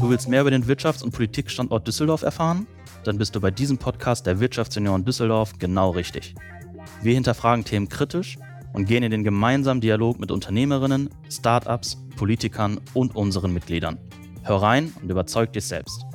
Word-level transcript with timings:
Du 0.00 0.08
willst 0.08 0.30
mehr 0.30 0.40
über 0.40 0.50
den 0.50 0.64
Wirtschafts- 0.64 1.02
und 1.04 1.12
Politikstandort 1.12 1.86
Düsseldorf 1.86 2.22
erfahren? 2.22 2.66
Dann 3.04 3.18
bist 3.18 3.36
du 3.36 3.40
bei 3.40 3.50
diesem 3.50 3.76
Podcast 3.76 4.24
der 4.24 4.40
Wirtschaftsunion 4.40 5.04
Düsseldorf 5.04 5.58
genau 5.58 5.90
richtig. 5.90 6.34
Wir 7.02 7.12
hinterfragen 7.12 7.66
Themen 7.66 7.90
kritisch 7.90 8.38
und 8.72 8.86
gehen 8.86 9.02
in 9.02 9.10
den 9.10 9.24
gemeinsamen 9.24 9.82
Dialog 9.82 10.18
mit 10.18 10.30
Unternehmerinnen, 10.30 11.10
Startups, 11.28 11.98
Politikern 12.16 12.80
und 12.94 13.14
unseren 13.14 13.52
Mitgliedern. 13.52 13.98
Hör 14.42 14.62
rein 14.62 14.90
und 15.02 15.10
überzeug 15.10 15.52
dich 15.52 15.66
selbst. 15.66 16.06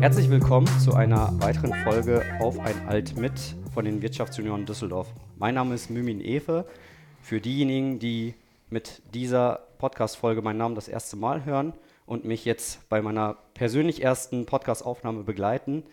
Herzlich 0.00 0.28
willkommen 0.28 0.68
zu 0.78 0.92
einer 0.92 1.32
weiteren 1.40 1.72
Folge 1.84 2.22
Auf 2.40 2.58
ein 2.58 2.86
Alt 2.86 3.16
mit 3.16 3.56
von 3.72 3.86
den 3.86 4.02
Wirtschaftsunionen 4.02 4.66
Düsseldorf. 4.66 5.08
Mein 5.38 5.54
Name 5.54 5.74
ist 5.74 5.88
Mümin 5.88 6.20
Efe. 6.20 6.66
Für 7.22 7.40
diejenigen, 7.40 7.98
die 7.98 8.34
mit 8.70 9.02
dieser 9.14 9.66
Podcast-Folge 9.78 10.42
meinen 10.42 10.58
Namen 10.58 10.74
das 10.74 10.88
erste 10.88 11.16
Mal 11.16 11.44
hören 11.44 11.74
und 12.06 12.24
mich 12.24 12.44
jetzt 12.44 12.88
bei 12.88 13.02
meiner 13.02 13.36
persönlich 13.54 14.02
ersten 14.02 14.46
Podcast-Aufnahme 14.46 15.24
begleiten, 15.24 15.84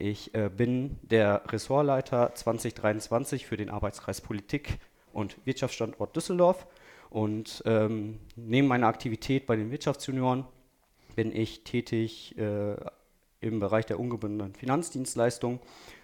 ich 0.00 0.32
äh, 0.34 0.48
bin 0.48 0.98
der 1.02 1.42
Ressortleiter 1.48 2.32
2023 2.32 3.46
für 3.46 3.56
den 3.56 3.68
Arbeitskreis 3.68 4.20
Politik 4.20 4.78
und 5.12 5.36
Wirtschaftsstandort 5.44 6.14
Düsseldorf 6.14 6.66
und 7.10 7.62
ähm, 7.66 8.20
neben 8.36 8.68
meiner 8.68 8.86
Aktivität 8.86 9.46
bei 9.46 9.56
den 9.56 9.72
Wirtschaftsjunioren 9.72 10.44
bin 11.16 11.34
ich 11.34 11.64
tätig 11.64 12.38
äh, 12.38 12.76
im 13.40 13.58
Bereich 13.58 13.86
der 13.86 13.98
ungebundenen 13.98 14.54
Finanzdienstleistungen, 14.54 15.58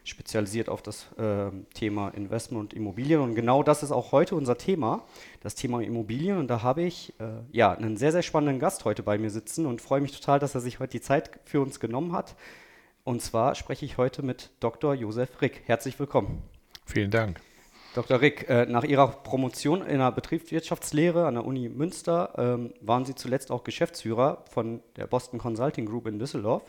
spezialisiert 0.04 0.68
auf 0.68 0.82
das 0.82 1.06
äh, 1.18 1.50
Thema 1.72 2.10
Investment 2.10 2.60
und 2.60 2.74
Immobilien. 2.74 3.20
Und 3.20 3.34
genau 3.34 3.62
das 3.62 3.82
ist 3.82 3.90
auch 3.90 4.12
heute 4.12 4.36
unser 4.36 4.58
Thema, 4.58 5.02
das 5.40 5.54
Thema 5.54 5.82
Immobilien. 5.82 6.38
Und 6.38 6.48
da 6.48 6.62
habe 6.62 6.82
ich 6.82 7.15
äh, 7.18 7.24
ja, 7.52 7.73
einen 7.73 7.96
sehr, 7.96 8.12
sehr 8.12 8.23
spannenden 8.23 8.60
Gast 8.60 8.84
heute 8.84 9.02
bei 9.02 9.18
mir 9.18 9.30
sitzen 9.30 9.66
und 9.66 9.80
freue 9.80 10.01
mich 10.01 10.12
total, 10.12 10.38
dass 10.38 10.54
er 10.54 10.60
sich 10.60 10.79
heute 10.79 10.92
die 10.92 11.01
Zeit 11.01 11.30
für 11.45 11.60
uns 11.60 11.80
genommen 11.80 12.12
hat. 12.12 12.37
Und 13.02 13.23
zwar 13.23 13.54
spreche 13.54 13.84
ich 13.84 13.98
heute 13.98 14.23
mit 14.23 14.51
Dr. 14.60 14.95
Josef 14.95 15.40
Rick. 15.40 15.62
Herzlich 15.64 15.98
willkommen. 15.98 16.42
Vielen 16.86 17.10
Dank. 17.10 17.40
Dr. 17.95 18.20
Rick, 18.20 18.48
äh, 18.48 18.66
nach 18.66 18.82
Ihrer 18.82 19.07
Promotion 19.07 19.86
in 19.86 19.98
der 19.98 20.10
Betriebswirtschaftslehre 20.10 21.26
an 21.26 21.34
der 21.34 21.46
Uni 21.46 21.68
Münster 21.68 22.32
ähm, 22.36 22.74
waren 22.80 23.04
Sie 23.04 23.14
zuletzt 23.14 23.52
auch 23.52 23.62
Geschäftsführer 23.62 24.45
von 24.51 24.82
der 24.96 25.07
Boston 25.07 25.38
Consulting 25.38 25.86
Group 25.86 26.09
in 26.09 26.18
Düsseldorf 26.18 26.64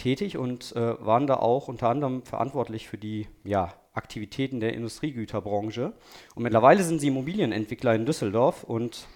tätig 0.00 0.38
und 0.38 0.74
äh, 0.74 1.04
waren 1.04 1.26
da 1.26 1.34
auch 1.34 1.68
unter 1.68 1.88
anderem 1.88 2.22
verantwortlich 2.22 2.88
für 2.88 2.98
die 2.98 3.28
ja, 3.44 3.74
Aktivitäten 3.92 4.60
der 4.60 4.72
Industriegüterbranche. 4.72 5.92
Und 6.34 6.42
mittlerweile 6.42 6.82
sind 6.82 7.00
sie 7.00 7.08
Immobilienentwickler 7.08 7.94
in 7.94 8.06
Düsseldorf 8.06 8.64
und 8.64 9.06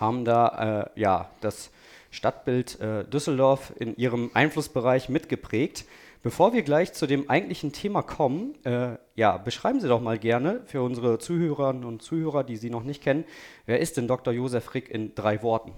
haben 0.00 0.24
da 0.24 0.90
äh, 0.96 1.00
ja, 1.00 1.30
das 1.40 1.70
Stadtbild 2.10 2.80
äh, 2.80 3.04
Düsseldorf 3.04 3.72
in 3.78 3.96
ihrem 3.96 4.30
Einflussbereich 4.32 5.08
mitgeprägt. 5.08 5.84
Bevor 6.22 6.54
wir 6.54 6.62
gleich 6.62 6.92
zu 6.92 7.06
dem 7.06 7.28
eigentlichen 7.30 7.72
Thema 7.72 8.02
kommen, 8.02 8.54
äh, 8.64 8.96
ja, 9.14 9.36
beschreiben 9.36 9.80
Sie 9.80 9.88
doch 9.88 10.00
mal 10.00 10.18
gerne 10.18 10.62
für 10.64 10.82
unsere 10.82 11.18
Zuhörerinnen 11.18 11.84
und 11.84 12.02
Zuhörer, 12.02 12.42
die 12.42 12.56
Sie 12.56 12.70
noch 12.70 12.82
nicht 12.82 13.02
kennen, 13.02 13.24
wer 13.66 13.80
ist 13.80 13.96
denn 13.96 14.08
Dr. 14.08 14.32
Josef 14.32 14.74
Rick 14.74 14.88
in 14.88 15.14
drei 15.14 15.42
Worten? 15.42 15.72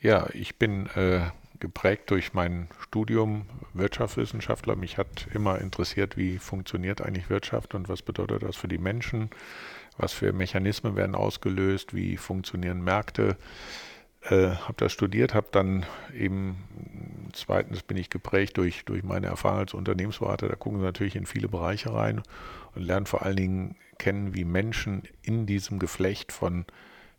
Ja, 0.00 0.28
ich 0.32 0.58
bin 0.58 0.86
äh, 0.94 1.20
geprägt 1.60 2.10
durch 2.10 2.34
mein 2.34 2.68
Studium 2.80 3.46
Wirtschaftswissenschaftler. 3.72 4.76
Mich 4.76 4.98
hat 4.98 5.28
immer 5.32 5.60
interessiert, 5.60 6.16
wie 6.16 6.38
funktioniert 6.38 7.00
eigentlich 7.00 7.30
Wirtschaft 7.30 7.74
und 7.74 7.88
was 7.88 8.02
bedeutet 8.02 8.42
das 8.42 8.56
für 8.56 8.68
die 8.68 8.78
Menschen, 8.78 9.30
was 9.96 10.12
für 10.12 10.32
Mechanismen 10.32 10.96
werden 10.96 11.14
ausgelöst, 11.14 11.94
wie 11.94 12.16
funktionieren 12.16 12.82
Märkte. 12.82 13.36
Äh, 14.22 14.50
habe 14.50 14.74
das 14.78 14.92
studiert, 14.92 15.34
habe 15.34 15.48
dann 15.52 15.84
eben, 16.18 16.56
zweitens 17.34 17.82
bin 17.82 17.98
ich 17.98 18.08
geprägt 18.08 18.56
durch, 18.56 18.84
durch 18.86 19.02
meine 19.02 19.26
Erfahrung 19.26 19.58
als 19.58 19.74
Unternehmensberater, 19.74 20.48
da 20.48 20.56
gucken 20.56 20.80
Sie 20.80 20.84
natürlich 20.84 21.16
in 21.16 21.26
viele 21.26 21.48
Bereiche 21.48 21.92
rein 21.92 22.22
und 22.74 22.82
lernen 22.82 23.06
vor 23.06 23.22
allen 23.22 23.36
Dingen 23.36 23.76
kennen, 23.98 24.34
wie 24.34 24.44
Menschen 24.44 25.02
in 25.22 25.44
diesem 25.44 25.78
Geflecht 25.78 26.32
von 26.32 26.64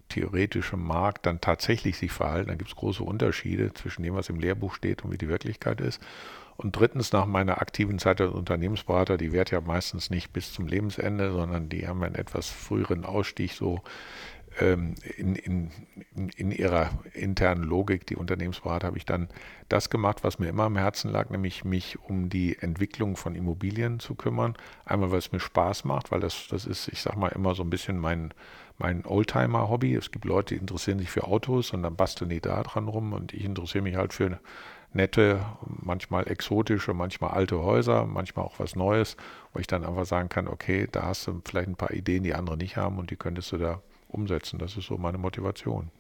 theoretischem 0.10 0.82
Markt 0.82 1.26
dann 1.26 1.42
tatsächlich 1.42 1.98
sich 1.98 2.12
verhalten. 2.12 2.50
Da 2.50 2.56
gibt 2.56 2.70
es 2.70 2.76
große 2.76 3.04
Unterschiede 3.04 3.74
zwischen 3.74 4.04
dem, 4.04 4.16
was 4.16 4.30
im 4.30 4.40
Lehrbuch 4.40 4.74
steht 4.74 5.04
und 5.04 5.12
wie 5.12 5.18
die 5.18 5.30
Wirklichkeit 5.30 5.82
ist. 5.82 6.02
Und 6.58 6.78
drittens, 6.78 7.12
nach 7.12 7.26
meiner 7.26 7.60
aktiven 7.60 8.00
Zeit 8.00 8.22
als 8.22 8.32
Unternehmensberater, 8.32 9.18
die 9.18 9.34
währt 9.34 9.52
ja 9.52 9.60
meistens 9.60 10.10
nicht 10.10 10.32
bis 10.32 10.54
zum 10.54 10.68
Lebensende, 10.68 11.32
sondern 11.32 11.68
die 11.68 11.88
haben 11.88 12.02
einen 12.04 12.16
etwas 12.16 12.48
früheren 12.48 13.04
Ausstieg 13.04 13.52
so 13.52 13.82
ähm, 14.60 14.96
in, 15.18 15.36
in, 15.36 15.72
in 16.38 16.52
ihrer 16.52 16.90
internen 17.14 17.64
Logik, 17.64 18.06
die 18.08 18.16
Unternehmensberater, 18.16 18.88
habe 18.88 18.98
ich 18.98 19.06
dann 19.06 19.28
das 19.70 19.90
gemacht, 19.90 20.24
was 20.24 20.40
mir 20.40 20.48
immer 20.48 20.64
am 20.64 20.78
Herzen 20.78 21.12
lag, 21.12 21.30
nämlich 21.30 21.66
mich 21.66 22.00
um 22.00 22.30
die 22.30 22.58
Entwicklung 22.60 23.18
von 23.18 23.36
Immobilien 23.36 24.00
zu 24.00 24.16
kümmern. 24.16 24.56
Einmal, 24.86 25.12
weil 25.12 25.20
es 25.20 25.32
mir 25.32 25.40
Spaß 25.40 25.84
macht, 25.84 26.12
weil 26.12 26.20
das, 26.20 26.48
das 26.50 26.66
ist, 26.66 26.88
ich 26.88 27.02
sag 27.02 27.18
mal, 27.18 27.30
immer 27.30 27.56
so 27.56 27.64
ein 27.64 27.70
bisschen 27.70 27.98
mein, 27.98 28.34
mein 28.78 29.06
Oldtimer-Hobby. 29.06 29.96
Es 29.96 30.12
gibt 30.12 30.26
Leute, 30.26 30.56
die 30.56 30.62
interessieren 30.62 31.00
sich 31.00 31.10
für 31.10 31.26
Autos 31.26 31.72
und 31.72 31.84
dann 31.84 31.96
basteln 31.96 32.30
die 32.30 32.42
da 32.42 32.62
dran 32.64 32.88
rum 32.88 33.14
und 33.14 33.34
ich 33.34 33.44
interessiere 33.44 33.84
mich 33.84 33.96
halt 33.96 34.14
für 34.14 34.40
nette, 34.94 35.46
manchmal 35.62 36.28
exotische, 36.30 36.94
manchmal 36.94 37.32
alte 37.32 37.62
Häuser, 37.62 38.06
manchmal 38.06 38.46
auch 38.46 38.60
was 38.60 38.76
Neues, 38.76 39.18
wo 39.54 39.60
ich 39.60 39.68
dann 39.68 39.84
einfach 39.84 40.06
sagen 40.06 40.30
kann, 40.30 40.48
okay, 40.48 40.88
da 40.92 41.04
hast 41.04 41.28
du 41.28 41.42
vielleicht 41.46 41.68
ein 41.68 41.76
paar 41.76 41.92
Ideen, 41.92 42.24
die 42.24 42.34
andere 42.34 42.58
nicht 42.58 42.78
haben 42.78 42.98
und 42.98 43.12
die 43.12 43.18
könntest 43.18 43.52
du 43.52 43.58
da 43.58 43.82
umsetzen. 44.08 44.58
Das 44.58 44.78
ist 44.78 44.88
so 44.88 44.98
meine 44.98 45.18
Motivation. 45.18 45.92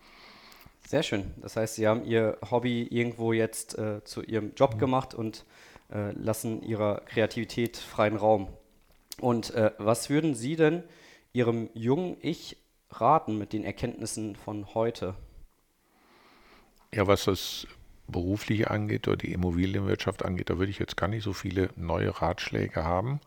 Sehr 0.87 1.03
schön. 1.03 1.33
Das 1.41 1.57
heißt, 1.57 1.75
Sie 1.75 1.87
haben 1.87 2.05
Ihr 2.05 2.37
Hobby 2.49 2.83
irgendwo 2.83 3.33
jetzt 3.33 3.77
äh, 3.77 4.03
zu 4.03 4.21
Ihrem 4.21 4.53
Job 4.55 4.75
mhm. 4.75 4.79
gemacht 4.79 5.13
und 5.13 5.45
äh, 5.91 6.11
lassen 6.11 6.61
Ihrer 6.61 7.01
Kreativität 7.05 7.77
freien 7.77 8.15
Raum. 8.15 8.47
Und 9.19 9.53
äh, 9.55 9.71
was 9.77 10.09
würden 10.09 10.35
Sie 10.35 10.55
denn 10.55 10.83
Ihrem 11.33 11.69
jungen 11.73 12.17
Ich 12.21 12.57
raten 13.01 13.37
mit 13.37 13.53
den 13.53 13.63
Erkenntnissen 13.63 14.35
von 14.35 14.73
heute? 14.73 15.15
Ja, 16.93 17.07
was 17.07 17.25
das 17.25 17.67
berufliche 18.07 18.69
angeht 18.69 19.07
oder 19.07 19.17
die 19.17 19.33
Immobilienwirtschaft 19.33 20.23
angeht, 20.23 20.49
da 20.49 20.57
würde 20.57 20.69
ich 20.69 20.79
jetzt 20.79 20.97
gar 20.97 21.07
nicht 21.07 21.23
so 21.23 21.33
viele 21.33 21.69
neue 21.75 22.21
Ratschläge 22.21 22.83
haben. 22.83 23.19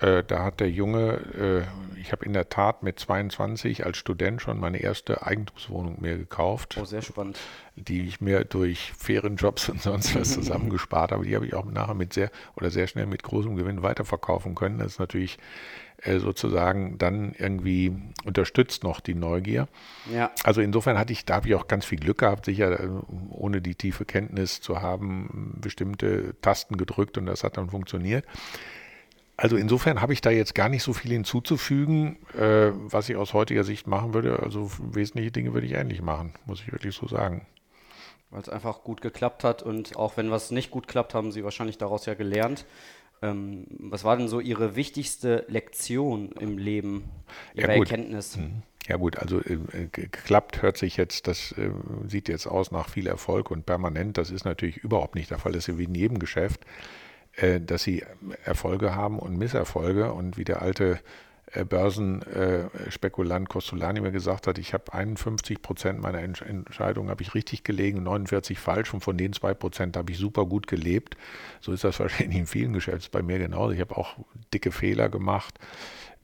Äh, 0.00 0.24
da 0.24 0.44
hat 0.44 0.60
der 0.60 0.70
Junge, 0.70 1.66
äh, 1.96 2.00
ich 2.00 2.12
habe 2.12 2.24
in 2.24 2.32
der 2.32 2.48
Tat 2.48 2.82
mit 2.82 2.98
22 2.98 3.84
als 3.84 3.98
Student 3.98 4.40
schon 4.40 4.58
meine 4.58 4.78
erste 4.78 5.26
Eigentumswohnung 5.26 6.00
mir 6.00 6.16
gekauft. 6.16 6.78
Oh, 6.80 6.86
sehr 6.86 7.02
spannend. 7.02 7.38
Die 7.76 8.06
ich 8.06 8.20
mir 8.20 8.44
durch 8.44 8.92
fairen 8.96 9.36
Jobs 9.36 9.68
und 9.68 9.82
sonst 9.82 10.14
was 10.14 10.30
zusammengespart 10.32 11.12
habe. 11.12 11.24
Die 11.24 11.34
habe 11.34 11.46
ich 11.46 11.54
auch 11.54 11.66
nachher 11.66 11.94
mit 11.94 12.14
sehr 12.14 12.30
oder 12.56 12.70
sehr 12.70 12.86
schnell 12.86 13.06
mit 13.06 13.22
großem 13.22 13.56
Gewinn 13.56 13.82
weiterverkaufen 13.82 14.54
können. 14.54 14.78
Das 14.78 14.92
ist 14.92 15.00
natürlich 15.00 15.38
sozusagen 16.04 16.98
dann 16.98 17.34
irgendwie 17.38 17.92
unterstützt 18.24 18.84
noch 18.84 19.00
die 19.00 19.14
Neugier. 19.14 19.68
Ja. 20.12 20.30
Also 20.44 20.60
insofern 20.60 20.98
hatte 20.98 21.12
ich, 21.12 21.24
da 21.24 21.34
habe 21.36 21.48
ich 21.48 21.54
auch 21.54 21.68
ganz 21.68 21.84
viel 21.84 21.98
Glück 21.98 22.18
gehabt, 22.18 22.46
sicher 22.46 22.80
äh, 22.80 22.88
ohne 23.30 23.60
die 23.60 23.74
tiefe 23.74 24.04
Kenntnis 24.04 24.60
zu 24.60 24.80
haben, 24.80 25.56
bestimmte 25.60 26.34
Tasten 26.40 26.76
gedrückt 26.76 27.18
und 27.18 27.26
das 27.26 27.44
hat 27.44 27.56
dann 27.56 27.70
funktioniert. 27.70 28.24
Also 29.36 29.56
insofern 29.56 30.02
habe 30.02 30.12
ich 30.12 30.20
da 30.20 30.30
jetzt 30.30 30.54
gar 30.54 30.68
nicht 30.68 30.82
so 30.82 30.92
viel 30.92 31.12
hinzuzufügen, 31.12 32.18
äh, 32.36 32.72
was 32.74 33.08
ich 33.08 33.16
aus 33.16 33.32
heutiger 33.32 33.64
Sicht 33.64 33.86
machen 33.86 34.12
würde. 34.12 34.40
Also 34.42 34.70
wesentliche 34.92 35.30
Dinge 35.30 35.54
würde 35.54 35.66
ich 35.66 35.72
ähnlich 35.72 36.02
machen, 36.02 36.34
muss 36.44 36.60
ich 36.60 36.70
wirklich 36.72 36.94
so 36.94 37.08
sagen. 37.08 37.46
Weil 38.28 38.42
es 38.42 38.48
einfach 38.50 38.84
gut 38.84 39.00
geklappt 39.00 39.42
hat 39.42 39.62
und 39.62 39.96
auch 39.96 40.16
wenn 40.16 40.30
was 40.30 40.50
nicht 40.50 40.70
gut 40.70 40.88
klappt, 40.88 41.14
haben 41.14 41.32
Sie 41.32 41.42
wahrscheinlich 41.42 41.78
daraus 41.78 42.06
ja 42.06 42.14
gelernt. 42.14 42.66
Ähm, 43.22 43.66
was 43.78 44.04
war 44.04 44.16
denn 44.16 44.28
so 44.28 44.40
Ihre 44.40 44.76
wichtigste 44.76 45.44
Lektion 45.48 46.32
im 46.32 46.58
Leben, 46.58 47.04
Ihre 47.54 47.68
ja, 47.68 47.78
Erkenntnis? 47.78 48.36
Mhm. 48.36 48.62
Ja 48.86 48.96
gut, 48.96 49.18
also 49.18 49.40
äh, 49.40 49.88
geklappt 49.92 50.62
hört 50.62 50.76
sich 50.76 50.96
jetzt, 50.96 51.26
das 51.26 51.52
äh, 51.52 51.70
sieht 52.08 52.28
jetzt 52.28 52.46
aus 52.46 52.70
nach 52.70 52.88
viel 52.88 53.06
Erfolg 53.06 53.50
und 53.50 53.66
permanent. 53.66 54.18
Das 54.18 54.30
ist 54.30 54.44
natürlich 54.44 54.78
überhaupt 54.78 55.14
nicht 55.14 55.30
der 55.30 55.38
Fall. 55.38 55.52
Das 55.52 55.68
ist 55.68 55.78
wie 55.78 55.84
in 55.84 55.94
jedem 55.94 56.18
Geschäft, 56.18 56.64
äh, 57.36 57.60
dass 57.60 57.82
Sie 57.82 58.04
Erfolge 58.44 58.94
haben 58.94 59.18
und 59.18 59.36
Misserfolge. 59.36 60.12
Und 60.12 60.38
wie 60.38 60.44
der 60.44 60.62
alte 60.62 60.92
äh, 60.92 60.98
Börsenspekulant 61.68 63.48
Costolani 63.48 64.00
mir 64.00 64.12
gesagt 64.12 64.46
hat, 64.46 64.58
ich 64.58 64.72
habe 64.72 64.92
51 64.92 65.62
Prozent 65.62 66.00
meiner 66.00 66.20
Entscheidungen 66.20 67.10
habe 67.10 67.22
ich 67.22 67.34
richtig 67.34 67.64
gelegen, 67.64 68.02
49 68.02 68.58
falsch 68.58 68.94
und 68.94 69.00
von 69.00 69.16
den 69.16 69.32
zwei 69.32 69.54
Prozent 69.54 69.96
habe 69.96 70.12
ich 70.12 70.18
super 70.18 70.46
gut 70.46 70.66
gelebt. 70.66 71.16
So 71.60 71.72
ist 71.72 71.84
das 71.84 71.98
wahrscheinlich 72.00 72.38
in 72.38 72.46
vielen 72.46 72.72
Geschäften 72.72 73.10
bei 73.12 73.22
mir 73.22 73.38
genauso. 73.38 73.72
Ich 73.72 73.80
habe 73.80 73.96
auch 73.96 74.16
dicke 74.54 74.72
Fehler 74.72 75.08
gemacht. 75.08 75.58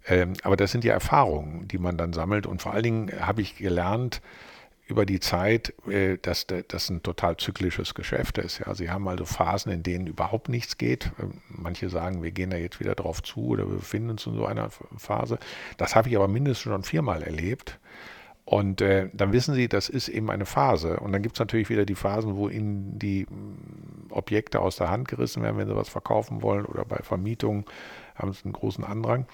Ähm, 0.09 0.35
aber 0.43 0.57
das 0.57 0.71
sind 0.71 0.85
ja 0.85 0.93
Erfahrungen, 0.93 1.67
die 1.67 1.79
man 1.79 1.97
dann 1.97 2.13
sammelt 2.13 2.47
und 2.47 2.63
vor 2.63 2.73
allen 2.73 2.85
Dingen 2.85 3.27
habe 3.27 3.43
ich 3.43 3.57
gelernt, 3.57 4.23
über 4.87 5.05
die 5.05 5.21
Zeit, 5.21 5.75
äh, 5.89 6.17
dass 6.19 6.47
das 6.47 6.89
ein 6.91 7.03
total 7.03 7.37
zyklisches 7.37 7.95
Geschäft 7.95 8.39
ist. 8.39 8.61
Ja, 8.61 8.75
Sie 8.75 8.91
haben 8.91 9.09
also 9.09 9.25
Phasen, 9.25 9.73
in 9.73 9.83
denen 9.83 10.07
überhaupt 10.07 10.49
nichts 10.49 10.79
geht. 10.79 11.11
Ähm, 11.21 11.41
manche 11.49 11.89
sagen, 11.89 12.23
wir 12.23 12.31
gehen 12.31 12.51
da 12.51 12.57
jetzt 12.57 12.79
wieder 12.79 12.95
drauf 12.95 13.23
zu 13.23 13.49
oder 13.49 13.69
wir 13.69 13.77
befinden 13.77 14.11
uns 14.11 14.27
in 14.27 14.35
so 14.35 14.47
einer 14.47 14.71
Phase. 14.97 15.39
Das 15.77 15.97
habe 15.97 16.09
ich 16.09 16.17
aber 16.17 16.29
mindestens 16.29 16.73
schon 16.73 16.83
viermal 16.85 17.23
erlebt. 17.23 17.79
Und 18.45 18.81
äh, 18.81 19.11
dann 19.13 19.33
wissen 19.33 19.57
Sie, 19.57 19.69
das 19.69 19.89
ist 19.89 20.07
eben 20.09 20.31
eine 20.31 20.47
Phase. 20.47 21.01
Und 21.01 21.11
dann 21.11 21.21
gibt 21.21 21.35
es 21.35 21.41
natürlich 21.41 21.69
wieder 21.69 21.85
die 21.85 21.97
Phasen, 21.97 22.37
wo 22.37 22.49
Ihnen 22.49 22.97
die 22.97 23.27
mm, 23.29 24.13
Objekte 24.13 24.61
aus 24.61 24.77
der 24.77 24.89
Hand 24.89 25.09
gerissen 25.09 25.43
werden, 25.43 25.57
wenn 25.59 25.67
Sie 25.67 25.75
was 25.75 25.89
verkaufen 25.89 26.43
wollen 26.43 26.65
oder 26.65 26.85
bei 26.85 26.99
Vermietung 26.99 27.69
haben 28.15 28.33
Sie 28.33 28.45
einen 28.45 28.53
großen 28.53 28.85
Andrang. 28.85 29.27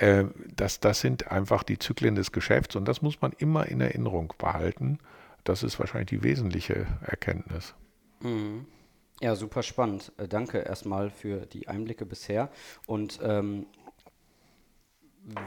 Äh, 0.00 0.24
das, 0.56 0.80
das 0.80 1.00
sind 1.00 1.30
einfach 1.30 1.62
die 1.62 1.78
Zyklen 1.78 2.14
des 2.14 2.32
Geschäfts 2.32 2.74
und 2.74 2.86
das 2.86 3.02
muss 3.02 3.20
man 3.20 3.32
immer 3.32 3.66
in 3.66 3.80
Erinnerung 3.82 4.32
behalten. 4.38 4.98
Das 5.44 5.62
ist 5.62 5.78
wahrscheinlich 5.78 6.08
die 6.08 6.22
wesentliche 6.22 6.86
Erkenntnis. 7.02 7.74
Mhm. 8.20 8.66
Ja, 9.20 9.36
super 9.36 9.62
spannend. 9.62 10.12
Äh, 10.16 10.26
danke 10.26 10.58
erstmal 10.58 11.10
für 11.10 11.44
die 11.44 11.68
Einblicke 11.68 12.06
bisher. 12.06 12.50
Und 12.86 13.20
ähm, 13.22 13.66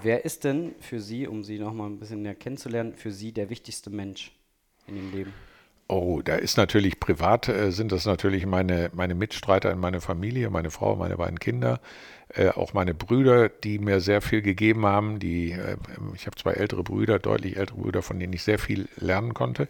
wer 0.03 0.23
ist 0.23 0.43
denn 0.43 0.75
für 0.79 0.99
Sie, 0.99 1.27
um 1.27 1.43
Sie 1.43 1.57
nochmal 1.57 1.89
ein 1.89 1.97
bisschen 1.97 2.21
näher 2.21 2.35
kennenzulernen, 2.35 2.93
für 2.93 3.11
Sie 3.11 3.31
der 3.31 3.49
wichtigste 3.49 3.89
Mensch 3.89 4.31
in 4.85 4.97
Ihrem 4.97 5.11
Leben? 5.11 5.33
Oh, 5.87 6.21
da 6.23 6.35
ist 6.35 6.57
natürlich 6.57 6.99
privat, 6.99 7.49
äh, 7.49 7.71
sind 7.71 7.91
das 7.91 8.05
natürlich 8.05 8.45
meine, 8.45 8.91
meine 8.93 9.15
Mitstreiter 9.15 9.71
in 9.71 9.79
meiner 9.79 9.99
Familie, 9.99 10.49
meine 10.49 10.71
Frau, 10.71 10.95
meine 10.95 11.17
beiden 11.17 11.39
Kinder, 11.39 11.81
äh, 12.35 12.49
auch 12.49 12.73
meine 12.73 12.93
Brüder, 12.93 13.49
die 13.49 13.79
mir 13.79 13.99
sehr 13.99 14.21
viel 14.21 14.41
gegeben 14.41 14.85
haben. 14.85 15.19
Die, 15.19 15.51
äh, 15.51 15.77
ich 16.15 16.25
habe 16.25 16.35
zwei 16.35 16.53
ältere 16.53 16.83
Brüder, 16.83 17.19
deutlich 17.19 17.57
ältere 17.57 17.77
Brüder, 17.77 18.01
von 18.01 18.19
denen 18.19 18.33
ich 18.33 18.43
sehr 18.43 18.59
viel 18.59 18.87
lernen 18.97 19.33
konnte. 19.33 19.67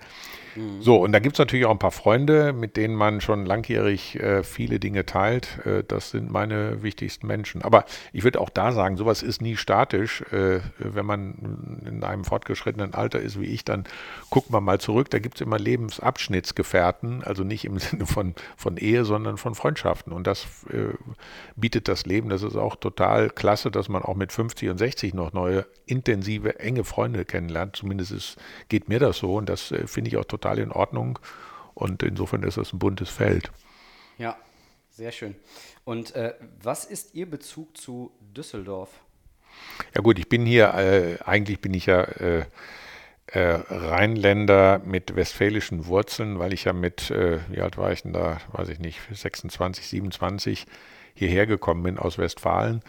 Mhm. 0.56 0.82
So, 0.82 0.98
und 0.98 1.12
da 1.12 1.20
gibt 1.20 1.36
es 1.36 1.40
natürlich 1.40 1.66
auch 1.66 1.72
ein 1.72 1.80
paar 1.80 1.92
Freunde, 1.92 2.54
mit 2.54 2.78
denen 2.78 2.96
man 2.96 3.22
schon 3.22 3.46
langjährig 3.46 4.20
äh, 4.20 4.44
viele 4.44 4.80
Dinge 4.80 5.06
teilt. 5.06 5.66
Äh, 5.66 5.84
das 5.88 6.12
sind 6.12 6.32
meine 6.32 6.84
wichtigsten 6.84 7.28
Menschen. 7.28 7.62
Aber 7.62 7.86
ich 8.12 8.24
würde 8.24 8.40
auch 8.40 8.50
da 8.50 8.72
sagen, 8.72 8.98
sowas 8.98 9.24
ist 9.24 9.42
nie 9.42 9.58
statisch. 9.58 10.22
Äh, 10.32 10.62
wenn 10.78 11.06
man 11.06 11.82
in 11.86 12.04
einem 12.04 12.24
fortgeschrittenen 12.24 12.94
Alter 12.94 13.20
ist 13.20 13.40
wie 13.40 13.46
ich, 13.46 13.66
dann 13.66 13.86
guckt 14.30 14.50
man 14.50 14.64
mal 14.64 14.80
zurück. 14.80 15.10
Da 15.10 15.20
gibt 15.20 15.36
es 15.36 15.42
immer 15.42 15.60
Lebensabschnittsgefährten, 15.60 17.24
also 17.24 17.44
nicht 17.44 17.66
im 17.66 17.80
Sinne 17.84 18.06
von, 18.06 18.36
von 18.58 18.78
Ehe, 18.78 19.06
sondern 19.06 19.38
von 19.38 19.56
Freundschaften. 19.56 20.14
Und 20.14 20.28
das 20.28 20.48
bietet 21.56 21.88
das 21.88 22.06
Leben. 22.06 22.30
Das 22.30 22.44
ist 22.44 22.53
auch 22.56 22.76
total 22.76 23.30
klasse, 23.30 23.72
dass 23.72 23.90
man 23.90 24.04
auch 24.04 24.16
mit 24.16 24.32
50 24.32 24.70
und 24.70 24.78
60 24.78 25.14
noch 25.14 25.34
neue, 25.34 25.66
intensive, 25.86 26.60
enge 26.60 26.84
Freunde 26.84 27.26
kennenlernt. 27.26 27.76
Zumindest 27.76 28.12
ist, 28.12 28.38
geht 28.70 28.88
mir 28.88 29.00
das 29.00 29.18
so. 29.18 29.36
Und 29.36 29.50
das 29.50 29.72
äh, 29.72 29.88
finde 29.88 30.10
ich 30.10 30.18
auch 30.18 30.26
total 30.26 30.44
total 30.44 30.60
in 30.60 30.72
Ordnung. 30.72 31.20
Und 31.74 32.04
insofern 32.04 32.44
ist 32.44 32.58
das 32.58 32.74
ein 32.74 32.80
buntes 32.80 33.10
Feld. 33.10 33.52
Ja, 34.18 34.38
sehr 34.92 35.12
schön. 35.12 35.36
Und 35.86 36.16
äh, 36.16 36.36
was 36.62 36.86
ist 36.86 37.16
Ihr 37.16 37.30
Bezug 37.30 37.78
zu 37.78 38.12
Düsseldorf? 38.20 38.90
Ja 39.96 40.02
gut, 40.02 40.20
ich 40.20 40.30
bin 40.30 40.46
hier, 40.46 40.74
äh, 40.76 41.18
eigentlich 41.24 41.62
bin 41.62 41.74
ich 41.74 41.88
ja 41.88 42.04
äh, 42.04 42.46
äh 43.28 43.40
Rheinländer 43.40 44.82
mit 44.86 45.16
westfälischen 45.16 45.86
Wurzeln, 45.88 46.40
weil 46.40 46.54
ich 46.54 46.66
ja 46.66 46.74
mit, 46.74 47.10
äh, 47.10 47.40
wie 47.50 47.62
alt 47.62 47.78
war 47.78 47.92
ich 47.92 48.04
denn 48.04 48.14
da, 48.14 48.40
weiß 48.52 48.70
ich 48.70 48.80
nicht, 48.80 49.00
26, 49.12 49.88
27 49.88 50.66
hierher 51.14 51.46
gekommen 51.46 51.84
bin 51.84 51.98
aus 51.98 52.18
Westfalen. 52.18 52.82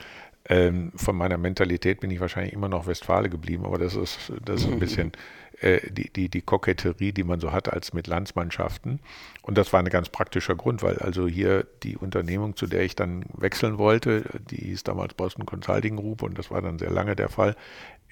Ähm, 0.46 0.92
von 0.94 1.16
meiner 1.16 1.38
Mentalität 1.38 2.00
bin 2.00 2.10
ich 2.10 2.20
wahrscheinlich 2.20 2.52
immer 2.52 2.68
noch 2.68 2.86
Westfale 2.86 3.30
geblieben, 3.30 3.64
aber 3.64 3.78
das 3.78 3.96
ist, 3.96 4.32
das 4.44 4.60
ist 4.62 4.70
ein 4.70 4.78
bisschen 4.78 5.12
äh, 5.60 5.80
die, 5.90 6.10
die, 6.10 6.28
die 6.28 6.42
Koketterie, 6.42 7.12
die 7.12 7.24
man 7.24 7.40
so 7.40 7.52
hat 7.52 7.72
als 7.72 7.94
mit 7.94 8.06
Landsmannschaften. 8.06 9.00
Und 9.42 9.56
das 9.56 9.72
war 9.72 9.80
ein 9.80 9.88
ganz 9.88 10.10
praktischer 10.10 10.54
Grund, 10.54 10.82
weil 10.82 10.98
also 10.98 11.26
hier 11.26 11.66
die 11.82 11.96
Unternehmung, 11.96 12.56
zu 12.56 12.66
der 12.66 12.82
ich 12.82 12.94
dann 12.94 13.24
wechseln 13.32 13.78
wollte, 13.78 14.24
die 14.50 14.56
hieß 14.56 14.82
damals 14.82 15.14
Boston 15.14 15.46
Consulting 15.46 15.96
Group 15.96 16.22
und 16.22 16.38
das 16.38 16.50
war 16.50 16.60
dann 16.60 16.78
sehr 16.78 16.90
lange 16.90 17.16
der 17.16 17.30
Fall, 17.30 17.56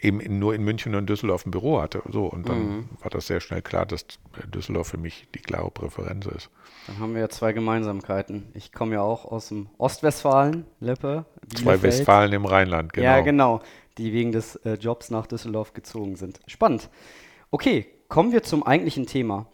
eben 0.00 0.20
in, 0.20 0.38
nur 0.38 0.54
in 0.54 0.62
München 0.62 0.94
und 0.94 1.08
Düsseldorf 1.08 1.46
ein 1.46 1.50
Büro 1.50 1.80
hatte. 1.80 2.02
So, 2.10 2.26
und 2.26 2.48
dann 2.48 2.58
mhm. 2.58 2.88
war 3.00 3.10
das 3.10 3.26
sehr 3.26 3.40
schnell 3.40 3.62
klar, 3.62 3.86
dass 3.86 4.06
Düsseldorf 4.52 4.88
für 4.88 4.98
mich 4.98 5.28
die 5.34 5.38
klare 5.38 5.70
Präferenz 5.70 6.26
ist. 6.26 6.50
Dann 6.86 6.98
haben 6.98 7.14
wir 7.14 7.20
ja 7.20 7.28
zwei 7.28 7.52
Gemeinsamkeiten. 7.52 8.48
Ich 8.54 8.72
komme 8.72 8.94
ja 8.94 9.02
auch 9.02 9.24
aus 9.24 9.48
dem 9.48 9.68
Ostwestfalen, 9.78 10.64
Leppe. 10.80 11.24
Zwei 11.54 11.82
Westfalen 11.82 12.32
im 12.32 12.44
Rheinland, 12.44 12.92
genau. 12.92 13.06
Ja, 13.06 13.20
genau. 13.20 13.60
Die 13.98 14.12
wegen 14.12 14.32
des 14.32 14.56
äh, 14.56 14.74
Jobs 14.74 15.10
nach 15.10 15.26
Düsseldorf 15.26 15.74
gezogen 15.74 16.16
sind. 16.16 16.40
Spannend. 16.46 16.88
Okay, 17.50 17.86
kommen 18.08 18.32
wir 18.32 18.42
zum 18.42 18.62
eigentlichen 18.62 19.06
Thema. 19.06 19.46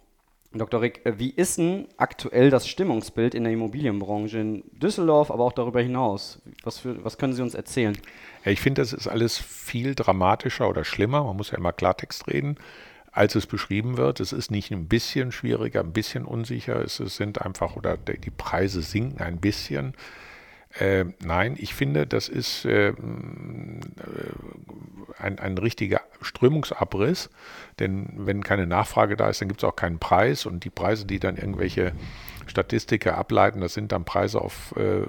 Dr. 0.53 0.81
Rick, 0.81 1.05
äh, 1.05 1.19
wie 1.19 1.31
ist 1.31 1.59
denn 1.59 1.89
aktuell 1.97 2.51
das 2.51 2.69
Stimmungsbild 2.69 3.35
in 3.35 3.45
der 3.45 3.53
Immobilienbranche 3.53 4.39
in 4.39 4.65
Düsseldorf, 4.73 5.31
aber 5.31 5.45
auch 5.45 5.53
darüber 5.53 5.81
hinaus? 5.81 6.41
Was, 6.63 6.79
für, 6.79 7.05
was 7.05 7.19
können 7.19 7.35
Sie 7.35 7.43
uns 7.43 7.55
erzählen? 7.55 7.97
Ja, 8.45 8.53
ich 8.53 8.61
finde, 8.61 8.81
das 8.81 8.93
ist 8.93 9.09
alles 9.09 9.37
viel 9.37 9.95
dramatischer 9.95 10.69
oder 10.69 10.85
schlimmer. 10.85 11.25
Man 11.25 11.37
muss 11.37 11.51
ja 11.51 11.59
immer 11.59 11.73
Klartext 11.73 12.29
reden, 12.29 12.57
als 13.13 13.35
es 13.35 13.47
beschrieben 13.47 13.99
wird. 13.99 14.21
Es 14.21 14.33
ist 14.33 14.51
nicht 14.51 14.71
ein 14.71 14.89
bisschen 14.89 15.33
schwieriger, 15.33 15.81
ein 15.81 15.93
bisschen 15.93 16.25
unsicher. 16.25 16.83
Es 16.83 16.97
sind 16.97 17.43
einfach, 17.43 17.77
oder 17.77 17.99
die 17.99 18.31
Preise 18.31 18.81
sinken 18.81 19.21
ein 19.21 19.39
bisschen. 19.39 19.95
Äh, 20.75 21.07
nein, 21.21 21.57
ich 21.59 21.75
finde, 21.75 22.07
das 22.07 22.29
ist 22.29 22.65
äh, 22.65 22.93
ein, 25.19 25.39
ein 25.39 25.59
richtiger 25.59 26.03
Strömungsabriss, 26.21 27.31
denn 27.79 28.11
wenn 28.17 28.43
keine 28.43 28.67
Nachfrage 28.67 29.17
da 29.17 29.31
ist, 29.31 29.41
dann 29.41 29.49
gibt 29.49 29.63
es 29.63 29.69
auch 29.69 29.77
keinen 29.77 29.99
Preis 29.99 30.47
und 30.47 30.65
die 30.65 30.71
Preise, 30.71 31.07
die 31.07 31.19
dann 31.19 31.37
irgendwelche 31.37 31.93
Statistiker 32.47 33.17
ableiten, 33.17 33.61
das 33.61 33.75
sind 33.75 33.93
dann 33.93 34.05
Preise 34.05 34.41
auf, 34.41 34.75
äh, 34.77 35.03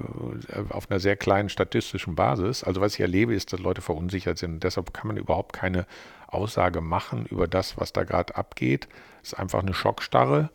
auf 0.69 0.89
einer 0.89 0.99
sehr 0.99 1.15
kleinen 1.15 1.49
statistischen 1.49 2.15
Basis. 2.15 2.63
Also 2.63 2.81
was 2.81 2.95
ich 2.95 3.01
erlebe, 3.01 3.33
ist, 3.33 3.53
dass 3.53 3.59
Leute 3.59 3.81
verunsichert 3.81 4.37
sind 4.37 4.53
und 4.53 4.63
deshalb 4.63 4.93
kann 4.93 5.07
man 5.07 5.17
überhaupt 5.17 5.53
keine 5.53 5.85
Aussage 6.27 6.81
machen 6.81 7.25
über 7.25 7.47
das, 7.47 7.77
was 7.77 7.91
da 7.93 8.03
gerade 8.03 8.35
abgeht. 8.35 8.87
Es 9.23 9.33
ist 9.33 9.39
einfach 9.39 9.59
eine 9.59 9.73
Schockstarre 9.73 10.49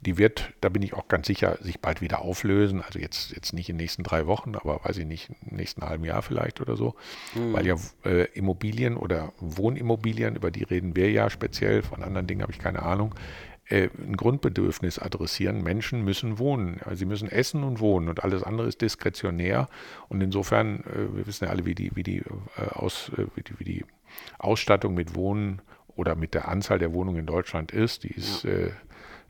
die 0.00 0.18
wird, 0.18 0.52
da 0.60 0.68
bin 0.68 0.82
ich 0.82 0.94
auch 0.94 1.08
ganz 1.08 1.26
sicher, 1.26 1.58
sich 1.60 1.80
bald 1.80 2.00
wieder 2.00 2.20
auflösen. 2.20 2.82
Also 2.82 2.98
jetzt, 2.98 3.32
jetzt 3.32 3.52
nicht 3.52 3.68
in 3.68 3.76
den 3.76 3.84
nächsten 3.84 4.02
drei 4.02 4.26
Wochen, 4.26 4.54
aber 4.54 4.84
weiß 4.84 4.98
ich 4.98 5.06
nicht, 5.06 5.30
im 5.48 5.56
nächsten 5.56 5.82
halben 5.82 6.04
Jahr 6.04 6.22
vielleicht 6.22 6.60
oder 6.60 6.76
so. 6.76 6.94
Mhm. 7.34 7.52
Weil 7.52 7.66
ja 7.66 7.76
äh, 8.04 8.24
Immobilien 8.34 8.96
oder 8.96 9.32
Wohnimmobilien, 9.40 10.36
über 10.36 10.50
die 10.50 10.64
reden 10.64 10.96
wir 10.96 11.10
ja 11.10 11.30
speziell, 11.30 11.82
von 11.82 12.02
anderen 12.02 12.26
Dingen 12.26 12.42
habe 12.42 12.52
ich 12.52 12.58
keine 12.58 12.82
Ahnung, 12.82 13.14
äh, 13.66 13.88
ein 13.98 14.16
Grundbedürfnis 14.16 14.98
adressieren. 14.98 15.62
Menschen 15.62 16.04
müssen 16.04 16.38
wohnen. 16.38 16.80
Also 16.84 16.96
sie 16.96 17.06
müssen 17.06 17.30
essen 17.30 17.64
und 17.64 17.80
wohnen 17.80 18.08
und 18.08 18.22
alles 18.22 18.42
andere 18.42 18.68
ist 18.68 18.82
diskretionär. 18.82 19.68
Und 20.08 20.22
insofern, 20.22 20.80
äh, 20.84 21.16
wir 21.16 21.26
wissen 21.26 21.44
ja 21.44 21.50
alle, 21.50 21.64
wie 21.64 21.74
die, 21.74 21.94
wie 21.94 22.02
die, 22.02 22.18
äh, 22.18 22.68
aus, 22.72 23.10
äh, 23.16 23.26
wie 23.34 23.42
die, 23.42 23.58
wie 23.58 23.64
die 23.64 23.84
Ausstattung 24.38 24.94
mit 24.94 25.14
Wohnen 25.14 25.62
oder 25.96 26.14
mit 26.14 26.34
der 26.34 26.48
Anzahl 26.48 26.78
der 26.78 26.92
Wohnungen 26.92 27.20
in 27.20 27.26
Deutschland 27.26 27.72
ist. 27.72 28.04
Die 28.04 28.12
ist 28.12 28.44
ja 28.44 28.50
äh, 28.50 28.70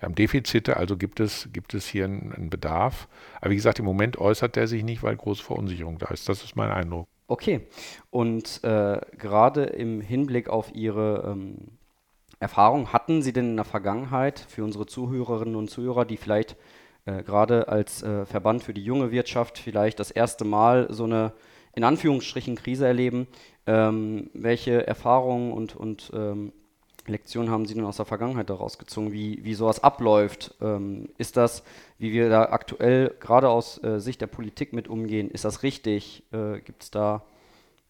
wir 0.05 0.09
haben 0.09 0.15
Defizite, 0.17 0.77
also 0.77 0.99
gibt 0.99 1.19
es, 1.19 1.49
gibt 1.51 1.73
es 1.73 1.87
hier 1.87 2.05
einen, 2.05 2.31
einen 2.33 2.51
Bedarf. 2.51 3.09
Aber 3.41 3.51
wie 3.51 3.57
gesagt, 3.57 3.79
im 3.79 3.87
Moment 3.87 4.19
äußert 4.19 4.55
der 4.55 4.67
sich 4.67 4.85
nicht, 4.85 5.03
weil 5.03 5.17
große 5.17 5.43
Verunsicherung 5.43 5.99
da 5.99 6.09
ist. 6.09 6.29
Das 6.29 6.45
ist 6.45 6.57
mein 6.57 6.71
Eindruck. 6.71 7.09
Okay. 7.27 7.63
Und 8.11 8.63
äh, 8.65 9.01
gerade 9.17 9.65
im 9.65 10.03
Hinblick 10.03 10.51
auf 10.51 10.75
Ihre 10.75 11.33
ähm, 11.33 11.79
Erfahrung, 12.39 12.93
hatten 12.93 13.23
Sie 13.23 13.33
denn 13.33 13.51
in 13.51 13.57
der 13.57 13.65
Vergangenheit 13.65 14.41
für 14.41 14.63
unsere 14.63 14.85
Zuhörerinnen 14.85 15.57
und 15.57 15.71
Zuhörer, 15.71 16.05
die 16.05 16.19
vielleicht 16.19 16.59
äh, 17.07 17.23
gerade 17.23 17.69
als 17.69 18.03
äh, 18.03 18.27
Verband 18.27 18.63
für 18.63 18.75
die 18.75 18.85
junge 18.85 19.11
Wirtschaft 19.11 19.57
vielleicht 19.57 20.01
das 20.01 20.11
erste 20.11 20.45
Mal 20.45 20.89
so 20.91 21.05
eine 21.05 21.33
in 21.75 21.83
Anführungsstrichen 21.83 22.57
Krise 22.57 22.87
erleben, 22.87 23.27
ähm, 23.67 24.29
welche 24.35 24.87
Erfahrungen 24.87 25.51
und, 25.51 25.75
und 25.75 26.13
ähm, 26.15 26.53
Lektionen 27.07 27.51
haben 27.51 27.67
Sie 27.67 27.75
denn 27.75 27.85
aus 27.85 27.97
der 27.97 28.07
Vergangenheit 28.07 28.51
daraus 28.51 28.79
gezogen, 28.79 29.13
wie, 29.13 29.45
wie 29.45 29.55
sowas 29.55 29.83
abläuft? 29.83 30.55
Ähm, 30.61 31.09
ist 31.19 31.37
das, 31.37 31.63
wie 31.99 32.13
wir 32.13 32.29
da 32.29 32.45
aktuell 32.45 33.15
gerade 33.21 33.49
aus 33.49 33.83
äh, 33.83 34.01
Sicht 34.01 34.21
der 34.21 34.27
Politik 34.27 34.73
mit 34.73 34.89
umgehen, 34.89 35.31
ist 35.31 35.45
das 35.45 35.63
richtig? 35.63 36.23
Äh, 36.33 36.61
Gibt 36.61 36.83
es 36.85 36.91
da 36.91 37.23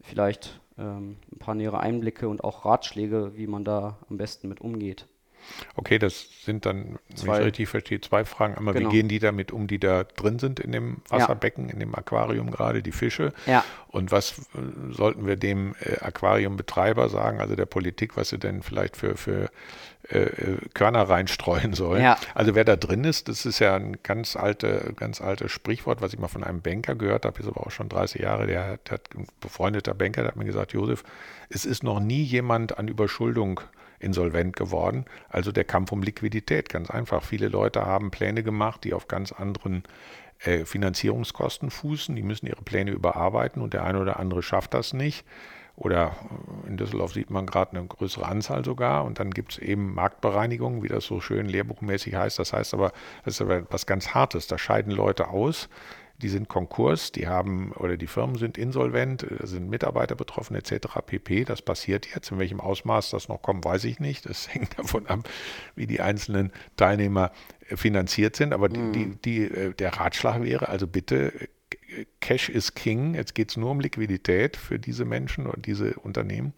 vielleicht 0.00 0.60
ähm, 0.78 1.16
ein 1.32 1.38
paar 1.38 1.54
nähere 1.54 1.80
Einblicke 1.80 2.28
und 2.28 2.44
auch 2.44 2.64
Ratschläge, 2.64 3.32
wie 3.36 3.46
man 3.46 3.64
da 3.64 3.98
am 4.08 4.16
besten 4.16 4.48
mit 4.48 4.60
umgeht? 4.60 5.06
Okay, 5.76 5.98
das 5.98 6.26
sind 6.44 6.66
dann, 6.66 6.98
zwei. 7.14 7.26
wenn 7.26 7.40
ich 7.40 7.46
richtig 7.46 7.68
verstehe, 7.68 8.00
zwei 8.00 8.24
Fragen. 8.24 8.54
Einmal, 8.54 8.74
genau. 8.74 8.90
wie 8.90 8.96
gehen 8.96 9.08
die 9.08 9.18
damit 9.18 9.52
um, 9.52 9.66
die 9.66 9.78
da 9.78 10.04
drin 10.04 10.38
sind 10.38 10.60
in 10.60 10.72
dem 10.72 10.98
Wasserbecken, 11.08 11.66
ja. 11.68 11.74
in 11.74 11.80
dem 11.80 11.94
Aquarium 11.94 12.50
gerade, 12.50 12.82
die 12.82 12.92
Fische? 12.92 13.32
Ja. 13.46 13.64
Und 13.88 14.12
was 14.12 14.38
äh, 14.38 14.92
sollten 14.92 15.26
wir 15.26 15.36
dem 15.36 15.74
äh, 15.80 15.98
Aquariumbetreiber 16.00 17.08
sagen, 17.08 17.40
also 17.40 17.56
der 17.56 17.66
Politik, 17.66 18.16
was 18.16 18.28
sie 18.28 18.38
denn 18.38 18.62
vielleicht 18.62 18.96
für, 18.96 19.16
für 19.16 19.50
äh, 20.10 20.18
äh, 20.18 20.58
Körner 20.74 21.02
reinstreuen 21.02 21.72
sollen? 21.74 22.02
Ja. 22.02 22.18
Also 22.34 22.54
wer 22.54 22.64
da 22.64 22.76
drin 22.76 23.04
ist, 23.04 23.28
das 23.28 23.46
ist 23.46 23.58
ja 23.58 23.76
ein 23.76 23.98
ganz, 24.02 24.36
alte, 24.36 24.92
ganz 24.96 25.20
altes 25.20 25.50
Sprichwort, 25.52 26.00
was 26.02 26.12
ich 26.12 26.18
mal 26.18 26.28
von 26.28 26.44
einem 26.44 26.60
Banker 26.60 26.94
gehört 26.94 27.24
habe, 27.24 27.40
ist 27.40 27.48
aber 27.48 27.66
auch 27.66 27.70
schon 27.70 27.88
30 27.88 28.20
Jahre, 28.20 28.46
der, 28.46 28.78
der 28.78 28.92
hat 28.94 29.08
ein 29.14 29.26
befreundeter 29.40 29.94
Banker, 29.94 30.22
der 30.22 30.32
hat 30.32 30.36
mir 30.36 30.44
gesagt, 30.44 30.72
Josef, 30.72 31.04
es 31.48 31.64
ist 31.64 31.82
noch 31.82 32.00
nie 32.00 32.22
jemand 32.22 32.78
an 32.78 32.88
Überschuldung 32.88 33.60
insolvent 34.04 34.54
geworden. 34.54 35.06
Also 35.28 35.50
der 35.50 35.64
Kampf 35.64 35.90
um 35.92 36.02
Liquidität, 36.02 36.68
ganz 36.68 36.90
einfach. 36.90 37.22
Viele 37.24 37.48
Leute 37.48 37.84
haben 37.84 38.10
Pläne 38.10 38.42
gemacht, 38.42 38.84
die 38.84 38.94
auf 38.94 39.08
ganz 39.08 39.32
anderen 39.32 39.82
äh, 40.40 40.64
Finanzierungskosten 40.64 41.70
fußen. 41.70 42.14
Die 42.14 42.22
müssen 42.22 42.46
ihre 42.46 42.62
Pläne 42.62 42.90
überarbeiten 42.90 43.62
und 43.62 43.74
der 43.74 43.84
eine 43.84 43.98
oder 44.00 44.18
andere 44.18 44.42
schafft 44.42 44.74
das 44.74 44.92
nicht. 44.92 45.24
oder 45.76 46.12
in 46.68 46.76
Düsseldorf 46.76 47.12
sieht 47.12 47.30
man 47.30 47.46
gerade 47.46 47.76
eine 47.76 47.86
größere 47.86 48.26
Anzahl 48.26 48.64
sogar. 48.64 49.04
Und 49.04 49.18
dann 49.18 49.30
gibt 49.32 49.52
es 49.52 49.58
eben 49.58 49.94
Marktbereinigung, 49.94 50.82
wie 50.82 50.88
das 50.88 51.04
so 51.04 51.20
schön 51.20 51.46
lehrbuchmäßig 51.46 52.14
heißt. 52.14 52.38
Das 52.38 52.52
heißt 52.52 52.74
aber, 52.74 52.92
das 53.24 53.34
ist 53.34 53.40
aber 53.40 53.66
was 53.70 53.86
ganz 53.86 54.14
Hartes. 54.14 54.46
Da 54.46 54.56
scheiden 54.58 54.92
Leute 54.92 55.28
aus, 55.28 55.68
die 56.22 56.28
sind 56.28 56.48
Konkurs, 56.48 57.12
die 57.12 57.26
haben 57.26 57.72
oder 57.72 57.96
die 57.96 58.06
Firmen 58.06 58.36
sind 58.36 58.56
insolvent, 58.56 59.26
da 59.28 59.46
sind 59.46 59.68
Mitarbeiter 59.68 60.14
betroffen 60.14 60.54
etc. 60.54 60.86
pp. 61.04 61.44
Das 61.44 61.62
passiert 61.62 62.06
jetzt. 62.14 62.30
In 62.30 62.38
welchem 62.38 62.60
Ausmaß 62.60 63.10
das 63.10 63.28
noch 63.28 63.42
kommt, 63.42 63.64
weiß 63.64 63.84
ich 63.84 64.00
nicht. 64.00 64.28
Das 64.28 64.48
hängt 64.54 64.78
davon 64.78 65.06
ab, 65.06 65.28
wie 65.74 65.86
die 65.86 66.00
einzelnen 66.00 66.52
Teilnehmer 66.76 67.32
äh, 67.68 67.76
finanziert 67.76 68.36
sind. 68.36 68.52
Aber 68.52 68.68
mhm. 68.68 68.92
die, 68.92 69.16
die, 69.16 69.42
äh, 69.42 69.74
der 69.74 69.94
Ratschlag 69.94 70.42
wäre 70.42 70.68
also 70.68 70.86
bitte 70.86 71.32
Cash 72.20 72.48
is 72.48 72.74
King. 72.74 73.14
Jetzt 73.14 73.34
geht 73.34 73.50
es 73.50 73.56
nur 73.56 73.70
um 73.70 73.80
Liquidität 73.80 74.56
für 74.56 74.78
diese 74.78 75.04
Menschen 75.04 75.46
und 75.46 75.66
diese 75.66 75.94
Unternehmen. 75.94 76.52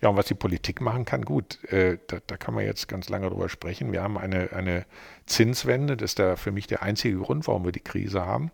Ja, 0.00 0.08
und 0.08 0.16
was 0.16 0.26
die 0.26 0.34
Politik 0.34 0.80
machen 0.80 1.04
kann, 1.04 1.24
gut, 1.24 1.62
äh, 1.64 1.98
da, 2.06 2.18
da, 2.26 2.36
kann 2.36 2.54
man 2.54 2.64
jetzt 2.64 2.88
ganz 2.88 3.08
lange 3.08 3.28
drüber 3.28 3.48
sprechen. 3.48 3.92
Wir 3.92 4.02
haben 4.02 4.18
eine, 4.18 4.52
eine 4.52 4.84
Zinswende, 5.26 5.96
das 5.96 6.12
ist 6.12 6.18
da 6.18 6.36
für 6.36 6.52
mich 6.52 6.66
der 6.66 6.82
einzige 6.82 7.18
Grund, 7.18 7.46
warum 7.46 7.64
wir 7.64 7.72
die 7.72 7.80
Krise 7.80 8.26
haben. 8.26 8.50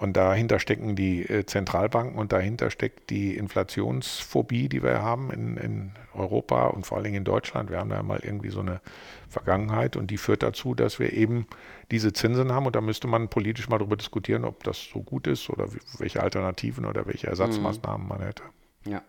Und 0.00 0.16
dahinter 0.16 0.58
stecken 0.58 0.96
die 0.96 1.28
äh, 1.28 1.44
Zentralbanken 1.44 2.18
und 2.18 2.32
dahinter 2.32 2.70
steckt 2.70 3.10
die 3.10 3.36
Inflationsphobie, 3.36 4.70
die 4.70 4.82
wir 4.82 5.02
haben 5.02 5.30
in, 5.30 5.58
in, 5.58 5.92
Europa 6.14 6.68
und 6.68 6.86
vor 6.86 6.96
allen 6.96 7.04
Dingen 7.04 7.16
in 7.18 7.24
Deutschland. 7.24 7.70
Wir 7.70 7.78
haben 7.78 7.90
da 7.90 8.02
mal 8.02 8.18
irgendwie 8.22 8.48
so 8.48 8.60
eine 8.60 8.80
Vergangenheit 9.28 9.96
und 9.96 10.10
die 10.10 10.16
führt 10.16 10.42
dazu, 10.42 10.74
dass 10.74 10.98
wir 10.98 11.12
eben 11.12 11.46
diese 11.90 12.14
Zinsen 12.14 12.50
haben 12.50 12.64
und 12.64 12.74
da 12.74 12.80
müsste 12.80 13.08
man 13.08 13.28
politisch 13.28 13.68
mal 13.68 13.76
darüber 13.76 13.96
diskutieren, 13.96 14.46
ob 14.46 14.64
das 14.64 14.82
so 14.90 15.02
gut 15.02 15.26
ist 15.26 15.50
oder 15.50 15.68
welche 15.98 16.22
Alternativen 16.22 16.86
oder 16.86 17.06
welche 17.06 17.26
Ersatzmaßnahmen 17.26 18.02
mhm. 18.02 18.08
man 18.08 18.20
hätte. 18.22 18.42
Ja. 18.86 19.02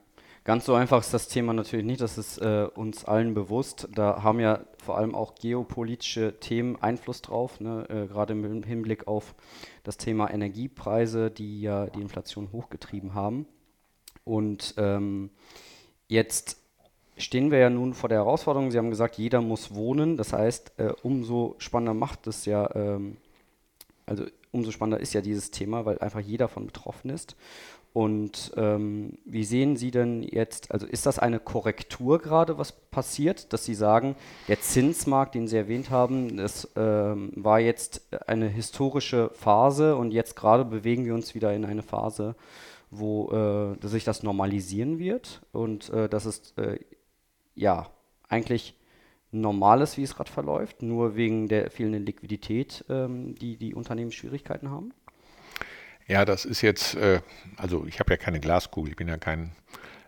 Ganz 0.43 0.65
so 0.65 0.73
einfach 0.73 1.01
ist 1.01 1.13
das 1.13 1.27
Thema 1.27 1.53
natürlich 1.53 1.85
nicht, 1.85 2.01
das 2.01 2.17
ist 2.17 2.39
äh, 2.39 2.67
uns 2.73 3.05
allen 3.05 3.35
bewusst. 3.35 3.87
Da 3.93 4.23
haben 4.23 4.39
ja 4.39 4.61
vor 4.83 4.97
allem 4.97 5.13
auch 5.13 5.35
geopolitische 5.35 6.39
Themen 6.39 6.81
Einfluss 6.81 7.21
drauf, 7.21 7.59
ne? 7.59 7.85
äh, 7.89 8.07
gerade 8.07 8.33
im 8.33 8.63
Hinblick 8.63 9.07
auf 9.07 9.35
das 9.83 9.97
Thema 9.97 10.31
Energiepreise, 10.31 11.31
die 11.31 11.61
ja 11.61 11.87
die 11.87 12.01
Inflation 12.01 12.51
hochgetrieben 12.51 13.13
haben. 13.13 13.45
Und 14.23 14.75
ähm, 14.77 15.31
jetzt 16.07 16.57
stehen 17.17 17.51
wir 17.51 17.59
ja 17.59 17.69
nun 17.69 17.93
vor 17.93 18.09
der 18.09 18.19
Herausforderung, 18.19 18.71
Sie 18.71 18.77
haben 18.77 18.89
gesagt, 18.89 19.17
jeder 19.17 19.41
muss 19.41 19.73
wohnen. 19.73 20.17
Das 20.17 20.33
heißt, 20.33 20.73
äh, 20.77 20.93
umso 21.03 21.55
spannender 21.57 21.93
macht 21.93 22.27
es 22.27 22.45
ja, 22.45 22.69
ähm, 22.75 23.17
also 24.05 24.25
umso 24.51 24.71
spannender 24.71 24.99
ist 25.01 25.13
ja 25.13 25.21
dieses 25.21 25.51
Thema, 25.51 25.85
weil 25.85 25.99
einfach 25.99 26.19
jeder 26.19 26.47
von 26.47 26.65
betroffen 26.65 27.09
ist. 27.09 27.35
Und 27.93 28.53
ähm, 28.55 29.17
wie 29.25 29.43
sehen 29.43 29.75
Sie 29.75 29.91
denn 29.91 30.23
jetzt, 30.23 30.71
also 30.71 30.85
ist 30.85 31.05
das 31.05 31.19
eine 31.19 31.39
Korrektur 31.39 32.19
gerade, 32.19 32.57
was 32.57 32.71
passiert, 32.71 33.51
dass 33.51 33.65
Sie 33.65 33.73
sagen, 33.73 34.15
der 34.47 34.61
Zinsmarkt, 34.61 35.35
den 35.35 35.47
Sie 35.47 35.57
erwähnt 35.57 35.89
haben, 35.89 36.37
das 36.37 36.69
ähm, 36.77 37.33
war 37.35 37.59
jetzt 37.59 38.07
eine 38.27 38.47
historische 38.47 39.29
Phase 39.33 39.97
und 39.97 40.11
jetzt 40.11 40.37
gerade 40.37 40.63
bewegen 40.63 41.05
wir 41.05 41.13
uns 41.13 41.35
wieder 41.35 41.53
in 41.53 41.65
eine 41.65 41.83
Phase, 41.83 42.35
wo 42.91 43.29
äh, 43.81 43.87
sich 43.87 44.05
das 44.05 44.23
normalisieren 44.23 44.97
wird 44.97 45.41
und 45.51 45.89
äh, 45.89 46.07
dass 46.07 46.23
es 46.23 46.53
äh, 46.57 46.79
ja 47.55 47.89
eigentlich 48.29 48.77
normal 49.31 49.81
ist, 49.81 49.97
wie 49.97 50.03
es 50.03 50.15
gerade 50.15 50.31
verläuft, 50.31 50.81
nur 50.81 51.15
wegen 51.15 51.49
der 51.49 51.69
fehlenden 51.69 52.05
Liquidität, 52.05 52.85
ähm, 52.89 53.35
die 53.35 53.57
die 53.57 53.73
Unternehmen 53.73 54.11
Schwierigkeiten 54.11 54.69
haben? 54.69 54.93
Ja, 56.11 56.25
das 56.25 56.43
ist 56.43 56.61
jetzt, 56.61 56.95
äh, 56.95 57.21
also 57.55 57.85
ich 57.87 58.01
habe 58.01 58.11
ja 58.11 58.17
keine 58.17 58.41
Glaskugel, 58.41 58.91
ich 58.91 58.97
bin 58.97 59.07
ja 59.07 59.15
kein 59.15 59.53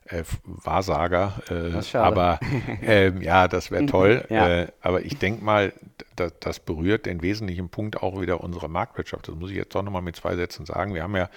äh, 0.09 0.23
Wahrsager, 0.43 1.41
äh, 1.49 1.97
aber 1.97 2.41
ähm, 2.81 3.21
ja, 3.21 3.47
das 3.47 3.71
wäre 3.71 3.85
toll. 3.85 4.25
ja. 4.29 4.63
Äh, 4.63 4.67
aber 4.81 5.05
ich 5.05 5.17
denke 5.17 5.45
mal, 5.45 5.71
das, 6.17 6.33
das, 6.41 6.59
berührt 6.59 7.05
den 7.05 7.21
wesentlichen 7.21 7.69
Punkt 7.69 8.03
auch 8.03 8.19
wieder 8.19 8.41
unserer 8.41 8.67
Marktwirtschaft. 8.67 9.29
Das 9.29 9.35
muss 9.35 9.49
ich 9.49 9.55
jetzt 9.55 9.73
doch 9.75 9.81
nochmal 9.81 10.01
mit 10.01 10.17
zwei 10.17 10.35
Sätzen 10.35 10.65
sagen. 10.65 10.93
Wir 10.93 11.03
haben 11.03 11.15
ja 11.15 11.29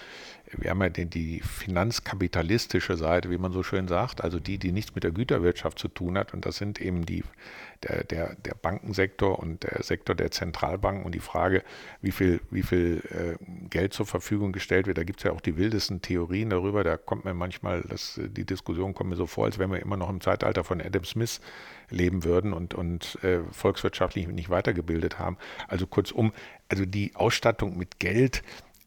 wir 0.59 0.71
haben 0.71 0.83
ja 0.83 0.89
die, 0.89 1.07
die, 1.07 1.41
finanzkapitalistische 1.41 2.97
Seite, 2.97 3.31
wie 3.31 3.39
man 3.39 3.53
so 3.53 3.63
schön 3.63 3.89
sagt, 3.89 4.23
also 4.23 4.39
die, 4.39 4.59
die 4.59 4.73
nichts 4.73 4.95
mit 4.95 5.05
der 5.05 5.11
Güterwirtschaft 5.11 5.79
zu 5.79 5.89
tun 5.89 6.17
hat. 6.17 6.35
Und 6.35 6.47
das 6.47 6.57
sind 6.57 6.81
eben 6.81 7.05
die, 7.05 7.23
der, 7.83 8.05
der, 8.05 8.35
der 8.37 8.55
Bankensektor 8.55 9.39
und 9.39 9.63
der 9.63 9.83
Sektor 9.83 10.15
der 10.15 10.31
Zentralbanken 10.31 11.05
und 11.05 11.15
die 11.15 11.21
Frage, 11.21 11.63
wie 12.01 12.13
viel, 12.13 12.41
wie 12.51 12.63
viel 12.63 13.03
äh, 13.11 13.45
Geld 13.69 13.93
zur 13.93 14.07
Verfügung 14.07 14.53
gestellt 14.53 14.87
wird. 14.87 14.99
Da 14.99 15.05
gibt 15.05 15.21
es 15.21 15.25
ja 15.25 15.33
auch 15.33 15.41
die 15.41 15.57
wildesten 15.57 16.03
Theorien 16.03 16.51
darüber. 16.51 16.85
Da 16.85 16.97
kommt 16.97 17.25
mir 17.25 17.35
manchmal, 17.35 17.83
das, 17.83 18.21
die 18.23 18.45
Diskussion 18.45 18.95
kommt 18.95 19.11
mir 19.11 19.17
so 19.17 19.27
vor, 19.27 19.45
als 19.45 19.59
wenn 19.59 19.71
wir 19.71 19.81
immer 19.81 19.97
noch 19.97 20.11
im 20.11 20.21
Zeitalter 20.21 20.65
von 20.65 20.81
Adam 20.81 21.05
Smith 21.05 21.41
leben 21.91 22.25
würden 22.25 22.53
und, 22.53 22.75
und 22.75 23.19
äh, 23.23 23.41
volkswirtschaftlich 23.53 24.27
nicht 24.29 24.51
weitergebildet 24.51 25.19
haben. 25.19 25.37
Also 25.69 25.87
kurzum, 25.87 26.33
also 26.69 26.85
die 26.85 27.15
Ausstattung 27.15 27.77
mit 27.77 28.01
Geld, 28.01 28.43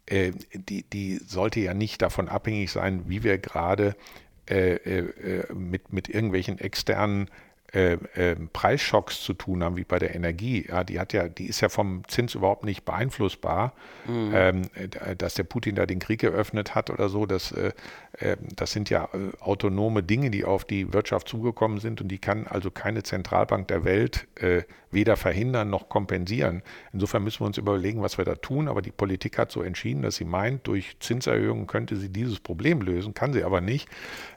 äh, 0.09 0.31
die, 0.53 0.83
die 0.83 1.17
sollte 1.17 1.59
ja 1.59 1.73
nicht 1.73 2.01
davon 2.01 2.29
abhängig 2.29 2.71
sein, 2.71 3.03
wie 3.07 3.23
wir 3.23 3.37
gerade 3.37 3.95
äh, 4.49 4.75
äh, 4.75 5.53
mit, 5.53 5.93
mit 5.93 6.09
irgendwelchen 6.09 6.57
externen 6.59 7.29
äh, 7.73 7.93
äh, 8.15 8.35
Preisschocks 8.51 9.21
zu 9.21 9.33
tun 9.33 9.63
haben, 9.63 9.77
wie 9.77 9.83
bei 9.83 9.99
der 9.99 10.15
Energie. 10.15 10.65
Ja, 10.67 10.83
die 10.83 10.99
hat 10.99 11.13
ja, 11.13 11.27
die 11.27 11.45
ist 11.45 11.61
ja 11.61 11.69
vom 11.69 12.03
Zins 12.07 12.35
überhaupt 12.35 12.65
nicht 12.65 12.85
beeinflussbar. 12.85 13.73
Mhm. 14.07 14.31
Ähm, 14.33 14.61
dass 15.17 15.35
der 15.35 15.43
Putin 15.43 15.75
da 15.75 15.85
den 15.85 15.99
Krieg 15.99 16.23
eröffnet 16.23 16.75
hat 16.75 16.89
oder 16.89 17.09
so, 17.09 17.25
das, 17.25 17.51
äh, 17.51 17.71
ähm, 18.19 18.37
das 18.55 18.71
sind 18.71 18.89
ja 18.89 19.09
äh, 19.13 19.37
autonome 19.39 20.03
Dinge, 20.03 20.31
die 20.31 20.45
auf 20.45 20.65
die 20.65 20.93
Wirtschaft 20.93 21.27
zugekommen 21.27 21.79
sind 21.79 22.01
und 22.01 22.07
die 22.07 22.17
kann 22.17 22.47
also 22.47 22.71
keine 22.71 23.03
Zentralbank 23.03 23.67
der 23.67 23.83
Welt 23.83 24.27
äh, 24.35 24.63
weder 24.91 25.17
verhindern 25.17 25.69
noch 25.69 25.89
kompensieren. 25.89 26.63
Insofern 26.93 27.23
müssen 27.23 27.41
wir 27.41 27.47
uns 27.47 27.57
überlegen, 27.57 28.01
was 28.01 28.17
wir 28.17 28.25
da 28.25 28.35
tun. 28.35 28.67
Aber 28.67 28.81
die 28.81 28.91
Politik 28.91 29.37
hat 29.37 29.51
so 29.51 29.61
entschieden, 29.61 30.01
dass 30.01 30.15
sie 30.15 30.25
meint, 30.25 30.67
durch 30.67 30.97
Zinserhöhungen 30.99 31.67
könnte 31.67 31.95
sie 31.95 32.09
dieses 32.09 32.39
Problem 32.39 32.81
lösen, 32.81 33.13
kann 33.13 33.33
sie 33.33 33.43
aber 33.43 33.61
nicht. 33.61 33.87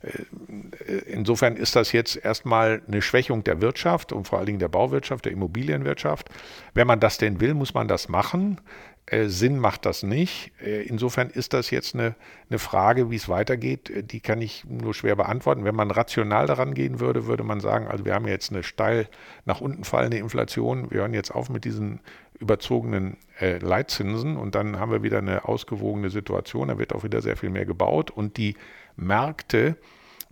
Äh, 0.03 0.93
insofern 1.07 1.57
ist 1.57 1.77
das 1.77 1.93
jetzt 1.93 2.17
erstmal 2.17 2.83
eine 2.87 3.03
Schwächung 3.23 3.45
der 3.45 3.61
Wirtschaft 3.61 4.13
und 4.13 4.27
vor 4.27 4.39
allen 4.39 4.47
Dingen 4.47 4.59
der 4.59 4.69
Bauwirtschaft, 4.69 5.25
der 5.25 5.33
Immobilienwirtschaft. 5.33 6.29
Wenn 6.75 6.89
man 6.89 6.99
das 6.99 7.19
denn 7.19 7.41
will, 7.41 7.55
muss 7.55 7.73
man 7.73 7.87
das 7.87 8.09
machen. 8.09 8.61
Äh, 9.07 9.27
Sinn 9.29 9.59
macht 9.59 9.87
das 9.87 10.03
nicht. 10.03 10.51
Äh, 10.61 10.83
insofern 10.83 11.31
ist 11.31 11.53
das 11.53 11.71
jetzt 11.71 11.95
eine, 11.95 12.17
eine 12.51 12.59
Frage, 12.59 13.11
wie 13.11 13.17
es 13.17 13.29
weitergeht. 13.29 13.91
Äh, 13.91 14.03
die 14.03 14.19
kann 14.19 14.43
ich 14.43 14.65
nur 14.65 14.93
schwer 14.93 15.15
beantworten. 15.15 15.65
Wenn 15.65 15.77
man 15.77 15.93
rational 15.93 16.47
daran 16.47 16.75
gehen 16.75 16.99
würde, 16.99 17.27
würde 17.27 17.45
man 17.45 17.61
sagen, 17.61 17.87
also 17.87 18.05
wir 18.05 18.15
haben 18.15 18.27
jetzt 18.27 18.51
eine 18.51 18.65
steil 18.65 19.09
nach 19.45 19.61
unten 19.61 19.85
fallende 19.85 20.19
Inflation. 20.19 20.91
Wir 20.91 21.03
hören 21.03 21.15
jetzt 21.15 21.31
auf 21.31 21.49
mit 21.49 21.65
diesen 21.65 22.01
überzogenen 22.41 23.19
Leitzinsen 23.39 24.37
und 24.37 24.57
dann 24.57 24.81
haben 24.81 24.91
wir 24.91 25.05
wieder 25.05 25.19
eine 25.19 25.45
ausgewogene 25.47 26.11
Situation. 26.11 26.69
Da 26.69 26.79
wird 26.79 26.93
auch 26.93 27.05
wieder 27.05 27.23
sehr 27.23 27.37
viel 27.37 27.51
mehr 27.51 27.67
gebaut 27.67 28.11
und 28.11 28.37
die 28.37 28.57
Märkte 28.97 29.77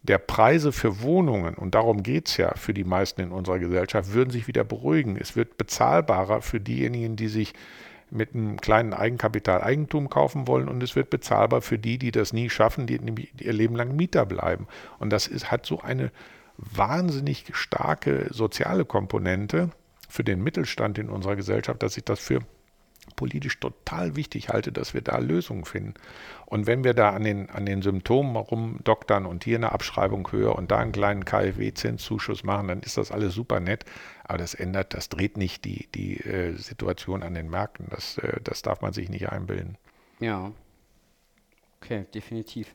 der 0.03 0.19
Preise 0.19 0.73
für 0.73 1.03
Wohnungen, 1.03 1.55
und 1.55 1.75
darum 1.75 2.03
geht 2.03 2.29
es 2.29 2.37
ja 2.37 2.55
für 2.55 2.73
die 2.73 2.85
meisten 2.85 3.21
in 3.21 3.33
unserer 3.33 3.59
Gesellschaft, 3.59 4.13
würden 4.13 4.31
sich 4.31 4.47
wieder 4.49 4.65
beruhigen. 4.65 5.17
Es 5.17 5.37
wird 5.37 5.59
bezahlbarer 5.59 6.41
für 6.41 6.61
diejenigen, 6.61 7.17
die 7.17 7.29
sich 7.29 7.53
mit 8.11 8.35
einem 8.35 8.61
kleinen 8.61 8.93
Eigenkapital 8.93 9.63
Eigentum 9.63 10.09
kaufen 10.09 10.49
wollen 10.49 10.69
und 10.69 10.83
es 10.83 10.97
wird 10.97 11.11
bezahlbar 11.11 11.63
für 11.63 11.79
die, 11.79 11.99
die 11.99 12.11
das 12.11 12.33
nie 12.33 12.51
schaffen, 12.51 12.87
die, 12.87 12.99
ihr 13.39 13.53
Leben 13.53 13.77
lang 13.77 13.95
Mieter 13.95 14.27
bleiben. 14.27 14.67
Und 14.99 15.11
das 15.11 15.27
ist, 15.27 15.51
hat 15.51 15.67
so 15.67 15.81
eine 15.81 16.11
wahnsinnig 16.57 17.47
starke 17.53 18.27
soziale 18.31 18.85
Komponente 18.85 19.71
für 20.09 20.25
den 20.25 20.43
Mittelstand 20.43 20.99
in 20.99 21.09
unserer 21.09 21.37
Gesellschaft, 21.37 21.83
dass 21.83 21.97
ich 21.97 22.05
das 22.05 22.19
für 22.19 22.41
politisch 23.17 23.59
total 23.61 24.17
wichtig 24.17 24.49
halte, 24.49 24.73
dass 24.73 24.95
wir 24.95 25.01
da 25.01 25.19
Lösungen 25.19 25.65
finden. 25.65 25.95
Und 26.47 26.67
wenn 26.67 26.85
wir 26.85 26.95
da 26.95 27.11
an 27.11 27.23
den, 27.23 27.51
an 27.51 27.67
den 27.67 27.83
Symptomen 27.83 28.37
rumdoktern 28.37 29.27
und 29.27 29.45
hier 29.45 29.57
eine 29.57 29.73
Abschreibung 29.73 30.31
höher 30.33 30.57
und 30.57 30.71
da 30.71 30.79
einen 30.79 30.93
kleinen 30.93 31.25
KfW-Zinszuschuss 31.25 32.45
machen, 32.45 32.69
dann 32.69 32.81
ist 32.81 32.97
das 32.97 33.13
alles 33.13 33.35
super 33.35 33.61
nett. 33.61 33.85
Aber 34.25 34.39
das 34.39 34.55
ändert, 34.55 34.95
das 34.95 35.09
dreht 35.09 35.37
nicht 35.37 35.65
die, 35.65 35.89
die 35.95 36.19
äh, 36.19 36.55
Situation 36.57 37.23
an 37.23 37.35
den 37.35 37.51
Märkten. 37.51 37.87
Das, 37.91 38.19
äh, 38.19 38.41
das 38.43 38.63
darf 38.63 38.81
man 38.81 38.93
sich 38.93 39.09
nicht 39.09 39.29
einbilden. 39.29 39.77
Ja. 40.19 40.53
Okay, 41.81 42.07
definitiv. 42.15 42.75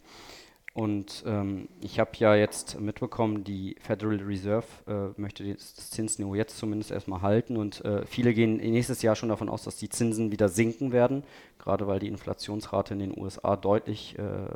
Und 0.76 1.24
ähm, 1.26 1.70
ich 1.80 2.02
habe 2.02 2.12
ja 2.18 2.36
jetzt 2.36 2.82
mitbekommen, 2.82 3.46
die 3.46 3.78
Federal 3.80 4.18
Reserve 4.18 4.66
äh, 4.88 5.20
möchte 5.22 5.46
das 5.54 5.90
Zinsniveau 5.90 6.36
jetzt 6.36 6.58
zumindest 6.58 6.92
erstmal 6.92 7.22
halten 7.22 7.56
und 7.56 7.86
äh, 7.86 8.06
viele 8.06 8.34
gehen 8.34 8.58
nächstes 8.58 9.02
Jahr 9.02 9.16
schon 9.16 9.30
davon 9.30 9.48
aus, 9.48 9.64
dass 9.64 9.78
die 9.78 9.88
Zinsen 9.88 10.34
wieder 10.34 10.50
sinken 10.50 10.92
werden, 10.92 11.24
gerade 11.60 11.88
weil 11.88 12.00
die 12.00 12.10
Inflationsrate 12.10 12.94
in 12.94 13.00
den 13.00 13.18
USA 13.18 13.56
deutlich 13.56 14.20
äh, 14.20 14.50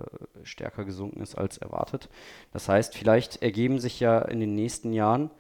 stärker 0.43 0.83
gesunken 0.83 1.21
ist 1.21 1.35
als 1.35 1.57
erwartet. 1.57 2.09
Das 2.51 2.67
heißt, 2.67 2.97
vielleicht 2.97 3.41
ergeben 3.41 3.79
sich 3.79 4.01
ja 4.01 4.19
in 4.19 4.41
den 4.41 4.55
nächsten 4.55 4.91
Jahren, 4.91 5.31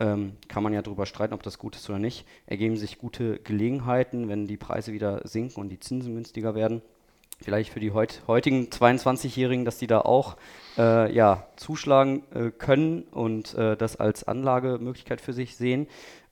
ähm, 0.00 0.32
kann 0.48 0.62
man 0.62 0.74
ja 0.74 0.82
darüber 0.82 1.06
streiten, 1.06 1.32
ob 1.32 1.44
das 1.44 1.58
gut 1.58 1.76
ist 1.76 1.88
oder 1.88 1.98
nicht, 1.98 2.26
ergeben 2.44 2.76
sich 2.76 2.98
gute 2.98 3.38
Gelegenheiten, 3.38 4.28
wenn 4.28 4.46
die 4.46 4.58
Preise 4.58 4.92
wieder 4.92 5.26
sinken 5.26 5.62
und 5.62 5.70
die 5.70 5.80
Zinsen 5.80 6.12
günstiger 6.14 6.54
werden 6.54 6.82
vielleicht 7.42 7.72
für 7.72 7.80
die 7.80 7.92
heut, 7.92 8.22
heutigen 8.26 8.64
22-Jährigen, 8.66 9.64
dass 9.64 9.78
die 9.78 9.86
da 9.86 10.00
auch 10.00 10.36
äh, 10.78 11.12
ja, 11.12 11.46
zuschlagen 11.56 12.22
äh, 12.34 12.50
können 12.50 13.02
und 13.04 13.54
äh, 13.54 13.76
das 13.76 13.96
als 13.96 14.24
Anlagemöglichkeit 14.24 15.20
für 15.20 15.32
sich 15.32 15.56
sehen. 15.56 15.86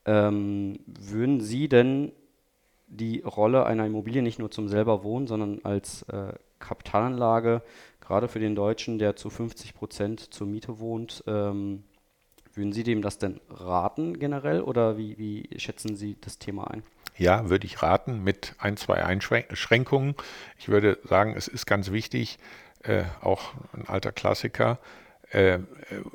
Ähm, 0.06 0.78
würden 0.86 1.40
Sie 1.40 1.68
denn 1.68 2.12
die 2.86 3.20
Rolle 3.20 3.66
einer 3.66 3.86
Immobilie 3.86 4.22
nicht 4.22 4.38
nur 4.38 4.50
zum 4.50 4.68
selber 4.68 5.02
wohnen, 5.02 5.26
sondern 5.26 5.60
als 5.64 6.02
äh, 6.02 6.34
Kapitalanlage, 6.58 7.62
gerade 8.00 8.28
für 8.28 8.38
den 8.38 8.54
Deutschen, 8.54 8.98
der 8.98 9.16
zu 9.16 9.30
50 9.30 9.74
Prozent 9.74 10.20
zur 10.20 10.46
Miete 10.46 10.78
wohnt, 10.78 11.24
ähm, 11.26 11.84
würden 12.52 12.72
Sie 12.72 12.84
dem 12.84 13.02
das 13.02 13.18
denn 13.18 13.40
raten 13.50 14.18
generell 14.18 14.62
oder 14.62 14.96
wie, 14.96 15.18
wie 15.18 15.48
schätzen 15.58 15.96
Sie 15.96 16.16
das 16.20 16.38
Thema 16.38 16.70
ein? 16.70 16.82
Ja, 17.16 17.48
würde 17.48 17.66
ich 17.66 17.82
raten 17.82 18.24
mit 18.24 18.54
ein, 18.58 18.76
zwei 18.76 19.04
Einschränkungen. 19.04 20.14
Ich 20.58 20.68
würde 20.68 20.98
sagen, 21.04 21.34
es 21.36 21.46
ist 21.46 21.66
ganz 21.66 21.92
wichtig, 21.92 22.38
äh, 22.82 23.04
auch 23.20 23.54
ein 23.72 23.86
alter 23.88 24.10
Klassiker, 24.10 24.78
äh, 25.30 25.58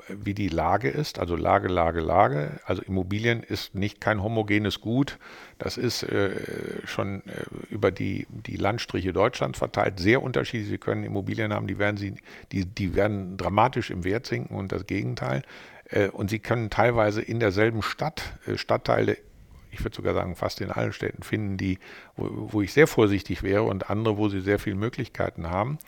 wie 0.07 0.33
die 0.33 0.49
Lage 0.49 0.89
ist, 0.89 1.19
also 1.19 1.35
Lage, 1.35 1.67
Lage, 1.67 1.99
Lage. 1.99 2.59
Also 2.65 2.81
Immobilien 2.81 3.43
ist 3.43 3.75
nicht 3.75 3.99
kein 3.99 4.21
homogenes 4.21 4.81
Gut. 4.81 5.19
Das 5.57 5.77
ist 5.77 6.03
äh, 6.03 6.31
schon 6.85 7.23
äh, 7.27 7.43
über 7.69 7.91
die, 7.91 8.27
die 8.29 8.55
Landstriche 8.55 9.13
Deutschlands 9.13 9.59
verteilt, 9.59 9.99
sehr 9.99 10.21
unterschiedlich. 10.21 10.69
Sie 10.69 10.77
können 10.77 11.03
Immobilien 11.03 11.53
haben, 11.53 11.67
die 11.67 11.79
werden, 11.79 11.97
sie, 11.97 12.15
die, 12.51 12.65
die 12.65 12.95
werden 12.95 13.37
dramatisch 13.37 13.89
im 13.89 14.03
Wert 14.03 14.25
sinken 14.25 14.55
und 14.55 14.71
das 14.71 14.85
Gegenteil. 14.85 15.43
Äh, 15.89 16.09
und 16.09 16.29
sie 16.29 16.39
können 16.39 16.69
teilweise 16.69 17.21
in 17.21 17.39
derselben 17.39 17.81
Stadt 17.81 18.33
äh, 18.47 18.57
Stadtteile 18.57 19.17
ich 19.71 19.83
würde 19.83 19.95
sogar 19.95 20.13
sagen, 20.13 20.35
fast 20.35 20.61
in 20.61 20.71
allen 20.71 20.93
Städten 20.93 21.23
finden, 21.23 21.57
die, 21.57 21.79
wo, 22.15 22.53
wo, 22.53 22.61
ich 22.61 22.73
sehr 22.73 22.87
vorsichtig 22.87 23.43
wäre 23.43 23.63
und 23.63 23.89
andere, 23.89 24.17
wo 24.17 24.29
sie 24.29 24.41
sehr 24.41 24.59
viele 24.59 24.75
Möglichkeiten 24.75 25.49
haben 25.49 25.79